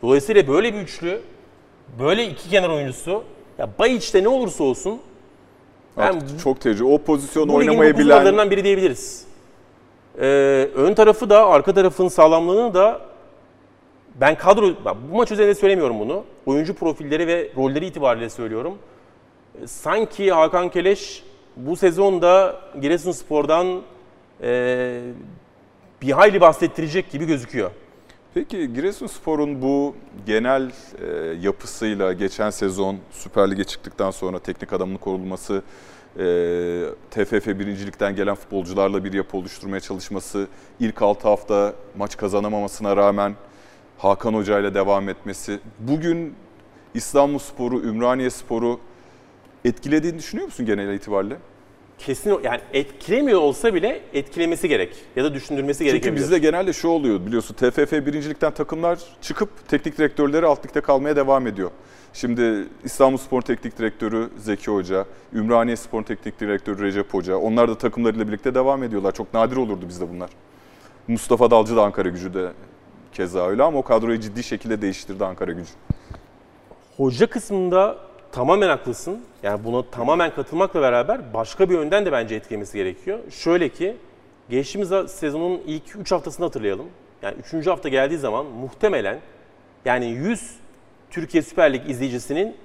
Dolayısıyla 0.01 0.47
böyle 0.47 0.73
bir 0.73 0.79
üçlü, 0.79 1.21
böyle 1.99 2.27
iki 2.27 2.49
kenar 2.49 2.69
oyuncusu, 2.69 3.23
ya 3.57 3.69
Bayiç'te 3.79 4.23
ne 4.23 4.27
olursa 4.27 4.63
olsun 4.63 5.01
Artık 5.97 6.39
çok 6.39 6.61
tecrübe. 6.61 6.83
O 6.87 6.97
pozisyonu 6.97 7.53
oynamayı 7.53 7.97
bilen 7.97 8.51
biri 8.51 8.63
diyebiliriz. 8.63 9.25
Ee, 10.21 10.25
ön 10.75 10.93
tarafı 10.93 11.29
da, 11.29 11.47
arka 11.47 11.73
tarafın 11.73 12.07
sağlamlığını 12.07 12.73
da 12.73 13.01
ben 14.21 14.35
kadro, 14.37 14.67
bu 15.11 15.17
maç 15.17 15.31
üzerinde 15.31 15.55
söylemiyorum 15.55 15.99
bunu. 15.99 16.23
Oyuncu 16.45 16.73
profilleri 16.73 17.27
ve 17.27 17.51
rolleri 17.57 17.85
itibariyle 17.85 18.29
söylüyorum. 18.29 18.77
Sanki 19.65 20.31
Hakan 20.31 20.69
Keleş 20.69 21.23
bu 21.57 21.75
sezonda 21.75 22.61
Giresunspor'dan 22.81 23.81
e, 24.41 25.01
bir 26.01 26.11
hayli 26.11 26.41
bahsettirecek 26.41 27.11
gibi 27.11 27.25
gözüküyor. 27.25 27.71
Peki 28.33 28.73
Giresunspor'un 28.73 29.61
bu 29.61 29.95
genel 30.25 30.71
e, 31.01 31.05
yapısıyla 31.41 32.13
geçen 32.13 32.49
sezon 32.49 32.97
Süper 33.11 33.51
Lig'e 33.51 33.63
çıktıktan 33.63 34.11
sonra 34.11 34.39
teknik 34.39 34.73
adamının 34.73 34.97
korunması, 34.97 35.63
e, 36.19 36.23
TFF 37.11 37.47
birincilikten 37.47 38.15
gelen 38.15 38.35
futbolcularla 38.35 39.03
bir 39.03 39.13
yapı 39.13 39.37
oluşturmaya 39.37 39.79
çalışması, 39.79 40.47
ilk 40.79 41.01
6 41.01 41.27
hafta 41.27 41.73
maç 41.97 42.17
kazanamamasına 42.17 42.97
rağmen 42.97 43.35
Hakan 43.97 44.33
Hoca 44.33 44.59
ile 44.59 44.73
devam 44.73 45.09
etmesi, 45.09 45.59
bugün 45.79 46.35
İstanbulspor'u, 46.93 47.81
Ümraniyespor'u 47.81 48.79
etkilediğini 49.65 50.17
düşünüyor 50.17 50.45
musun 50.45 50.65
genel 50.65 50.93
itibariyle? 50.93 51.37
Kesin 51.97 52.39
yani 52.43 52.59
etkilemiyor 52.73 53.41
olsa 53.41 53.73
bile 53.73 54.01
etkilemesi 54.13 54.69
gerek 54.69 54.95
ya 55.15 55.23
da 55.23 55.33
düşündürmesi 55.33 55.77
Çünkü 55.79 55.91
gerekebilir. 55.91 56.21
bizde 56.21 56.39
genelde 56.39 56.73
şu 56.73 56.87
oluyor 56.87 57.25
biliyorsun 57.25 57.53
TFF 57.55 57.91
birincilikten 57.91 58.51
takımlar 58.53 58.99
çıkıp 59.21 59.49
teknik 59.67 59.97
direktörleri 59.97 60.45
alt 60.45 60.65
ligde 60.65 60.81
kalmaya 60.81 61.15
devam 61.15 61.47
ediyor. 61.47 61.71
Şimdi 62.13 62.67
İstanbulspor 62.83 63.41
Teknik 63.41 63.77
Direktörü 63.79 64.29
Zeki 64.37 64.71
Hoca, 64.71 65.05
Ümraniye 65.33 65.75
Spor 65.75 66.03
Teknik 66.03 66.39
Direktörü 66.39 66.83
Recep 66.83 67.13
Hoca 67.13 67.37
onlar 67.37 67.69
da 67.69 67.77
takımlarıyla 67.77 68.27
birlikte 68.27 68.55
devam 68.55 68.83
ediyorlar. 68.83 69.11
Çok 69.11 69.33
nadir 69.33 69.55
olurdu 69.55 69.85
bizde 69.87 70.09
bunlar. 70.09 70.29
Mustafa 71.07 71.51
Dalcı 71.51 71.75
da 71.75 71.83
Ankara 71.83 72.09
gücü 72.09 72.33
de 72.33 72.51
keza 73.13 73.47
öyle 73.47 73.63
ama 73.63 73.79
o 73.79 73.81
kadroyu 73.83 74.19
ciddi 74.19 74.43
şekilde 74.43 74.81
değiştirdi 74.81 75.25
Ankara 75.25 75.51
gücü. 75.51 75.71
Hoca 76.97 77.27
kısmında 77.27 77.97
tamamen 78.31 78.69
haklısın. 78.69 79.21
Yani 79.43 79.63
buna 79.63 79.83
tamamen 79.91 80.35
katılmakla 80.35 80.81
beraber 80.81 81.33
başka 81.33 81.69
bir 81.69 81.73
yönden 81.75 82.05
de 82.05 82.11
bence 82.11 82.35
etkilemesi 82.35 82.77
gerekiyor. 82.77 83.19
Şöyle 83.31 83.69
ki 83.69 83.95
geçtiğimiz 84.49 85.11
sezonun 85.11 85.61
ilk 85.67 85.95
3 85.95 86.11
haftasını 86.11 86.45
hatırlayalım. 86.45 86.85
Yani 87.21 87.35
3. 87.53 87.67
hafta 87.67 87.89
geldiği 87.89 88.17
zaman 88.17 88.45
muhtemelen 88.45 89.19
Yani 89.85 90.05
100 90.05 90.55
Türkiye 91.11 91.43
Süper 91.43 91.73
Lig 91.73 91.89
izleyicisinin 91.89 92.55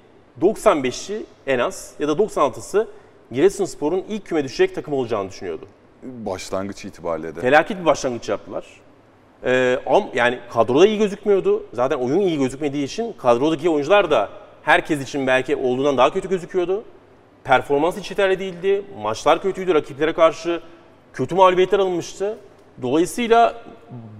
95'i 0.41 1.25
en 1.47 1.59
az 1.59 1.93
ya 1.99 2.07
da 2.07 2.11
96'sı 2.11 2.87
Giresunspor'un 3.31 4.03
ilk 4.09 4.25
küme 4.25 4.43
düşecek 4.43 4.75
takım 4.75 4.93
olacağını 4.93 5.29
düşünüyordu. 5.29 5.67
Başlangıç 6.03 6.85
itibariyle 6.85 7.35
de. 7.35 7.41
Felaket 7.41 7.79
bir 7.79 7.85
başlangıç 7.85 8.29
yaptılar. 8.29 8.65
Ee, 9.43 9.79
am, 9.85 10.03
yani 10.13 10.39
kadroda 10.53 10.87
iyi 10.87 10.97
gözükmüyordu. 10.97 11.65
Zaten 11.73 11.97
oyun 11.97 12.19
iyi 12.19 12.39
gözükmediği 12.39 12.83
için 12.83 13.13
kadrodaki 13.13 13.69
oyuncular 13.69 14.11
da 14.11 14.29
herkes 14.65 15.03
için 15.03 15.27
belki 15.27 15.55
olduğundan 15.55 15.97
daha 15.97 16.13
kötü 16.13 16.29
gözüküyordu. 16.29 16.83
Performans 17.43 17.97
hiç 17.97 18.09
yeterli 18.09 18.39
değildi. 18.39 18.85
Maçlar 19.01 19.41
kötüydü. 19.41 19.73
Rakiplere 19.73 20.13
karşı 20.13 20.61
kötü 21.13 21.35
mağlubiyetler 21.35 21.79
alınmıştı. 21.79 22.37
Dolayısıyla 22.81 23.63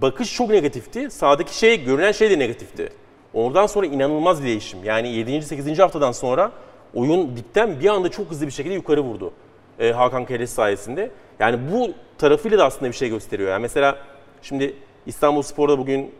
bakış 0.02 0.34
çok 0.34 0.50
negatifti. 0.50 1.10
Sahadaki 1.10 1.58
şey, 1.58 1.84
görünen 1.84 2.12
şey 2.12 2.30
de 2.30 2.38
negatifti. 2.38 2.92
Oradan 3.34 3.66
sonra 3.66 3.86
inanılmaz 3.86 4.42
bir 4.42 4.46
değişim. 4.46 4.84
Yani 4.84 5.08
7. 5.08 5.42
8. 5.42 5.78
haftadan 5.78 6.12
sonra 6.12 6.52
oyun 6.94 7.36
dipten 7.36 7.80
bir 7.80 7.88
anda 7.88 8.10
çok 8.10 8.30
hızlı 8.30 8.46
bir 8.46 8.52
şekilde 8.52 8.74
yukarı 8.74 9.00
vurdu. 9.00 9.32
Ee, 9.78 9.92
Hakan 9.92 10.24
Keres 10.24 10.50
sayesinde. 10.50 11.10
Yani 11.38 11.58
bu 11.72 11.90
tarafıyla 12.18 12.58
da 12.58 12.64
aslında 12.64 12.90
bir 12.90 12.96
şey 12.96 13.08
gösteriyor. 13.08 13.50
Yani 13.50 13.62
mesela 13.62 13.98
şimdi 14.42 14.76
İstanbul 15.06 15.42
Spor'da 15.42 15.78
bugün 15.78 16.14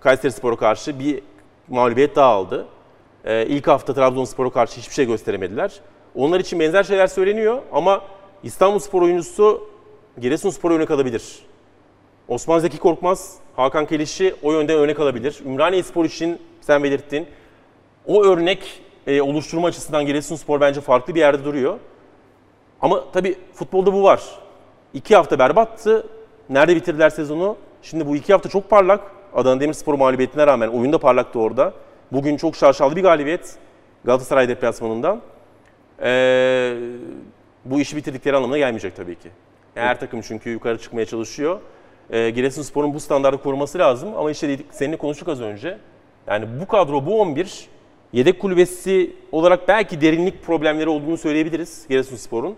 Kayseri 0.00 0.32
Spor'a 0.32 0.56
karşı 0.56 0.98
bir 0.98 1.22
mağlubiyet 1.68 2.16
daha 2.16 2.28
aldı. 2.28 2.66
Ee, 3.24 3.46
ilk 3.46 3.66
hafta 3.66 3.94
Trabzonspor'a 3.94 4.50
karşı 4.50 4.76
hiçbir 4.80 4.94
şey 4.94 5.06
gösteremediler. 5.06 5.72
Onlar 6.14 6.40
için 6.40 6.60
benzer 6.60 6.84
şeyler 6.84 7.06
söyleniyor 7.06 7.62
ama 7.72 8.02
İstanbul 8.42 8.78
Spor 8.78 9.02
oyuncusu 9.02 9.68
Giresunspor'a 10.20 10.74
örnek 10.74 10.90
alabilir. 10.90 11.38
Osman 12.28 12.58
Zeki 12.58 12.78
Korkmaz, 12.78 13.36
Hakan 13.56 13.86
Kelişi 13.86 14.34
o 14.42 14.52
yönde 14.52 14.74
örnek 14.74 15.00
alabilir. 15.00 15.40
Ümraniye 15.46 15.82
Spor 15.82 16.04
için 16.04 16.38
sen 16.60 16.82
belirttin. 16.82 17.26
O 18.06 18.24
örnek 18.24 18.82
e, 19.06 19.22
oluşturma 19.22 19.68
açısından 19.68 20.06
Giresunspor 20.06 20.60
bence 20.60 20.80
farklı 20.80 21.14
bir 21.14 21.20
yerde 21.20 21.44
duruyor. 21.44 21.78
Ama 22.80 23.04
tabii 23.12 23.38
futbolda 23.54 23.92
bu 23.92 24.02
var. 24.02 24.22
İki 24.94 25.16
hafta 25.16 25.38
berbattı. 25.38 26.06
Nerede 26.50 26.76
bitirdiler 26.76 27.10
sezonu? 27.10 27.56
Şimdi 27.82 28.06
bu 28.06 28.16
iki 28.16 28.32
hafta 28.32 28.48
çok 28.48 28.70
parlak. 28.70 29.00
Adana 29.34 29.60
Demirspor 29.60 29.94
mağlubiyetine 29.94 30.46
rağmen 30.46 30.68
oyunda 30.68 30.98
parlaktı 30.98 31.38
orada. 31.40 31.72
Bugün 32.14 32.36
çok 32.36 32.56
şaşalı 32.56 32.96
bir 32.96 33.02
galibiyet 33.02 33.54
Galatasaray 34.04 34.48
deplasmanından. 34.48 35.20
Ee, 36.02 36.76
bu 37.64 37.80
işi 37.80 37.96
bitirdikleri 37.96 38.36
anlamına 38.36 38.58
gelmeyecek 38.58 38.96
tabii 38.96 39.14
ki. 39.14 39.28
Yani 39.76 39.86
her 39.86 40.00
takım 40.00 40.20
çünkü 40.20 40.50
yukarı 40.50 40.78
çıkmaya 40.78 41.06
çalışıyor. 41.06 41.60
Ee, 42.10 42.30
Giresunspor'un 42.30 42.94
bu 42.94 43.00
standartı 43.00 43.42
koruması 43.42 43.78
lazım 43.78 44.16
ama 44.16 44.30
işte 44.30 44.48
dedik, 44.48 44.66
seninle 44.70 44.96
konuştuk 44.96 45.28
az 45.28 45.40
önce. 45.40 45.78
Yani 46.26 46.46
bu 46.60 46.66
kadro, 46.66 47.06
bu 47.06 47.20
11 47.20 47.68
yedek 48.12 48.40
kulübesi 48.40 49.16
olarak 49.32 49.68
belki 49.68 50.00
derinlik 50.00 50.42
problemleri 50.42 50.88
olduğunu 50.88 51.16
söyleyebiliriz 51.16 51.86
Giresunspor'un. 51.88 52.56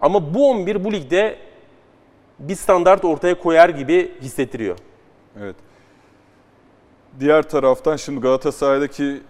Ama 0.00 0.34
bu 0.34 0.50
11 0.50 0.84
bu 0.84 0.92
ligde 0.92 1.36
bir 2.38 2.54
standart 2.54 3.04
ortaya 3.04 3.34
koyar 3.38 3.68
gibi 3.68 4.12
hissettiriyor. 4.20 4.78
Evet. 5.40 5.56
Diğer 7.20 7.48
taraftan 7.48 7.96
şimdi 7.96 8.20
Galatasaray'daki 8.20 9.22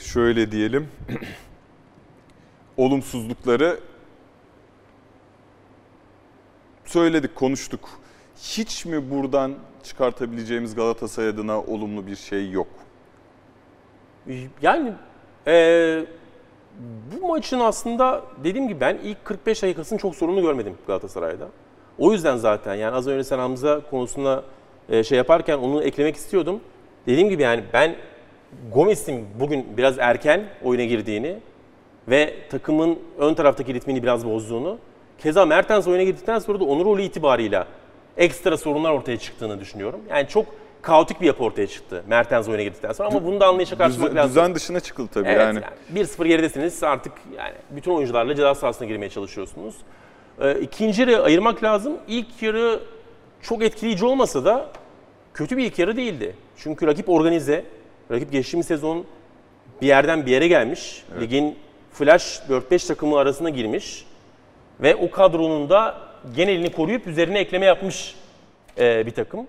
şöyle 0.00 0.52
diyelim 0.52 0.88
olumsuzlukları 2.76 3.80
söyledik, 6.84 7.34
konuştuk. 7.34 7.88
Hiç 8.36 8.84
mi 8.86 9.10
buradan 9.10 9.54
çıkartabileceğimiz 9.82 10.74
Galatasaray 10.74 11.28
adına 11.28 11.60
olumlu 11.60 12.06
bir 12.06 12.16
şey 12.16 12.50
yok? 12.50 12.68
Yani 14.62 14.92
eee, 15.46 16.06
bu 17.12 17.28
maçın 17.28 17.60
aslında 17.60 18.24
dediğim 18.44 18.68
gibi 18.68 18.80
ben 18.80 18.98
ilk 19.02 19.24
45 19.24 19.62
dakikasını 19.62 19.98
çok 19.98 20.16
sorunlu 20.16 20.42
görmedim 20.42 20.74
Galatasaray'da. 20.86 21.48
O 21.98 22.12
yüzden 22.12 22.36
zaten 22.36 22.74
yani 22.74 22.96
az 22.96 23.08
önce 23.08 23.24
sen 23.24 23.38
Hamza 23.38 23.80
konusunda 23.90 24.36
e, 24.36 24.59
şey 25.04 25.18
yaparken 25.18 25.58
onu 25.58 25.82
eklemek 25.82 26.16
istiyordum. 26.16 26.60
Dediğim 27.06 27.28
gibi 27.28 27.42
yani 27.42 27.62
ben 27.72 27.94
Gomez'in 28.72 29.26
bugün 29.40 29.66
biraz 29.76 29.98
erken 29.98 30.44
oyuna 30.64 30.84
girdiğini 30.84 31.36
ve 32.08 32.34
takımın 32.50 32.98
ön 33.18 33.34
taraftaki 33.34 33.74
ritmini 33.74 34.02
biraz 34.02 34.26
bozduğunu, 34.26 34.78
keza 35.18 35.46
Mertens 35.46 35.86
oyuna 35.86 36.02
girdikten 36.02 36.38
sonra 36.38 36.60
da 36.60 36.64
onun 36.64 36.84
rolü 36.84 37.02
itibarıyla 37.02 37.66
ekstra 38.16 38.56
sorunlar 38.56 38.92
ortaya 38.92 39.16
çıktığını 39.18 39.60
düşünüyorum. 39.60 40.00
Yani 40.10 40.28
çok 40.28 40.46
kaotik 40.82 41.20
bir 41.20 41.26
yapı 41.26 41.44
ortaya 41.44 41.66
çıktı 41.66 42.04
Mertens 42.08 42.48
oyuna 42.48 42.62
girdikten 42.62 42.92
sonra 42.92 43.08
ama 43.08 43.24
bunu 43.24 43.40
da 43.40 43.46
anlayışa 43.46 43.78
karşılamak 43.78 44.14
lazım. 44.14 44.30
düzen 44.30 44.54
dışına 44.54 44.80
çıkıldı 44.80 45.10
tabii 45.14 45.28
Evet, 45.28 45.40
yani. 45.40 45.60
yani. 45.94 46.06
1-0 46.06 46.26
geridesiniz 46.26 46.82
artık 46.82 47.12
yani 47.36 47.54
bütün 47.70 47.90
oyuncularla 47.92 48.34
ceza 48.34 48.54
sahasına 48.54 48.88
girmeye 48.88 49.08
çalışıyorsunuz. 49.08 49.74
Ee, 50.40 50.60
ikinci 50.60 51.00
yarı 51.02 51.22
ayırmak 51.22 51.62
lazım. 51.64 51.96
İlk 52.08 52.42
yarı 52.42 52.80
çok 53.42 53.62
etkileyici 53.62 54.04
olmasa 54.04 54.44
da 54.44 54.66
kötü 55.34 55.56
bir 55.56 55.64
ilk 55.64 55.78
yarı 55.78 55.96
değildi. 55.96 56.36
Çünkü 56.56 56.86
rakip 56.86 57.08
organize, 57.08 57.64
rakip 58.10 58.32
geçtiğimiz 58.32 58.66
sezon 58.66 59.04
bir 59.82 59.86
yerden 59.86 60.26
bir 60.26 60.30
yere 60.30 60.48
gelmiş. 60.48 61.04
Ligin 61.20 61.56
flash 61.92 62.40
4-5 62.48 62.88
takımı 62.88 63.18
arasına 63.18 63.50
girmiş 63.50 64.06
ve 64.80 64.96
o 64.96 65.10
kadronun 65.10 65.70
da 65.70 66.00
genelini 66.36 66.72
koruyup 66.72 67.06
üzerine 67.06 67.38
ekleme 67.38 67.66
yapmış 67.66 68.14
e, 68.78 69.06
bir 69.06 69.10
takım. 69.10 69.46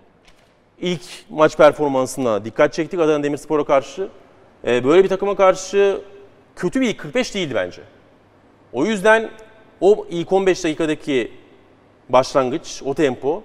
İlk 0.81 1.01
maç 1.29 1.57
performansına 1.57 2.45
dikkat 2.45 2.73
çektik 2.73 2.99
Adana 2.99 3.23
Demirspor'a 3.23 3.63
karşı. 3.63 4.07
E, 4.67 4.83
böyle 4.83 5.03
bir 5.03 5.09
takıma 5.09 5.35
karşı 5.35 6.01
kötü 6.55 6.81
bir 6.81 6.87
ilk 6.87 6.97
45 6.97 7.35
değildi 7.35 7.55
bence. 7.55 7.81
O 8.73 8.85
yüzden 8.85 9.29
o 9.81 10.07
ilk 10.09 10.31
15 10.31 10.63
dakikadaki 10.63 11.31
başlangıç, 12.09 12.81
o 12.85 12.93
tempo, 12.93 13.43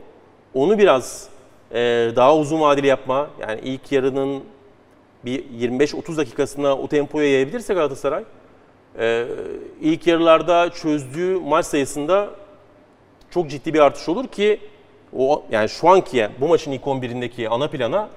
onu 0.55 0.79
biraz 0.79 1.29
daha 2.17 2.37
uzun 2.37 2.61
vadeli 2.61 2.87
yapma, 2.87 3.31
yani 3.41 3.61
ilk 3.65 3.93
yarının 3.93 4.43
bir 5.25 5.45
25-30 5.45 6.17
dakikasına 6.17 6.77
o 6.77 6.89
tempoya 6.89 7.31
yayabilirse 7.33 7.75
Galatasaray, 7.75 8.25
e, 8.99 9.27
ilk 9.81 10.07
yarılarda 10.07 10.71
çözdüğü 10.71 11.41
maç 11.41 11.67
sayısında 11.67 12.31
çok 13.31 13.51
ciddi 13.51 13.75
bir 13.75 13.79
artış 13.81 14.09
olur 14.09 14.27
ki 14.29 14.61
o 15.17 15.45
yani 15.51 15.69
şu 15.69 15.89
anki 15.89 16.29
bu 16.41 16.49
maçın 16.49 16.73
ilk 16.73 16.83
11'indeki 16.87 17.49
ana 17.49 17.69
plana 17.69 18.09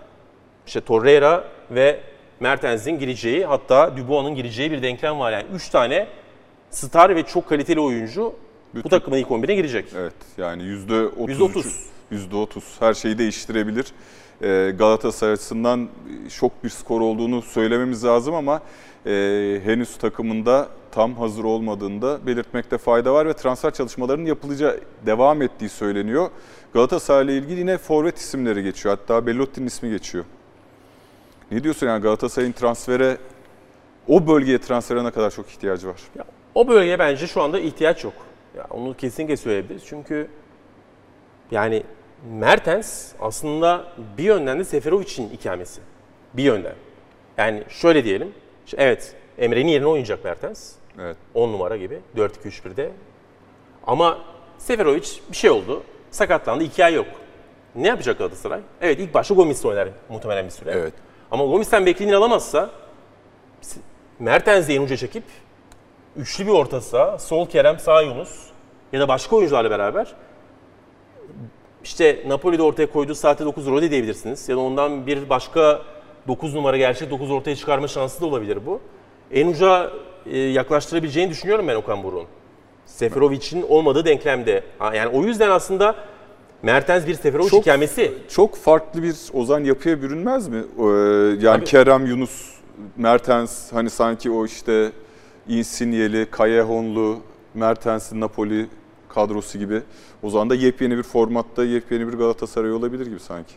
işte 0.68 0.82
Torreira 0.82 1.44
ve 1.72 2.00
Mertens'in 2.40 3.00
gireceği 3.00 3.46
hatta 3.46 3.98
Dubois'un 3.98 4.36
gireceği 4.36 4.72
bir 4.72 4.82
denklem 4.82 5.20
var. 5.20 5.32
Yani 5.32 5.46
3 5.54 5.70
tane 5.70 6.08
star 6.70 7.16
ve 7.16 7.24
çok 7.24 7.50
kaliteli 7.50 7.80
oyuncu 7.80 8.22
bu 8.74 8.78
Bütün- 8.78 8.90
takımın 8.90 9.18
ilk 9.18 9.28
11'ine 9.32 9.56
girecek. 9.56 9.86
Evet 9.98 10.14
yani 10.38 10.64
yüzde 10.64 11.08
otuz. 11.44 11.90
%30. 12.12 12.14
Yüzde 12.16 12.36
otuz 12.36 12.76
her 12.80 12.94
şeyi 12.94 13.18
değiştirebilir. 13.18 13.86
Ee, 14.42 14.74
Galatasaray 14.78 15.34
açısından 15.34 15.90
şok 16.30 16.64
bir 16.64 16.70
skor 16.70 17.02
olduğunu 17.02 17.42
söylememiz 17.42 18.06
lazım 18.06 18.36
ama 18.36 18.62
e, 19.06 19.12
henüz 19.64 19.98
takımında 19.98 20.70
tam 20.92 21.14
hazır 21.14 21.44
olmadığında 21.44 22.26
belirtmekte 22.26 22.78
fayda 22.78 23.14
var 23.14 23.26
ve 23.26 23.34
transfer 23.34 23.74
çalışmalarının 23.74 24.26
yapılacağı 24.26 24.80
devam 25.06 25.42
ettiği 25.42 25.70
söyleniyor. 25.70 26.30
Galatasaray 26.74 27.26
ile 27.26 27.38
ilgili 27.38 27.60
yine 27.60 27.78
forvet 27.78 28.18
isimleri 28.18 28.64
geçiyor. 28.64 28.98
Hatta 28.98 29.26
Bellotti'nin 29.26 29.68
ismi 29.68 29.90
geçiyor. 29.90 30.26
Ne 31.52 31.64
diyorsun 31.64 31.88
yani 31.88 32.02
Galatasaray'ın 32.02 32.52
transfere 32.52 33.18
o 34.08 34.28
bölgeye 34.28 34.58
transfere 34.58 35.04
ne 35.04 35.12
kadar 35.12 35.32
çok 35.32 35.50
ihtiyacı 35.50 35.88
var? 35.88 36.02
Ya, 36.16 36.24
o 36.56 36.68
bölgeye 36.68 37.00
bence 37.00 37.28
şu 37.28 37.42
anda 37.42 37.60
ihtiyaç 37.60 38.04
yok. 38.04 38.14
Ya, 38.58 38.68
onu 38.70 38.98
kesinlikle 38.98 39.38
söyleyebiliriz. 39.38 39.84
Çünkü 39.86 40.28
yani 41.52 41.84
Mertens 42.24 43.12
aslında 43.20 43.86
bir 44.18 44.24
yönden 44.24 44.60
de 44.60 44.64
Seferovic'in 44.64 45.30
ikamesi. 45.30 45.82
Bir 46.34 46.44
yönden. 46.44 46.76
Yani 47.38 47.64
şöyle 47.70 48.04
diyelim. 48.04 48.34
Evet 48.78 49.16
Emre'nin 49.38 49.68
yerine 49.68 49.88
oynayacak 49.88 50.24
Mertens. 50.24 50.74
Evet. 51.00 51.18
10 51.34 51.54
numara 51.54 51.78
gibi 51.78 52.00
4-2-3-1'de. 52.18 52.92
Ama 53.88 54.20
Seferovic 54.58 55.10
bir 55.32 55.38
şey 55.38 55.50
oldu. 55.50 55.84
Sakatlandı. 56.12 56.64
2 56.64 56.86
ay 56.86 56.94
yok. 56.94 57.08
Ne 57.76 57.88
yapacak 57.88 58.18
Galatasaray? 58.18 58.60
Evet 58.82 59.00
ilk 59.00 59.14
başta 59.14 59.34
Gomis'le 59.34 59.66
oynar 59.66 59.90
muhtemelen 60.10 60.46
bir 60.46 60.52
süre. 60.52 60.72
Evet. 60.72 60.94
Ama 61.32 61.46
Gomis'ten 61.46 61.86
beklediğini 61.86 62.16
alamazsa 62.16 62.70
Mertens'i 64.20 64.74
en 64.74 64.82
uca 64.82 64.98
çekip 64.98 65.24
üçlü 66.16 66.46
bir 66.46 66.52
orta 66.52 66.82
saha, 66.82 67.20
sol 67.20 67.50
Kerem, 67.50 67.80
sağ 67.80 68.02
Yunus 68.02 68.50
ya 68.94 69.00
da 69.00 69.08
başka 69.08 69.36
oyuncularla 69.36 69.72
beraber 69.72 70.16
işte 71.84 72.24
Napoli'de 72.28 72.62
ortaya 72.64 72.92
koyduğu 72.92 73.16
saatte 73.16 73.46
9 73.46 73.68
Rodi 73.68 73.92
diyebilirsiniz. 73.92 74.50
Ya 74.50 74.56
da 74.56 74.60
ondan 74.60 75.08
bir 75.08 75.30
başka 75.30 75.82
9 76.28 76.54
numara 76.56 76.78
gerçek 76.78 77.12
9 77.12 77.32
ortaya 77.32 77.56
çıkarma 77.56 77.88
şansı 77.88 78.22
da 78.22 78.26
olabilir 78.26 78.60
bu. 78.66 78.80
En 79.32 79.48
uca 79.48 79.92
e, 80.26 80.38
yaklaştırabileceğini 80.38 81.32
düşünüyorum 81.32 81.68
ben 81.68 81.76
Okan 81.76 82.04
Buruk'un. 82.04 82.28
Seferovic'in 82.86 83.62
olmadığı 83.70 84.06
denklemde. 84.06 84.64
Yani 84.94 85.08
o 85.08 85.24
yüzden 85.24 85.50
aslında 85.50 85.96
Mertens 86.64 87.08
bir 87.08 87.14
Seferovic 87.14 87.50
Çok- 87.50 87.62
ikamesi. 87.62 88.14
Çok 88.30 88.56
farklı 88.56 89.04
bir 89.04 89.16
Ozan 89.34 89.64
yapıya 89.64 90.02
bürünmez 90.02 90.48
mi? 90.48 90.58
Ee, 90.80 90.84
yani 90.84 91.42
Tabii. 91.42 91.66
Kerem, 91.66 92.06
Yunus, 92.06 92.50
Mertens 92.98 93.74
hani 93.74 93.90
sanki 93.90 94.32
o 94.32 94.46
işte 94.46 94.92
Insigne'li, 95.48 96.28
Callejon'lu, 96.38 97.18
Mertens'in 97.54 98.22
Napoli 98.22 98.68
kadrosu 99.10 99.60
gibi. 99.60 99.82
O 100.24 100.30
zaman 100.30 100.50
da 100.50 100.56
yepyeni 100.56 100.98
bir 100.98 101.04
formatta 101.04 101.66
yepyeni 101.66 102.08
bir 102.08 102.14
Galatasaray 102.14 102.72
olabilir 102.72 103.06
gibi 103.06 103.20
sanki. 103.20 103.54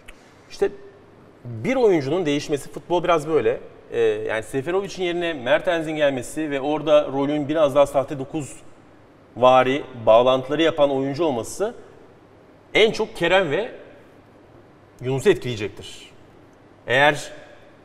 İşte 0.51 0.71
bir 1.45 1.77
oyuncunun 1.77 2.27
değişmesi 2.27 2.71
futbol 2.71 3.05
biraz 3.05 3.29
böyle. 3.29 3.61
Ee, 3.91 4.01
yani 4.01 4.43
Seferovic'in 4.43 5.05
yerine 5.05 5.33
Mertens'in 5.33 5.97
gelmesi 5.97 6.51
ve 6.51 6.61
orada 6.61 7.09
rolün 7.13 7.49
biraz 7.49 7.75
daha 7.75 7.87
sahte 7.87 8.19
9 8.19 8.53
vari 9.37 9.85
bağlantıları 10.07 10.63
yapan 10.63 10.91
oyuncu 10.91 11.25
olması 11.25 11.75
en 12.75 12.93
çok 12.93 13.17
Kerem 13.17 13.51
ve 13.51 13.73
Yunus'u 15.01 15.31
etkileyecektir. 15.31 16.11
Eğer 16.87 17.33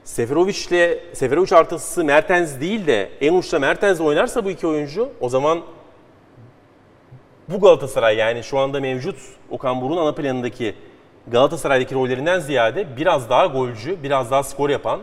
Seferovic 0.03 0.57
ile 0.69 0.99
Seferovic 1.13 1.55
artısı 1.55 2.03
Mertens 2.03 2.59
değil 2.59 2.87
de 2.87 3.09
en 3.21 3.33
uçta 3.33 3.59
Mertens 3.59 4.01
oynarsa 4.01 4.45
bu 4.45 4.49
iki 4.49 4.67
oyuncu 4.67 5.09
o 5.19 5.29
zaman 5.29 5.61
bu 7.49 7.59
Galatasaray 7.59 8.15
yani 8.15 8.43
şu 8.43 8.59
anda 8.59 8.79
mevcut 8.79 9.15
Okan 9.49 9.81
Buruk'un 9.81 9.97
ana 9.97 10.11
planındaki 10.15 10.75
Galatasaray'daki 11.27 11.95
rollerinden 11.95 12.39
ziyade 12.39 12.97
biraz 12.97 13.29
daha 13.29 13.45
golcü, 13.45 14.03
biraz 14.03 14.31
daha 14.31 14.43
skor 14.43 14.69
yapan, 14.69 14.99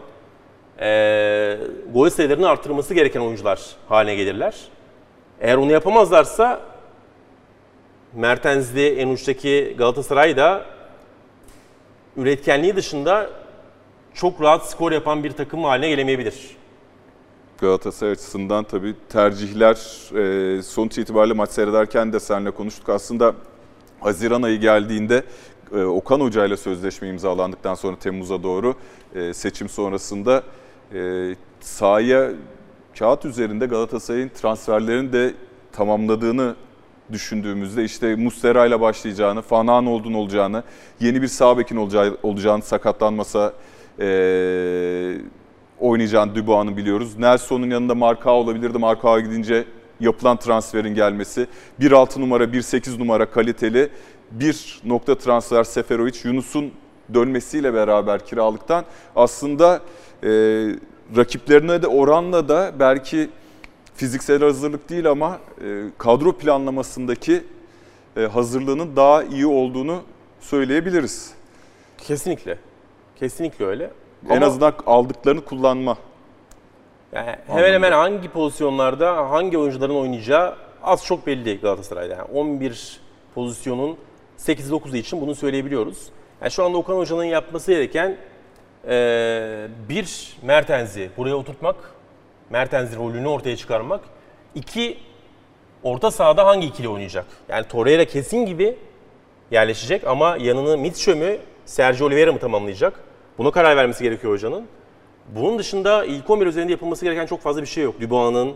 eee 0.81 1.59
gol 1.95 2.09
sayılarını 2.09 2.49
arttırması 2.49 2.95
gereken 2.95 3.21
oyuncular 3.21 3.61
haline 3.89 4.15
gelirler. 4.15 4.55
Eğer 5.41 5.57
onu 5.57 5.73
yapamazlarsa 5.73 6.61
Mertens'li 8.13 8.95
en 8.99 9.09
uçtaki 9.09 9.75
Galatasaray 9.79 10.37
da 10.37 10.65
üretkenliği 12.17 12.77
dışında 12.77 13.31
çok 14.15 14.43
rahat 14.43 14.71
skor 14.71 14.93
yapan 14.93 15.25
bir 15.25 15.33
takım 15.33 15.65
haline 15.65 15.89
gelemeyebilir. 15.89 16.57
Galatasaray 17.61 18.13
açısından 18.13 18.65
tabii 18.65 18.95
tercihler 19.09 19.75
e, 20.59 20.63
sonuç 20.63 20.99
itibariyle 20.99 21.35
maç 21.35 21.51
seyrederken 21.51 22.13
de 22.13 22.21
seninle 22.21 22.51
konuştuk. 22.51 22.89
Aslında 22.89 23.35
Haziran 24.01 24.43
ayı 24.43 24.61
geldiğinde 24.61 25.25
e, 25.75 25.83
Okan 25.83 26.21
Hoca 26.21 26.45
ile 26.45 26.57
sözleşme 26.57 27.09
imzalandıktan 27.09 27.75
sonra 27.75 27.97
Temmuz'a 27.97 28.43
doğru 28.43 28.75
e, 29.15 29.35
seçim 29.35 29.69
sonrasında 29.69 30.43
e, 30.95 31.35
sahaya 31.61 32.31
kağıt 32.99 33.25
üzerinde 33.25 33.67
Galatasaray'ın 33.67 34.29
transferlerini 34.29 35.13
de 35.13 35.35
tamamladığını 35.73 36.55
düşündüğümüzde 37.13 37.85
işte 37.85 38.15
Mustera 38.15 38.67
ile 38.67 38.81
başlayacağını, 38.81 39.43
Fanan 39.43 39.87
olduğunu 39.87 40.19
olacağını, 40.19 40.63
yeni 41.01 41.23
bir 41.23 41.29
sağ 41.29 41.59
bekin 41.59 41.77
olacağı, 41.77 42.17
olacağını 42.23 42.63
sakatlanmasa 42.63 43.53
e, 44.01 44.07
oynayacağını 45.85 46.35
Dubois'ın 46.35 46.77
biliyoruz. 46.77 47.19
Nelson'un 47.19 47.71
yanında 47.71 47.95
Marka 47.95 48.31
olabilirdi. 48.31 48.79
Marka'a 48.79 49.21
gidince 49.21 49.65
yapılan 50.01 50.37
transferin 50.37 50.95
gelmesi. 50.95 51.47
1.6 51.81 52.21
numara, 52.21 52.45
1.8 52.45 52.99
numara 52.99 53.31
kaliteli 53.31 53.91
bir 54.31 54.81
nokta 54.85 55.19
transfer 55.19 55.65
Seferovic, 55.65 56.19
Yunus'un 56.25 56.73
dönmesiyle 57.15 57.75
beraber 57.75 58.27
kiralıktan 58.27 58.85
aslında 59.17 59.81
e, 60.23 60.29
rakiplerine 61.17 61.83
de 61.83 61.87
oranla 61.87 62.49
da 62.49 62.73
belki 62.79 63.31
fiziksel 63.95 64.43
hazırlık 64.43 64.91
değil 64.91 65.11
ama 65.11 65.39
e, 65.65 65.85
kadro 65.99 66.33
planlamasındaki 66.33 67.45
e, 68.17 68.21
hazırlığının 68.21 68.97
daha 68.97 69.25
iyi 69.25 69.47
olduğunu 69.47 70.03
söyleyebiliriz. 70.41 71.31
Kesinlikle. 71.99 72.59
Kesinlikle 73.17 73.65
öyle. 73.65 73.91
En 74.31 74.37
Ama- 74.37 74.47
azından 74.47 74.75
aldıklarını 74.87 75.45
kullanma. 75.45 75.97
Yani 77.13 77.37
hemen 77.47 77.73
hemen 77.73 77.93
hangi 77.93 78.29
pozisyonlarda 78.29 79.31
hangi 79.31 79.59
oyuncuların 79.59 79.95
oynayacağı 79.95 80.55
az 80.83 81.05
çok 81.05 81.27
belli 81.27 81.61
Galatasaray'da. 81.61 82.15
Yani 82.15 82.23
11 82.35 83.01
pozisyonun 83.35 83.97
8-9'u 84.39 84.97
için 84.97 85.21
bunu 85.21 85.35
söyleyebiliyoruz. 85.35 86.09
Yani 86.41 86.51
şu 86.51 86.65
anda 86.65 86.79
Okan 86.79 86.97
Hoca'nın 86.97 87.25
yapması 87.25 87.73
gereken 87.73 88.17
eee, 88.89 89.69
bir 89.89 90.37
Mertens'i 90.43 91.11
buraya 91.17 91.35
oturtmak, 91.35 91.77
Mertens'in 92.51 92.99
rolünü 92.99 93.27
ortaya 93.29 93.57
çıkarmak. 93.57 94.01
İki, 94.55 94.99
orta 95.83 96.11
sahada 96.11 96.47
hangi 96.47 96.67
ikili 96.67 96.89
oynayacak? 96.89 97.27
Yani 97.49 97.69
Torreira 97.69 98.05
kesin 98.05 98.47
gibi 98.47 98.77
yerleşecek 99.51 100.07
ama 100.07 100.37
yanını 100.41 100.79
Mitchell 100.79 101.17
mü, 101.17 101.37
Sergio 101.67 102.07
Oliveira 102.07 102.33
mı 102.33 102.39
tamamlayacak? 102.39 103.01
Buna 103.39 103.51
karar 103.51 103.77
vermesi 103.77 104.05
gerekiyor 104.05 104.33
hocanın. 104.33 104.65
Bunun 105.35 105.59
dışında 105.59 106.05
ilk 106.05 106.31
11 106.31 106.47
üzerinde 106.47 106.73
yapılması 106.73 107.05
gereken 107.05 107.27
çok 107.27 107.41
fazla 107.41 107.63
bir 107.63 107.67
şey 107.67 107.85
yok. 107.85 108.01
Dubois'ın 108.01 108.55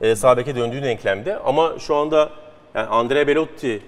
e, 0.00 0.16
sağ 0.16 0.36
beke 0.36 0.56
döndüğü 0.56 0.82
denklemde. 0.82 1.38
Ama 1.38 1.78
şu 1.78 1.94
anda 1.96 2.30
yani 2.74 2.86
Andrea 2.86 3.26
Belotti 3.26 3.82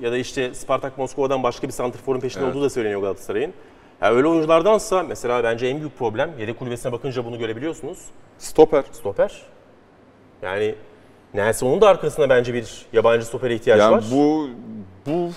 ya 0.00 0.12
da 0.12 0.16
işte 0.16 0.54
Spartak 0.54 0.98
Moskova'dan 0.98 1.42
başka 1.42 1.66
bir 1.66 1.72
santrforun 1.72 2.20
peşinde 2.20 2.44
Evet. 2.44 2.54
olduğu 2.56 2.64
da 2.64 2.70
söyleniyor 2.70 3.00
Galatasaray'ın. 3.00 3.52
Yani 4.02 4.16
öyle 4.16 4.26
oyunculardansa 4.28 5.02
mesela 5.02 5.44
bence 5.44 5.66
en 5.66 5.78
büyük 5.80 5.98
problem 5.98 6.30
yedek 6.38 6.58
kulübesine 6.58 6.92
bakınca 6.92 7.24
bunu 7.24 7.38
görebiliyorsunuz. 7.38 7.98
Stoper. 8.38 8.84
Stoper. 8.92 9.42
Yani 10.42 10.74
Nelson'un 11.34 11.80
da 11.80 11.88
arkasında 11.88 12.28
bence 12.28 12.54
bir 12.54 12.86
yabancı 12.92 13.26
stopere 13.26 13.54
ihtiyacı 13.54 13.82
Yani 13.82 13.92
var. 13.96 14.04
bu 14.12 14.48
bu 15.06 15.30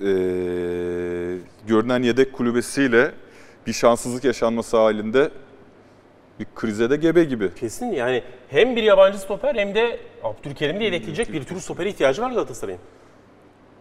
eee, 0.00 1.36
görünen 1.66 2.02
yedek 2.02 2.32
kulübesiyle 2.32 3.12
bir 3.66 3.72
şanssızlık 3.72 4.24
yaşanması 4.24 4.76
halinde 4.76 5.30
bir 6.40 6.46
krize 6.54 6.90
de 6.90 6.96
gebe 6.96 7.24
gibi. 7.24 7.54
Kesin 7.54 7.86
yani 7.92 8.22
hem 8.48 8.76
bir 8.76 8.82
yabancı 8.82 9.18
stoper 9.18 9.54
hem 9.54 9.74
de 9.74 10.00
Abdülkerim'i 10.22 10.80
de 10.80 10.84
yedekleyecek 10.84 11.32
bir 11.32 11.44
tür 11.44 11.60
stopere 11.60 11.88
ihtiyacı 11.88 12.22
var 12.22 12.30
Galatasaray'ın. 12.30 12.80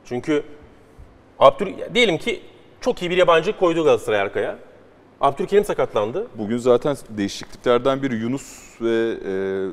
Çünkü 0.05 0.43
Abdül 1.39 1.73
diyelim 1.93 2.17
ki 2.17 2.41
çok 2.82 3.01
iyi 3.01 3.11
bir 3.11 3.17
yabancı 3.17 3.57
koydu 3.57 3.84
Galatasaray 3.84 4.19
arkaya. 4.19 4.57
Abdülkerim 5.21 5.65
sakatlandı. 5.65 6.27
Bugün 6.36 6.57
zaten 6.57 6.97
değişikliklerden 7.09 8.01
biri 8.03 8.15
Yunus 8.15 8.57
ve 8.82 9.15
eee 9.25 9.71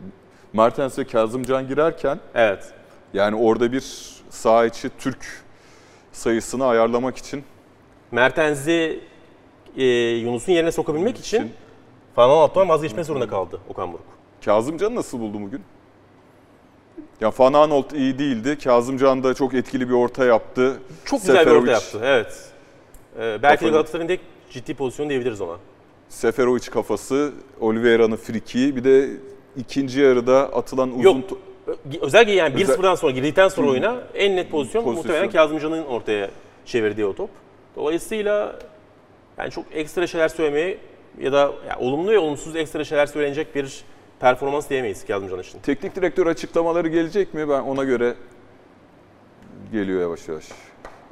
Mertens 0.53 0.99
ve 0.99 1.05
Kazımcan 1.05 1.69
girerken 1.69 2.19
Evet. 2.35 2.65
yani 3.15 3.37
orada 3.37 3.73
bir 3.73 3.85
sağ 4.31 4.67
içi 4.67 4.91
Türk 4.99 5.27
sayısını 6.13 6.67
ayarlamak 6.67 7.17
için 7.17 7.45
Mertens'i 8.11 9.01
e, 9.77 9.85
Yunus'un 10.17 10.53
yerine 10.53 10.73
sokabilmek 10.73 11.19
için 11.19 11.53
Falan 12.15 12.31
Altuğ'dan 12.37 12.69
vazgeçme 12.69 13.05
zorunda 13.05 13.29
kaldı 13.29 13.61
Okan 13.69 13.93
Buruk. 13.93 14.05
Kazımcan'ı 14.45 14.95
nasıl 14.95 15.21
buldu 15.21 15.39
bugün? 15.41 15.61
Ya 17.21 17.31
Fananolt 17.31 17.93
iyi 17.93 18.19
değildi. 18.19 18.59
Kazımcan 18.65 19.25
da 19.25 19.35
çok 19.35 19.55
etkili 19.55 19.89
bir 19.89 19.95
orta 19.95 20.25
yaptı. 20.25 20.77
Çok 21.05 21.21
güzel 21.21 21.47
bir 21.47 21.51
orta 21.51 21.67
Seferovic- 21.67 21.73
yaptı. 21.73 22.01
Evet. 22.03 22.51
Ee, 23.19 23.39
belki 23.43 23.65
de 23.65 23.71
Galatasaray'ın 23.71 24.09
tek 24.09 24.21
ciddi 24.51 24.75
pozisyonu 24.75 25.09
diyebiliriz 25.11 25.41
ona. 25.41 25.57
Seferovic 26.09 26.71
kafası, 26.71 27.33
Oliveira'nın 27.61 28.17
friki, 28.17 28.77
bir 28.77 28.85
de 28.85 29.11
ikinci 29.57 30.01
yarıda 30.01 30.39
atılan 30.41 30.91
uzun 30.91 31.03
Yok. 31.03 31.25
Özellikle 32.01 32.33
yani 32.33 32.55
Özel- 32.55 32.75
1-0'dan 32.75 32.95
sonra 32.95 33.13
girdikten 33.13 33.49
sonra 33.49 33.71
oyuna 33.71 33.97
en 34.15 34.37
net 34.37 34.51
pozisyon, 34.51 34.85
Pozisyon. 34.85 35.07
muhtemelen 35.07 35.31
Kazımcan'ın 35.31 35.85
ortaya 35.85 36.31
çevirdiği 36.65 37.07
o 37.07 37.15
top. 37.15 37.31
Dolayısıyla 37.77 38.59
yani 39.39 39.51
çok 39.51 39.65
ekstra 39.73 40.07
şeyler 40.07 40.29
söylemeye 40.29 40.79
ya 41.21 41.33
da 41.33 41.39
ya 41.39 41.79
olumlu 41.79 42.11
ve 42.11 42.19
olumsuz 42.19 42.57
ekstra 42.57 42.85
şeyler 42.85 43.07
söylenecek 43.07 43.55
bir 43.55 43.85
performans 44.21 44.71
diyemeyiz 44.71 45.07
Kazımcan 45.07 45.41
için. 45.41 45.59
teknik 45.61 45.97
direktör 45.97 46.27
açıklamaları 46.27 46.89
gelecek 46.89 47.35
mi? 47.35 47.49
Ben 47.49 47.61
ona 47.61 47.85
göre 47.85 48.15
geliyor 49.73 50.01
yavaş 50.01 50.29
yavaş. 50.29 50.45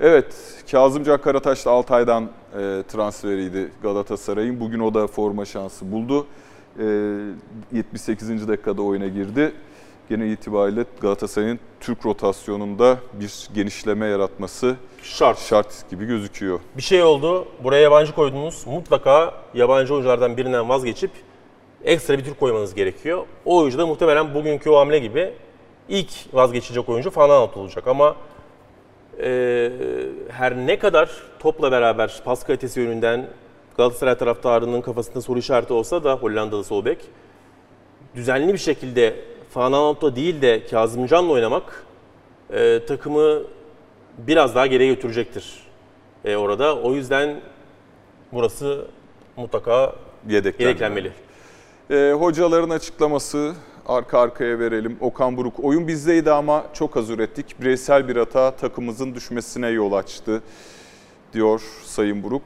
Evet, 0.00 0.34
Kazımcan 0.70 1.20
Karataş 1.20 1.66
da 1.66 1.70
Altay'dan 1.70 2.24
e, 2.24 2.82
transferiydi 2.88 3.70
Galatasaray'ın. 3.82 4.60
Bugün 4.60 4.80
o 4.80 4.94
da 4.94 5.06
forma 5.06 5.44
şansı 5.44 5.92
buldu. 5.92 6.26
E, 6.78 6.84
78. 7.72 8.48
dakikada 8.48 8.82
oyuna 8.82 9.06
girdi. 9.06 9.52
Genel 10.08 10.30
itibariyle 10.30 10.84
Galatasaray'ın 11.00 11.60
Türk 11.80 12.06
rotasyonunda 12.06 12.98
bir 13.12 13.48
genişleme 13.54 14.06
yaratması 14.06 14.76
Şart. 15.02 15.38
şart 15.38 15.90
gibi 15.90 16.06
gözüküyor. 16.06 16.60
Bir 16.76 16.82
şey 16.82 17.02
oldu, 17.02 17.48
buraya 17.64 17.80
yabancı 17.82 18.14
koydunuz. 18.14 18.66
Mutlaka 18.66 19.34
yabancı 19.54 19.94
oyunculardan 19.94 20.36
birinden 20.36 20.68
vazgeçip 20.68 21.10
ekstra 21.84 22.18
bir 22.18 22.24
Türk 22.24 22.40
koymanız 22.40 22.74
gerekiyor. 22.74 23.26
O 23.44 23.58
oyuncu 23.58 23.78
da 23.78 23.86
muhtemelen 23.86 24.34
bugünkü 24.34 24.70
o 24.70 24.78
hamle 24.78 24.98
gibi 24.98 25.32
ilk 25.88 26.10
vazgeçilecek 26.32 26.88
oyuncu 26.88 27.10
Fanaat 27.10 27.56
olacak. 27.56 27.86
Ama 27.86 28.16
e, 29.22 29.70
her 30.28 30.56
ne 30.56 30.78
kadar 30.78 31.10
topla 31.38 31.72
beraber 31.72 32.22
pas 32.24 32.44
kalitesi 32.44 32.80
yönünden 32.80 33.26
Galatasaray 33.76 34.18
taraftarının 34.18 34.80
kafasında 34.80 35.20
soru 35.20 35.38
işareti 35.38 35.72
olsa 35.72 36.04
da 36.04 36.14
Hollandalı 36.14 36.64
sol 36.64 36.84
bek 36.84 36.98
düzenli 38.14 38.52
bir 38.52 38.58
şekilde 38.58 39.14
Fanaat'la 39.54 40.16
değil 40.16 40.42
de 40.42 40.66
Kazımcan'la 40.66 41.32
oynamak 41.32 41.86
e, 42.50 42.80
takımı 42.86 43.42
biraz 44.18 44.54
daha 44.54 44.66
geriye 44.66 44.94
götürecektir 44.94 45.62
e, 46.24 46.36
orada. 46.36 46.76
O 46.80 46.94
yüzden 46.94 47.40
burası 48.32 48.86
mutlaka 49.36 49.94
Yedeklenmeli. 50.28 51.12
Ee, 51.90 52.14
hocaların 52.18 52.70
açıklaması 52.70 53.54
arka 53.86 54.20
arkaya 54.20 54.58
verelim. 54.58 54.96
Okan 55.00 55.36
Buruk 55.36 55.64
oyun 55.64 55.88
bizdeydi 55.88 56.32
ama 56.32 56.64
çok 56.72 56.96
az 56.96 57.10
ürettik. 57.10 57.60
Bireysel 57.60 58.08
bir 58.08 58.16
hata 58.16 58.50
takımımızın 58.50 59.14
düşmesine 59.14 59.68
yol 59.68 59.92
açtı 59.92 60.42
diyor 61.32 61.62
Sayın 61.84 62.22
Buruk. 62.22 62.42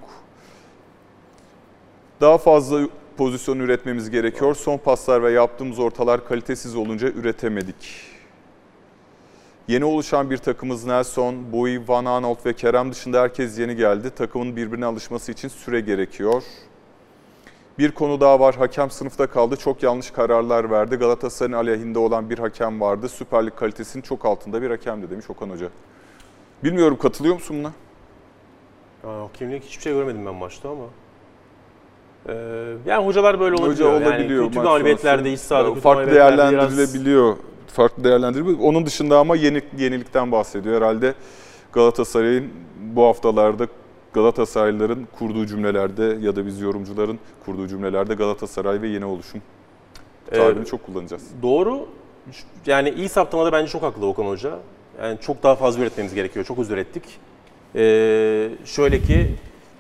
Daha 2.21 2.39
fazla 2.39 2.81
pozisyon 3.19 3.59
üretmemiz 3.59 4.11
gerekiyor. 4.11 4.55
Son 4.55 4.79
paslar 4.79 5.23
ve 5.23 5.31
yaptığımız 5.31 5.79
ortalar 5.79 6.29
kalitesiz 6.29 6.77
olunca 6.77 7.09
üretemedik. 7.09 8.01
Yeni 9.69 9.85
oluşan 9.85 10.31
bir 10.31 10.37
takımız 10.37 10.85
Nelson, 10.85 11.53
Boy, 11.53 11.81
Van 11.89 12.05
Aanholt 12.05 12.47
ve 12.47 12.53
Kerem 12.53 12.93
dışında 12.93 13.23
herkes 13.23 13.59
yeni 13.59 13.77
geldi. 13.77 14.11
Takımın 14.11 14.57
birbirine 14.57 14.87
alışması 14.87 15.33
için 15.33 15.49
süre 15.49 15.81
gerekiyor. 15.81 16.43
Bir 17.79 17.91
konu 17.91 18.21
daha 18.21 18.41
var. 18.41 18.55
Hakem 18.55 18.91
sınıfta 18.91 19.27
kaldı. 19.27 19.57
Çok 19.57 19.83
yanlış 19.83 20.11
kararlar 20.11 20.71
verdi. 20.71 20.97
Galatasaray'ın 20.97 21.57
aleyhinde 21.57 21.99
olan 21.99 22.31
bir 22.31 22.39
hakem 22.39 22.81
vardı. 22.81 23.09
Süper 23.09 23.47
Lig 23.47 23.57
kalitesinin 23.57 24.03
çok 24.03 24.25
altında 24.25 24.63
bir 24.63 24.71
hakemdi 24.71 25.11
demiş 25.11 25.31
Okan 25.31 25.51
Hoca. 25.51 25.69
Bilmiyorum 26.65 26.99
katılıyor 26.99 27.35
musun 27.35 27.57
buna? 27.59 27.73
Aa, 29.13 29.29
kimlik 29.35 29.65
hiçbir 29.65 29.83
şey 29.83 29.93
görmedim 29.93 30.27
ben 30.27 30.35
maçta 30.35 30.71
ama. 30.71 30.85
Ee, 32.29 32.33
yani 32.87 33.07
hocalar 33.07 33.41
böyle 33.41 33.55
olabiliyor. 33.55 33.93
Hoca 33.95 34.07
olabiliyor. 34.07 34.43
Yani 34.43 34.51
kötü 34.55 34.63
galibiyetlerde, 34.65 35.33
iç 35.33 35.41
sahada 35.41 35.69
kötü 35.69 35.81
Farklı 35.81 36.05
galibiyetlerde 36.05 36.53
biraz- 36.53 36.53
değerlendirilebiliyor. 36.77 37.37
Farklı 37.67 38.05
değerlendirilebiliyor. 38.05 38.69
Onun 38.69 38.87
dışında 38.87 39.19
ama 39.19 39.37
yeni, 39.37 39.63
yenilikten 39.79 40.33
bahsediyor. 40.33 40.77
Herhalde 40.77 41.15
Galatasaray'ın 41.73 42.51
bu 42.95 43.05
haftalarda 43.05 43.67
Galatasaraylıların 44.13 45.09
kurduğu 45.19 45.47
cümlelerde 45.47 46.17
ya 46.21 46.37
da 46.37 46.47
biz 46.47 46.61
yorumcuların 46.61 47.19
kurduğu 47.45 47.69
cümlelerde 47.69 48.15
Galatasaray 48.15 48.83
ve 48.83 48.89
yeni 48.89 49.05
oluşum 49.05 49.43
tabirini 50.31 50.63
Ee, 50.63 50.65
çok 50.65 50.87
kullanacağız. 50.87 51.23
Doğru. 51.43 51.87
Yani 52.67 52.91
iyi 52.91 53.09
saptamada 53.09 53.53
bence 53.53 53.73
çok 53.73 53.83
haklı 53.83 54.07
Okan 54.07 54.25
Hoca. 54.25 54.59
Yani 55.03 55.19
çok 55.21 55.43
daha 55.43 55.57
fazla 55.57 55.83
üretmemiz 55.83 56.15
gerekiyor. 56.15 56.45
Çok 56.45 56.59
az 56.59 56.71
ürettik. 56.71 57.03
Ee, 57.75 58.49
şöyle 58.65 59.01
ki 59.01 59.35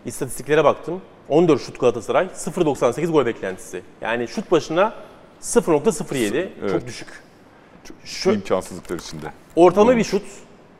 istatistiklere 0.06 0.64
baktım. 0.64 1.00
14 1.28 1.62
şut 1.62 1.80
Galatasaray, 1.80 2.26
0.98 2.26 3.06
gol 3.12 3.26
beklentisi. 3.26 3.82
Yani 4.00 4.28
şut 4.28 4.50
başına 4.50 4.92
0.07 5.42 6.48
Evet. 6.60 6.70
çok 6.70 6.86
düşük. 6.86 7.08
Şu, 8.04 8.32
İmkansızlıklar 8.32 8.98
içinde. 8.98 9.26
ortalama 9.56 9.96
bir 9.96 10.04
şut 10.04 10.22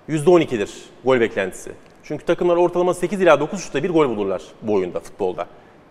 %12'dir 0.09 0.71
gol 1.05 1.21
beklentisi. 1.21 1.73
Çünkü 2.03 2.25
takımlar 2.25 2.57
ortalama 2.57 2.95
8 2.95 3.21
ila 3.21 3.41
9 3.41 3.61
şutta 3.65 3.83
bir 3.83 3.91
gol 3.91 4.09
bulurlar 4.09 4.43
bu 4.63 4.75
oyunda, 4.75 5.01
futbolda. 5.01 5.47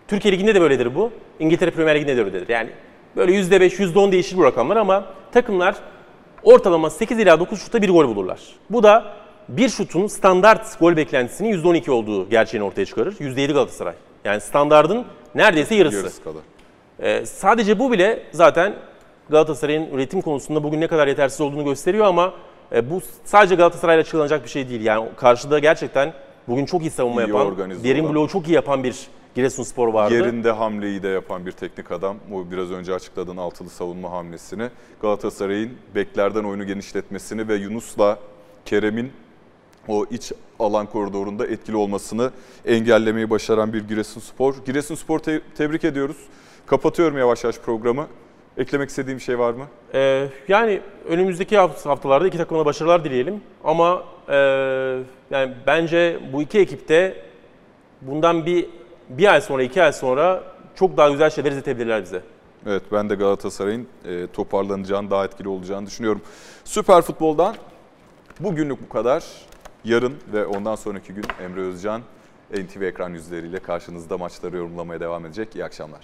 Türkiye 0.08 0.32
Ligi'nde 0.32 0.54
de 0.54 0.60
böyledir 0.60 0.94
bu. 0.94 1.10
İngiltere 1.38 1.70
Premier 1.70 1.94
Ligi'nde 1.94 2.16
de 2.16 2.24
öyledir. 2.24 2.48
Yani 2.48 2.70
böyle 3.16 3.32
%5, 3.32 3.78
%10 3.78 4.12
değişir 4.12 4.36
bu 4.36 4.44
rakamlar 4.44 4.76
ama 4.76 5.06
takımlar 5.32 5.76
ortalama 6.42 6.90
8 6.90 7.18
ila 7.18 7.40
9 7.40 7.62
şutta 7.62 7.82
bir 7.82 7.88
gol 7.90 8.08
bulurlar. 8.08 8.40
Bu 8.70 8.82
da 8.82 9.12
bir 9.48 9.68
şutun 9.68 10.06
standart 10.06 10.78
gol 10.80 10.96
beklentisinin 10.96 11.62
%12 11.62 11.90
olduğu 11.90 12.30
gerçeğini 12.30 12.64
ortaya 12.66 12.86
çıkarır. 12.86 13.12
%7 13.12 13.52
Galatasaray. 13.52 13.94
Yani 14.28 14.40
standardın 14.40 15.04
neredeyse 15.34 15.74
yarısı. 15.74 15.96
Yarısı 15.96 16.24
kadar. 16.24 16.42
Ee, 17.00 17.26
sadece 17.26 17.78
bu 17.78 17.92
bile 17.92 18.22
zaten 18.32 18.74
Galatasaray'ın 19.30 19.90
üretim 19.90 20.20
konusunda 20.22 20.62
bugün 20.62 20.80
ne 20.80 20.86
kadar 20.88 21.08
yetersiz 21.08 21.40
olduğunu 21.40 21.64
gösteriyor 21.64 22.06
ama 22.06 22.32
e, 22.72 22.90
bu 22.90 23.00
sadece 23.24 23.54
Galatasaray'la 23.54 24.00
açıklanacak 24.00 24.44
bir 24.44 24.48
şey 24.48 24.68
değil. 24.68 24.84
Yani 24.84 25.08
karşıda 25.16 25.58
gerçekten 25.58 26.12
bugün 26.48 26.66
çok 26.66 26.80
iyi 26.80 26.90
savunma 26.90 27.22
İyi 27.22 27.28
yapan, 27.28 27.58
derin 27.84 28.04
olan. 28.04 28.14
bloğu 28.14 28.28
çok 28.28 28.48
iyi 28.48 28.52
yapan 28.52 28.84
bir 28.84 28.96
Giresunspor 29.34 29.88
vardı. 29.88 30.14
Yerinde 30.14 30.50
hamleyi 30.50 31.02
de 31.02 31.08
yapan 31.08 31.46
bir 31.46 31.52
teknik 31.52 31.90
adam. 31.92 32.16
Bu 32.30 32.50
biraz 32.50 32.70
önce 32.70 32.94
açıkladığın 32.94 33.36
altılı 33.36 33.68
savunma 33.68 34.10
hamlesini. 34.10 34.68
Galatasaray'ın 35.02 35.70
beklerden 35.94 36.44
oyunu 36.44 36.66
genişletmesini 36.66 37.48
ve 37.48 37.54
Yunus'la 37.54 38.18
Kerem'in 38.64 39.12
o 39.88 40.06
iç 40.10 40.32
alan 40.58 40.86
koridorunda 40.86 41.46
etkili 41.46 41.76
olmasını 41.76 42.30
engellemeyi 42.66 43.30
başaran 43.30 43.72
bir 43.72 43.88
Giresunspor. 43.88 44.54
Giresunspor 44.66 45.18
te- 45.18 45.40
tebrik 45.56 45.84
ediyoruz. 45.84 46.16
Kapatıyorum 46.66 47.18
yavaş 47.18 47.44
yavaş 47.44 47.58
programı. 47.58 48.06
Eklemek 48.56 48.88
istediğim 48.88 49.20
şey 49.20 49.38
var 49.38 49.52
mı? 49.52 49.64
Ee, 49.94 50.28
yani 50.48 50.80
önümüzdeki 51.08 51.56
haft- 51.56 51.86
haftalarda 51.86 52.28
iki 52.28 52.36
takımına 52.38 52.64
başarılar 52.66 53.04
dileyelim. 53.04 53.40
Ama 53.64 54.02
e, 54.28 54.34
yani 55.30 55.54
bence 55.66 56.18
bu 56.32 56.42
iki 56.42 56.58
ekipte 56.58 57.16
bundan 58.02 58.46
bir 58.46 58.66
bir 59.08 59.32
ay 59.32 59.40
sonra, 59.40 59.62
iki 59.62 59.82
ay 59.82 59.92
sonra 59.92 60.42
çok 60.74 60.96
daha 60.96 61.10
güzel 61.10 61.30
şeyler 61.30 61.50
izletebilirler 61.50 62.02
bize. 62.02 62.22
Evet 62.66 62.82
ben 62.92 63.10
de 63.10 63.14
Galatasaray'ın 63.14 63.86
e, 64.04 64.26
toparlanacağını, 64.32 65.10
daha 65.10 65.24
etkili 65.24 65.48
olacağını 65.48 65.86
düşünüyorum. 65.86 66.20
Süper 66.64 67.02
Futbol'dan 67.02 67.54
bugünlük 68.40 68.82
bu 68.82 68.88
kadar. 68.88 69.24
Yarın 69.84 70.16
ve 70.32 70.46
ondan 70.46 70.74
sonraki 70.74 71.12
gün 71.12 71.24
Emre 71.42 71.60
Özcan 71.60 72.02
NTV 72.50 72.82
ekran 72.82 73.10
yüzleriyle 73.10 73.58
karşınızda 73.58 74.18
maçları 74.18 74.56
yorumlamaya 74.56 75.00
devam 75.00 75.26
edecek. 75.26 75.56
İyi 75.56 75.64
akşamlar. 75.64 76.00